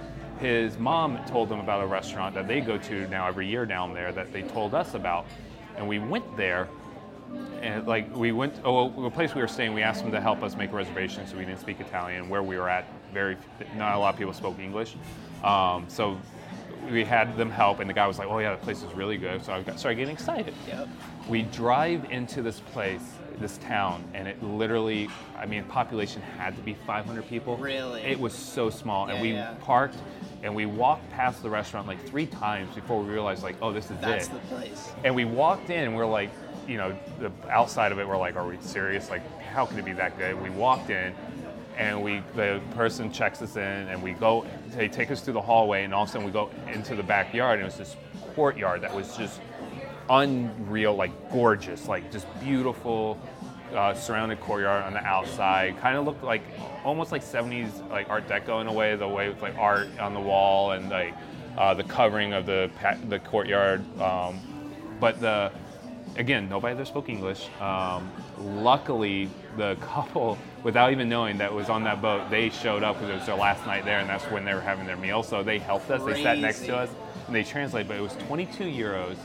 [0.40, 3.94] his mom told them about a restaurant that they go to now every year down
[3.94, 5.26] there that they told us about,
[5.76, 6.68] and we went there
[7.62, 10.20] and like we went oh well, the place we were staying we asked them to
[10.20, 13.36] help us make a reservation so we didn't speak italian where we were at very
[13.76, 14.96] not a lot of people spoke english
[15.44, 16.18] um, so
[16.90, 19.16] we had them help and the guy was like oh yeah the place is really
[19.16, 20.88] good so i got, started getting excited Yep.
[21.28, 26.62] we drive into this place this town and it literally i mean population had to
[26.62, 28.02] be 500 people Really?
[28.02, 29.54] it was so small and we yeah.
[29.60, 29.96] parked
[30.42, 33.90] and we walked past the restaurant like three times before we realized like oh this
[33.90, 34.92] is That's it the place.
[35.04, 36.30] and we walked in and we're like,
[36.68, 39.10] you know, the outside of it, we're like, are we serious?
[39.10, 40.40] Like, how can it be that good?
[40.40, 41.12] We walked in
[41.76, 45.40] and we, the person checks us in and we go, they take us through the
[45.42, 47.96] hallway and all of a sudden we go into the backyard and it was this
[48.36, 49.40] courtyard that was just
[50.12, 53.18] unreal, like gorgeous, like just beautiful,
[53.74, 55.78] uh, surrounded courtyard on the outside.
[55.80, 56.42] Kind of looked like
[56.84, 60.12] almost like 70s like Art Deco in a way, the way with like art on
[60.14, 61.14] the wall and like
[61.56, 63.82] uh, the covering of the pa- the courtyard.
[64.00, 64.38] Um,
[65.00, 65.50] but the
[66.16, 67.48] again, nobody there spoke English.
[67.58, 72.96] Um, luckily, the couple, without even knowing that was on that boat, they showed up
[72.96, 75.22] because it was their last night there, and that's when they were having their meal.
[75.22, 76.04] So they helped us.
[76.04, 76.90] They sat next to us
[77.26, 77.88] and they translated.
[77.88, 79.16] But it was 22 euros,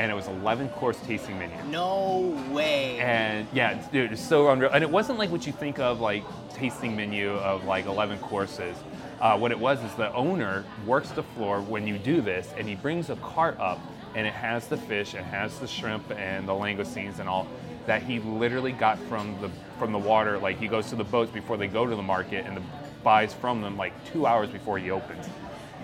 [0.00, 1.54] and it was 11 course tasting menu.
[1.64, 2.98] No way.
[3.00, 4.70] And yeah, dude, it's so unreal.
[4.72, 6.24] And it wasn't like what you think of like
[6.54, 8.78] tasting menu of like 11 courses.
[9.20, 12.66] Uh, what it was is the owner works the floor when you do this, and
[12.66, 13.78] he brings a cart up,
[14.14, 17.46] and it has the fish, it has the shrimp and the langoustines and all
[17.84, 20.38] that he literally got from the from the water.
[20.38, 22.62] Like he goes to the boats before they go to the market and the,
[23.04, 25.26] buys from them like two hours before he opens.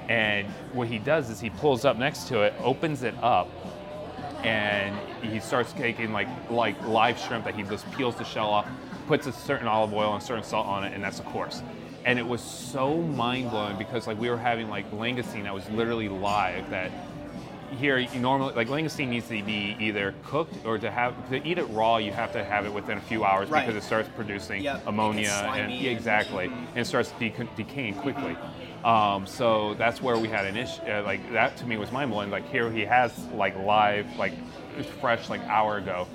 [0.09, 3.51] And what he does is he pulls up next to it, opens it up,
[4.47, 8.67] and he starts taking like like live shrimp that he just peels the shell off,
[9.09, 11.63] puts a certain olive oil and certain salt on it, and that's a course.
[12.05, 15.69] And it was so mind blowing because like we were having like langoustine that was
[15.71, 16.93] literally live that
[17.71, 21.59] here you normally like langoustine needs to be either cooked or to have to eat
[21.59, 23.67] it raw you have to have it within a few hours Right.
[23.67, 28.37] because it starts producing Yep, ammonia and and- exactly and it starts deca- decaying quickly.
[28.85, 32.11] Um, so that's where we had an issue uh, like that to me was mind
[32.11, 34.33] blowing like here he has like live like
[35.01, 36.07] fresh like hour ago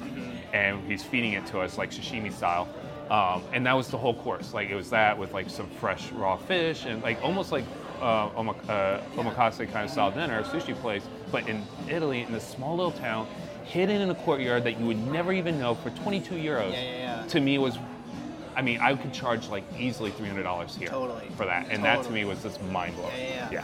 [0.54, 2.68] and he's feeding it to us like sashimi style.
[3.10, 6.12] Um, and that was the whole course like it was that with like some fresh
[6.14, 7.66] raw fish and like almost like
[8.02, 12.40] uh, omak- uh, omakase kind of style dinner, sushi place, but in Italy, in a
[12.40, 13.28] small little town,
[13.66, 16.72] hidden in a courtyard that you would never even know for 22 euros.
[16.74, 17.26] Yeah, yeah, yeah.
[17.28, 17.78] To me was,
[18.56, 21.28] I mean, I could charge like easily $300 here Totally.
[21.38, 23.14] for that, and that to me was just mind blowing.
[23.18, 23.64] Yeah, yeah,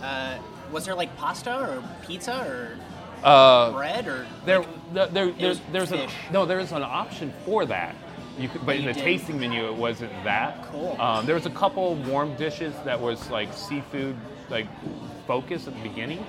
[0.00, 0.06] yeah.
[0.06, 0.38] Uh,
[0.72, 2.76] was there like pasta or pizza or
[3.22, 7.32] Uh, bread or There, like, there, there, there's, there's an, no, there is an option
[7.44, 7.94] for that.
[8.38, 9.02] You could, but in the did.
[9.02, 10.64] tasting menu, it wasn't that.
[10.72, 10.96] Cool.
[10.98, 14.16] Um, there was a couple warm dishes that was like seafood,
[14.48, 14.66] like
[15.26, 16.24] focus at the begining,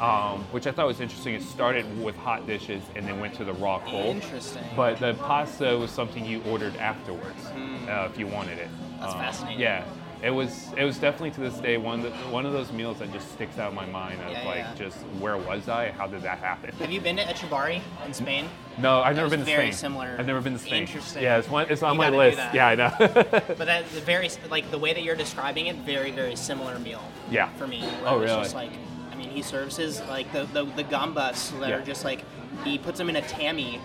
[0.00, 1.34] um, which I thought was interesting.
[1.34, 4.16] It started with hot dishes and then went to the raw cold.
[4.16, 4.64] Interesting.
[4.76, 7.46] But the pasta was something you ordered afterwards
[7.88, 8.68] uh, if you wanted it.
[9.00, 9.60] That's Um, fascinating.
[9.60, 9.84] Yeah.
[10.22, 13.12] It was it was definitely to this day one that, one of those meals that
[13.12, 14.74] just sticks out in my mind of Yeah, like yeah.
[14.74, 15.90] just where was I?
[15.90, 16.74] How did that happen?
[16.76, 18.48] Have you been to Etxebarri in Spain?
[18.78, 19.54] No, I've never been to Spain.
[19.56, 20.16] It's very similar.
[20.18, 20.82] I've never been to Spain.
[20.84, 21.22] Interesting.
[21.22, 21.66] Yeah, it's one.
[21.68, 22.38] It's on You my list.
[22.54, 22.90] Yeah, I know.
[22.98, 27.02] But that's very like the way that you're describing it, very very similar meal.
[27.30, 27.50] Yeah.
[27.58, 27.84] For me.
[28.06, 28.42] Oh, really?
[28.42, 28.72] Just like
[29.16, 31.76] I mean, he serves his like the the, the gambas that Yeah.
[31.76, 32.22] are just like
[32.64, 33.80] he puts them in a tammy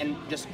[0.00, 0.48] and just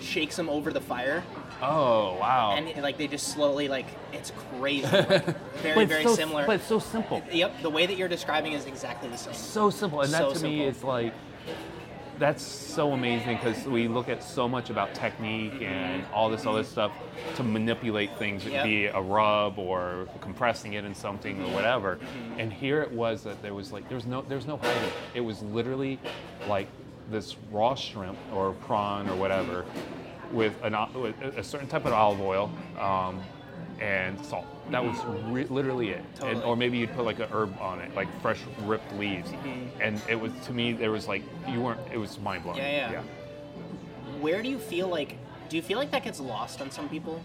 [0.00, 1.22] shakes them over the fire,
[1.60, 2.54] Oh wow.
[2.56, 6.46] and like they just slowly like it's crazy, very it's very so- similar.
[6.46, 7.22] But it's so simple.
[7.30, 9.34] Yep, the way that you're describing is exactly the same.
[9.34, 11.12] so simple and that So to me is like
[12.24, 16.64] that's so amazing because we look at so much about technique and all this other
[16.64, 16.90] stuff
[17.36, 18.64] to manipulate things Yep.
[18.64, 22.40] be it a rub or compressing it in something or whatever Mm-hmm.
[22.40, 25.20] and here it was that there was like there was no there's no hiding it
[25.20, 25.98] was literally
[26.48, 26.66] like
[27.10, 29.66] this raw shrimp or prawn or whatever
[30.32, 33.20] with, an, with a a certain type of olive oil um,
[33.80, 35.32] and salt that was mm-hmm.
[35.32, 38.40] re- literally it and, or maybe you'd put like a herb on it, like fresh
[38.62, 39.80] ripped leaves, mm-hmm.
[39.80, 41.80] and it was to me there was like you weren't.
[41.92, 42.58] It was mind blowing.
[42.58, 43.02] Yeah, yeah.
[44.20, 45.16] Where do you feel like?
[45.48, 47.20] Do you feel like that gets lost on some people?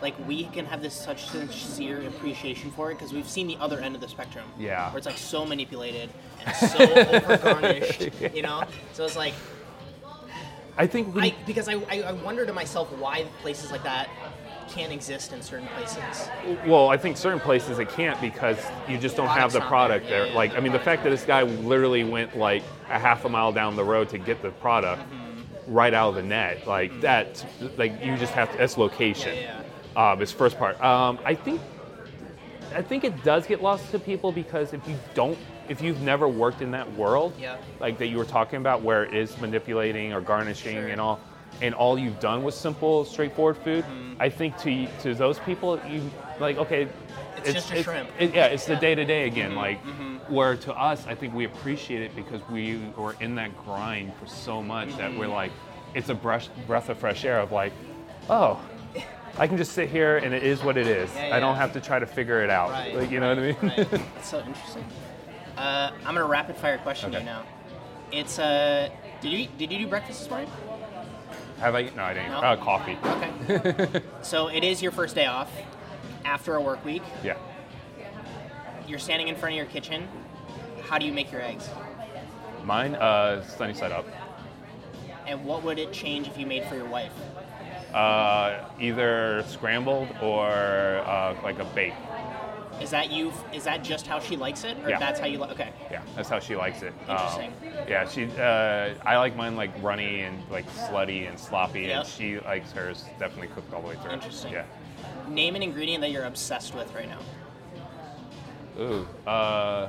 [0.00, 3.78] Like we can have this such sincere appreciation for it because we've seen the other
[3.78, 4.44] end of the spectrum.
[4.58, 4.90] Yeah.
[4.90, 6.10] Where it's like so manipulated
[6.44, 8.64] and so over garnished, you know.
[8.94, 9.34] So it's like
[10.76, 14.08] I think we, I because I, I I wonder to myself why places like that
[14.72, 16.28] can't exist in certain places.
[16.66, 18.58] well, I think certain places it can't because
[18.88, 20.18] you just don't have the product there.
[20.20, 20.26] there.
[20.26, 20.58] Yeah, yeah, like yeah.
[20.58, 23.76] I mean, the fact that this guy literally went like a half a mile down
[23.76, 25.74] the road to get the product Mm-hmm.
[25.74, 27.44] right out of the net, like that,
[27.76, 28.58] like you just have to.
[28.58, 29.36] That's location.
[29.36, 29.62] Yeah,
[30.12, 30.80] Um, is first part.
[30.82, 31.60] Um, I think
[32.74, 35.38] I think it does get lost to people because if you don't,
[35.68, 37.56] if you've never worked in that world, Yeah.
[37.80, 40.88] like that you were talking about, where it is manipulating or garnishing Sure.
[40.88, 41.20] and all,
[41.60, 44.12] and all you've done was simple, straightforward food, Mm-hmm.
[44.22, 46.08] I think to to those people, you
[46.38, 46.88] like okay,
[47.38, 48.08] It's just a shrimp.
[48.18, 49.52] it- yeah, it's the day to day again.
[49.52, 50.30] Mhm, Like mhm.
[50.30, 54.26] where to us, I think we appreciate it because we were in that grind for
[54.26, 55.18] so much that Mm-hmm.
[55.18, 55.50] we're like,
[55.94, 57.72] it's a breath breath of fresh air of like,
[58.30, 58.58] oh.
[59.38, 61.08] I can just sit here and it is what it is.
[61.16, 62.68] Yeah, I don't have to try to figure it out.
[62.70, 62.94] Right.
[62.94, 63.56] Like, you know what I mean?
[63.62, 64.00] right.
[64.18, 64.84] It's so interesting.
[65.56, 67.42] Uh, I'm gonna rapid fire question you now.
[68.12, 68.90] It's uh,
[69.22, 70.50] did you did you do breakfast this morning?
[71.62, 71.82] Have I?
[71.94, 72.30] No, I didn't.
[72.30, 72.38] No?
[72.38, 72.98] Uh, coffee.
[73.04, 74.02] Okay.
[74.22, 75.48] so it is your first day off
[76.24, 77.04] after a work week.
[77.22, 77.36] Yeah.
[78.88, 80.08] You're standing in front of your kitchen.
[80.82, 81.70] How do you make your eggs?
[82.64, 84.04] Mine, uh, sunny side up.
[85.28, 87.12] And what would it change if you made for your wife?
[87.94, 91.94] Uh, either scrambled or uh, like a bake.
[92.82, 93.32] Is that you?
[93.54, 94.98] Is that just how she likes it, or Yeah.
[94.98, 95.52] that's how you like?
[95.52, 95.70] Okay.
[95.90, 96.92] Yeah, that's how she likes it.
[97.08, 97.52] Um, Interesting.
[97.88, 98.24] yeah, she.
[98.38, 102.00] Uh, I like mine like runny and like slutty and sloppy, Yep.
[102.00, 104.10] and she likes hers definitely cooked all the way through.
[104.12, 104.52] Interesting.
[104.52, 104.64] Yeah.
[105.28, 107.20] Name an ingredient that you're obsessed with right now.
[108.80, 109.06] Ooh.
[109.30, 109.88] Uh,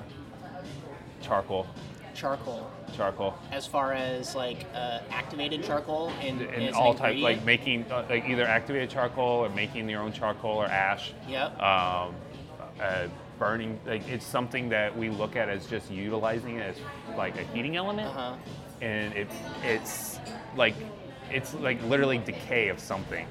[1.21, 1.65] charcoal.
[2.13, 2.69] Charcoal.
[2.95, 3.33] Charcoal.
[3.51, 8.45] As far as like uh, activated charcoal And all type like making uh, like either
[8.45, 11.13] activated charcoal or making your own charcoal or ash.
[11.27, 11.59] Yep.
[11.59, 12.13] um,
[12.83, 13.07] uh,
[13.39, 13.79] burning.
[13.85, 17.75] Like it's something that we look at as just utilizing it as like a heating
[17.75, 18.35] element, Uh-huh.
[18.81, 19.27] and it
[19.63, 20.19] it's
[20.55, 20.75] like
[21.31, 23.25] it's like literally decay of something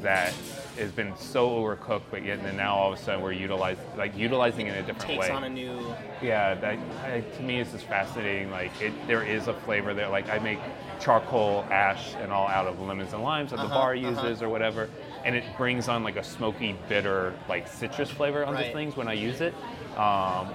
[0.00, 0.34] that
[0.76, 4.16] has been so overcooked, but yet then now all of a sudden we're utilizing like
[4.16, 5.30] utilizing it in a different Takes way.
[5.30, 5.94] on a new.
[6.20, 8.50] Yeah, that I, to me is just fascinating.
[8.50, 10.08] Like it, there is a flavor there.
[10.08, 10.58] Like I make
[11.00, 14.10] charcoal ash and all out of lemons and limes that the Uh-huh, bar uh-huh.
[14.10, 14.88] uses or whatever,
[15.24, 18.72] and it brings on like a smoky, bitter, like citrus flavor onto Right.
[18.72, 19.54] things when I use it,
[19.96, 20.48] um,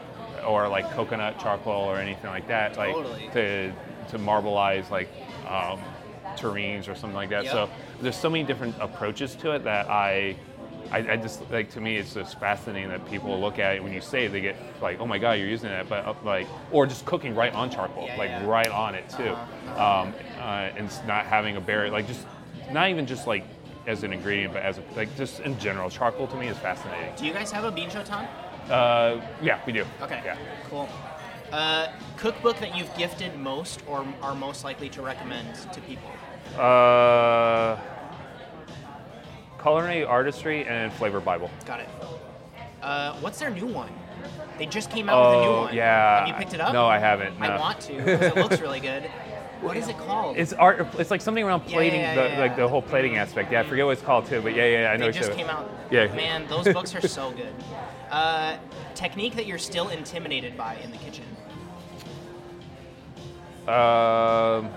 [0.47, 2.77] or like coconut charcoal or anything like that.
[2.77, 3.29] Like Totally.
[3.33, 3.71] to
[4.09, 5.09] to marbleize like
[5.47, 5.79] um,
[6.35, 7.45] terrines or something like that.
[7.45, 7.51] Yep.
[7.51, 7.69] So
[8.01, 10.35] there's so many different approaches to it that I.
[10.91, 13.93] I, I just like to me it's just fascinating that people look at it when
[13.93, 16.47] you say it, they get like oh my god you're using that but uh, like
[16.71, 18.45] or just cooking right on charcoal Yeah, like yeah.
[18.47, 22.25] right on it too Uh-huh, um, uh, and it's not having a barrier like just
[22.71, 23.43] not even just like
[23.87, 27.11] as an ingredient but as a, like just in general charcoal to me is fascinating
[27.15, 28.27] Do you guys have a binchotan?
[28.69, 30.21] uh, yeah we do Okay.
[30.23, 30.37] yeah
[30.69, 30.87] Cool.
[31.51, 31.87] Uh,
[32.17, 36.11] cookbook that you've gifted most or are most likely to recommend to people?
[36.59, 37.77] uh,
[39.61, 41.89] culinary artistry and flavor bible Got it.
[42.81, 43.91] Uh, what's their new one?
[44.57, 45.75] They just came out with a new oh one.
[45.75, 46.71] yeah Have you picked it up?
[46.73, 47.45] no i haven't No.
[47.47, 49.09] I want to because it looks really good.
[49.61, 50.37] What is it called?
[50.37, 50.87] It's art.
[50.97, 53.51] It's like something around plating, yeah, the, yeah, like the whole plating aspect.
[53.51, 54.99] Yeah, I forget what it's called too, but yeah, yeah, I know.
[54.99, 55.69] they what just came out.
[55.91, 56.07] Yeah.
[56.15, 57.53] Man, those books are so good.
[58.09, 58.57] Uh,
[58.95, 61.25] technique that you're still intimidated by in the kitchen.
[63.67, 64.69] Um,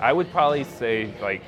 [0.00, 1.42] I would probably say like,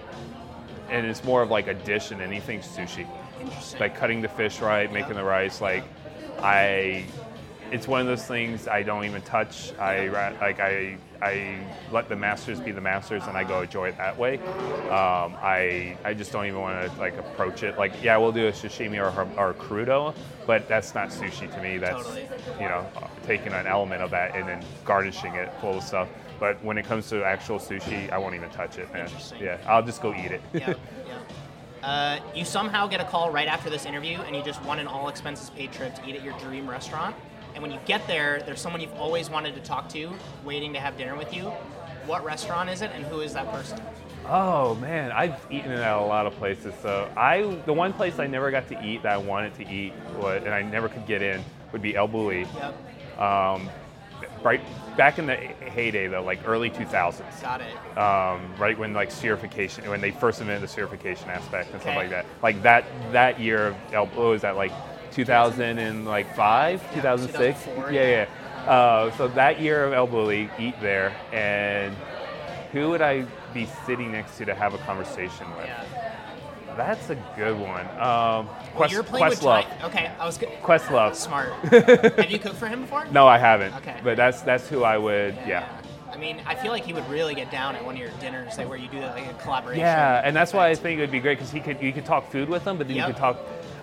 [0.91, 3.09] and it's more of like a dish than anything sushi.
[3.41, 3.81] Interesting.
[3.81, 5.61] Like cutting the fish right, making the rice.
[5.61, 5.82] Like,
[6.39, 7.05] I,
[7.74, 9.72] it's one of those things I don't even touch.
[9.80, 10.06] I
[10.40, 11.59] like I I
[11.90, 14.38] let the masters be the masters, and I go enjoy it that way.
[14.38, 17.76] Um, I I just don't even want to like approach it.
[17.76, 20.14] Like yeah, we'll do a sashimi or or a crudo,
[20.46, 21.78] but that's not sushi to me.
[21.78, 22.28] That's Totally.
[22.60, 22.86] you know
[23.24, 26.09] taking an element of that and then garnishing it full of stuff.
[26.38, 29.10] But when it comes to actual sushi, I won't even touch it, man.
[29.40, 30.42] Yeah, I'll just go eat it.
[30.52, 30.74] yeah,
[31.09, 31.18] yeah.
[31.82, 34.86] Uh, you somehow get a call right after this interview, and you just won an
[34.86, 37.14] all expenses paid trip to eat at your dream restaurant.
[37.55, 40.10] And when you get there, there's someone you've always wanted to talk to,
[40.44, 41.44] waiting to have dinner with you.
[42.06, 43.81] What restaurant is it, and who is that person?
[44.26, 46.74] Oh man, I've eaten it at a lot of places.
[46.82, 49.93] So I, the one place I never got to eat that I wanted to eat,
[50.18, 52.47] was, and I never could get in, would be El Bulli.
[52.55, 53.70] Yep, Um,
[54.43, 54.60] right
[54.97, 57.43] back in the heyday though, like early 2000s.
[57.43, 57.98] got it.
[57.98, 62.10] Um, right when like spherification, when they first invented the spherification aspect and stuff like
[62.10, 62.26] that.
[62.43, 64.72] Like that that year of El, what was that like
[65.15, 67.65] 2005, 2006?
[67.65, 68.27] 2004, yeah, yeah.
[68.65, 68.70] yeah.
[68.70, 71.95] Uh, so that year of El Bulli, eat there, and
[72.73, 75.66] who would I be sitting next to to have a conversation with?
[75.66, 75.85] Yeah.
[76.77, 77.86] That's a good one.
[77.91, 79.62] Um, Well, Quest, with Questlove.
[79.78, 80.49] Ty- Okay, I was good.
[80.61, 81.15] Questlove.
[81.15, 81.53] Smart.
[81.70, 83.05] have you cooked for him before?
[83.12, 83.74] No, I haven't.
[83.77, 84.01] Okay.
[84.03, 85.36] But that's that's who I would.
[85.47, 85.69] Yeah.
[86.11, 88.57] I mean, I feel like he would really get down at one of your dinners,
[88.59, 89.81] like where you do like a collaboration.
[89.81, 92.05] Yeah, and that's why I think it would be great because he could you could
[92.07, 93.07] talk food with him, but then Yep.
[93.09, 93.36] you could talk.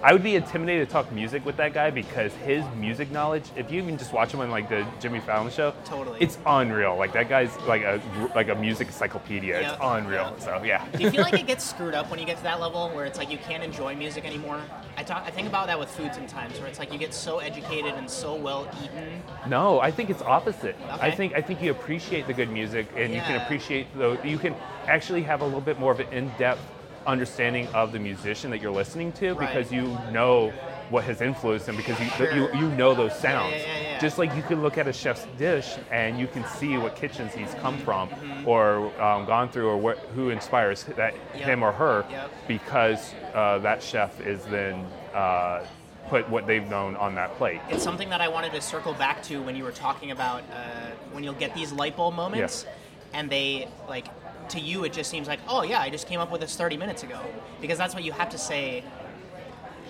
[0.04, 3.44] I would be intimidated to talk music with that guy because his music knowledge.
[3.56, 6.18] If you even just watch him on like the Jimmy Fallon show, Totally.
[6.20, 6.96] it's unreal.
[6.98, 8.02] Like that guy's like a
[8.34, 9.60] like a music encyclopedia.
[9.60, 9.80] It's Yep.
[9.82, 10.36] unreal.
[10.40, 10.84] So yeah.
[10.98, 13.06] Do you feel like it gets screwed up when you get to that level where
[13.06, 14.60] it's like you can't enjoy music anymore?
[14.98, 17.38] I talk, I think about that with food sometimes, where it's like you get so
[17.40, 19.22] educated and so well eaten.
[19.48, 20.76] No, I think it's opposite.
[20.94, 21.08] Okay.
[21.08, 24.20] I think I think you appreciate the good music, and you can appreciate the.
[24.24, 24.56] You can
[24.88, 26.60] actually have a little bit more of an in-depth
[27.06, 29.48] understanding of the musician that you're listening to Right.
[29.54, 30.52] because you know
[30.90, 32.32] what has influenced them because you Sure.
[32.34, 33.54] you, you know those sounds.
[33.56, 34.00] yeah, yeah, yeah.
[34.00, 37.34] Just like you can look at a chef's dish and you can see what kitchens
[37.34, 38.48] he's come from Mm-hmm.
[38.48, 41.44] or um, gone through or what, who inspires that Yep.
[41.44, 42.32] him or her Yep.
[42.48, 45.64] because uh, that chef is then uh,
[46.10, 47.62] put what they've known on that plate.
[47.70, 50.90] It's something that I wanted to circle back to when you were talking about uh,
[51.14, 52.66] when you'll get these light bulb moments,
[53.14, 54.08] and they like
[54.52, 56.78] to you it just seems like oh yeah I just came up with this 30
[56.78, 57.20] minutes ago
[57.60, 58.84] because that's what you have to say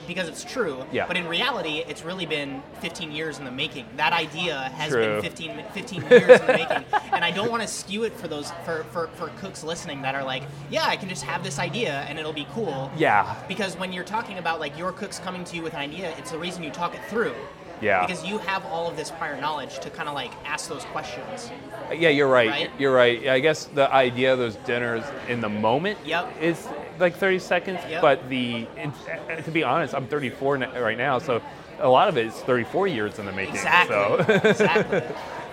[0.07, 0.83] because it's true.
[0.91, 1.07] Yeah.
[1.07, 3.85] But in reality, it's really been 15 years in the making.
[3.97, 5.01] That idea has True.
[5.01, 8.27] been 15, 15 years in the making, and I don't want to skew it for
[8.27, 11.59] those for, for for cooks listening that are like, yeah, I can just have this
[11.59, 12.91] idea and it'll be cool.
[12.97, 13.35] Yeah.
[13.47, 16.31] Because when you're talking about like your cooks coming to you with an idea, it's
[16.31, 17.35] the reason you talk it through.
[17.81, 18.05] Yeah.
[18.05, 21.51] Because you have all of this prior knowledge to kind of like ask those questions.
[21.91, 22.49] Yeah, you're right.
[22.49, 22.71] Right?
[22.79, 23.27] You're right.
[23.27, 26.41] I guess the idea of those dinners in the moment Yep.
[26.41, 26.67] is
[26.99, 28.01] like 30 seconds, Yep.
[28.01, 31.41] but the uh, to be honest, I'm 34 right now, so
[31.79, 33.55] a lot of it is 34 years in the making.
[33.55, 33.95] Exactly.
[33.95, 34.15] So.
[34.49, 35.01] exactly.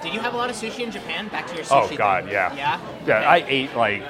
[0.03, 1.29] Did you have a lot of sushi in Japan?
[1.29, 1.93] Back to your sushi.
[1.95, 2.33] oh God, thing.
[2.35, 2.55] yeah.
[2.55, 2.81] Yeah.
[3.07, 3.27] Yeah, Okay.
[3.27, 4.03] I ate like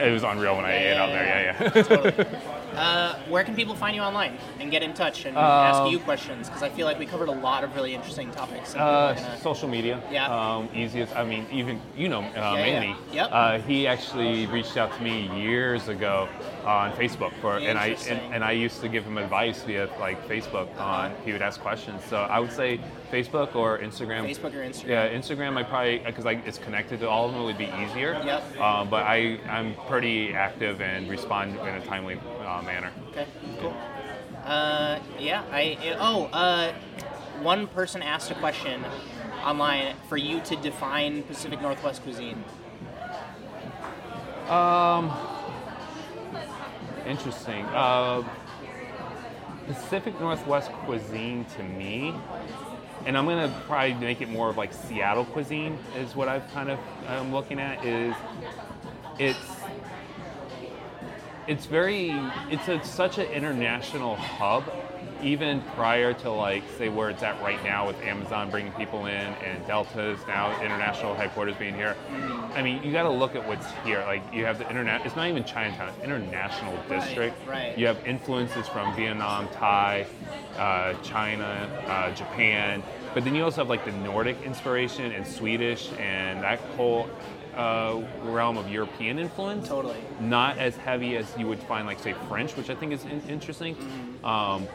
[0.00, 1.26] it was unreal when I Yeah, ate yeah, out there.
[1.26, 1.82] yeah, Yeah, yeah.
[1.82, 2.38] totally.
[2.76, 5.98] Uh, where can people find you online and get in touch and Um, ask you
[5.98, 6.48] questions?
[6.48, 8.74] Because I feel like we covered a lot of really interesting topics.
[8.74, 10.00] Uh, gonna- social media.
[10.10, 10.26] Yeah.
[10.28, 11.14] Um, easiest.
[11.16, 12.54] I mean, even you know, uh, yeah.
[12.54, 12.96] Manny.
[13.12, 13.28] Yep.
[13.32, 16.28] Uh, he actually reached out to me years ago
[16.64, 20.26] on Facebook for, and I and, and I used to give him advice via like
[20.28, 21.12] Facebook on.
[21.24, 22.04] He would ask questions.
[22.04, 22.80] So I would say
[23.10, 24.28] Facebook or Instagram.
[24.28, 24.88] Facebook or Instagram.
[24.88, 25.56] Yeah, Instagram.
[25.56, 27.42] I probably because like it's connected to all of them.
[27.42, 28.20] It would be easier.
[28.24, 28.60] Yep.
[28.60, 32.92] Um, but I I'm pretty active and respond in a timely uh, manner.
[33.10, 33.26] Okay,
[33.60, 33.74] cool.
[34.44, 36.72] Uh, yeah, I oh uh,
[37.40, 38.84] one person asked a question
[39.42, 42.44] online for you to define Pacific Northwest cuisine.
[44.48, 45.12] Um,
[47.06, 47.64] interesting.
[47.66, 48.22] Uh,
[49.66, 52.14] Pacific Northwest cuisine to me,
[53.04, 56.70] and I'm gonna probably make it more of like Seattle cuisine is what I've kind
[56.70, 57.84] of I'm looking at.
[57.84, 58.14] Is
[59.18, 59.57] it's
[61.48, 62.10] it's very
[62.50, 64.62] it's a, such an international hub
[65.22, 69.14] even prior to like say where it's at right now with amazon bringing people in
[69.16, 71.96] and delta's now international headquarters being here.
[72.54, 74.00] I mean you got to look at what's here.
[74.00, 77.34] Like you have the internet it's not even chinatown it's international district.
[77.48, 77.76] right.
[77.76, 80.06] you have influences from vietnam thai
[80.58, 82.82] uh, china uh, japan
[83.14, 87.08] but then you also have like the nordic inspiration and swedish and that whole
[87.58, 89.98] uh, realm of european influence Totally.
[90.20, 93.22] not as heavy as you would find, like say French, which I think is in-
[93.28, 93.76] interesting.
[94.24, 94.66] Um,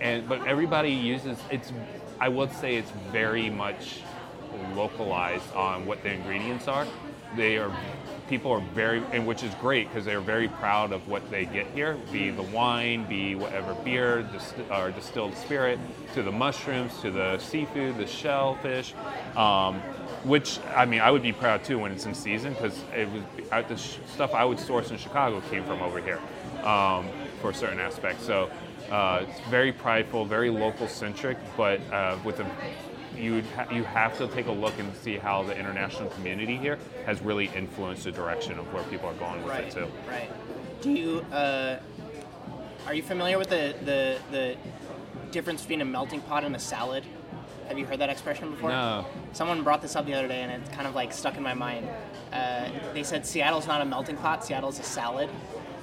[0.00, 1.72] and but everybody uses it's.
[2.18, 4.00] I would say it's very much
[4.74, 6.86] localized on what the ingredients are.
[7.36, 7.70] They are
[8.28, 11.66] people are very, and which is great because they're very proud of what they get
[11.74, 15.78] here, be the wine, be whatever beer dist- or distilled spirit,
[16.14, 18.94] to the mushrooms, to the seafood, the shellfish.
[19.36, 19.82] Um,
[20.24, 23.22] which I mean, I would be proud too when it's in season because it was
[23.68, 26.18] the sh- stuff I would source in Chicago came from over here
[26.64, 27.08] um,
[27.40, 28.24] for certain aspects.
[28.24, 28.50] So
[28.90, 32.46] uh, it's very prideful, very local centric, but uh, with a
[33.16, 36.78] you ha- you have to take a look and see how the international community here
[37.06, 39.64] has really influenced the direction of where people are going with right.
[39.64, 39.86] it too.
[40.08, 40.30] Right.
[40.80, 41.80] Do you uh,
[42.86, 44.56] are you familiar with the, the the
[45.30, 47.04] difference between a melting pot and a salad?
[47.70, 48.70] Have you heard that expression before?
[48.70, 49.06] No.
[49.32, 51.54] Someone brought this up the other day, and it's kind of like stuck in my
[51.54, 51.88] mind.
[52.32, 55.28] Uh, they said Seattle's not a melting pot; Seattle's a salad,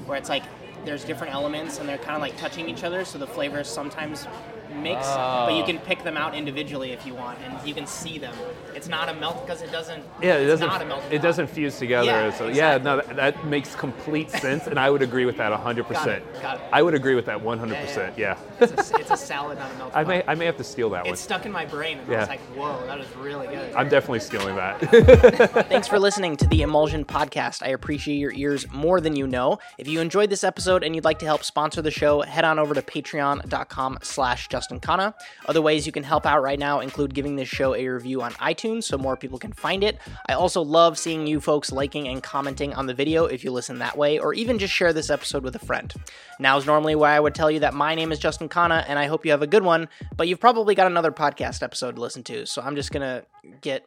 [0.05, 0.43] where it's like
[0.83, 4.27] there's different elements and they're kind of like touching each other, so the flavors sometimes
[4.75, 5.65] mix, but you Oh.
[5.65, 8.33] can pick them out individually if you want, and you can see them.
[8.75, 10.03] It's not a melt because it doesn't.
[10.21, 10.67] Yeah, it doesn't.
[10.67, 12.05] Not a melting It doesn't fuse together.
[12.07, 15.51] Yeah, so yeah, no, that, that makes complete sense, and I would agree with that
[15.51, 15.85] 100.
[15.87, 16.61] percent Got it, got it.
[16.71, 17.75] I would agree with that 100.
[17.79, 18.37] percent Yeah.
[18.59, 19.91] It's a, it's a salad, not a melt.
[19.95, 21.13] I may I may have to steal that one.
[21.13, 22.19] It's stuck in my brain, and I Yeah.
[22.21, 24.79] was like, "Whoa, that is really good." I'm definitely stealing that.
[25.69, 27.63] Thanks for listening to the Emulsion Podcast.
[27.63, 29.59] I appreciate your ears more than you know.
[29.77, 32.59] If you enjoyed this episode and you'd like to help sponsor the show, head on
[32.59, 35.13] over to patreon.com slash Justin Khanna.
[35.45, 38.31] Other ways you can help out right now include giving this show a review on
[38.33, 39.99] iTunes so more people can find it.
[40.27, 43.77] I also love seeing you folks liking and commenting on the video if you listen
[43.77, 45.93] that way, or even just share this episode with a friend.
[46.39, 48.97] Now is normally where I would tell you that my name is Justin Khanna and
[48.97, 52.01] I hope you have a good one, but you've probably got another podcast episode to
[52.01, 53.25] listen to, so I'm just gonna
[53.61, 53.85] get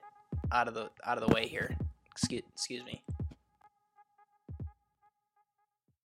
[0.52, 1.76] out of the out of the way here.
[2.12, 3.02] Excuse, excuse me.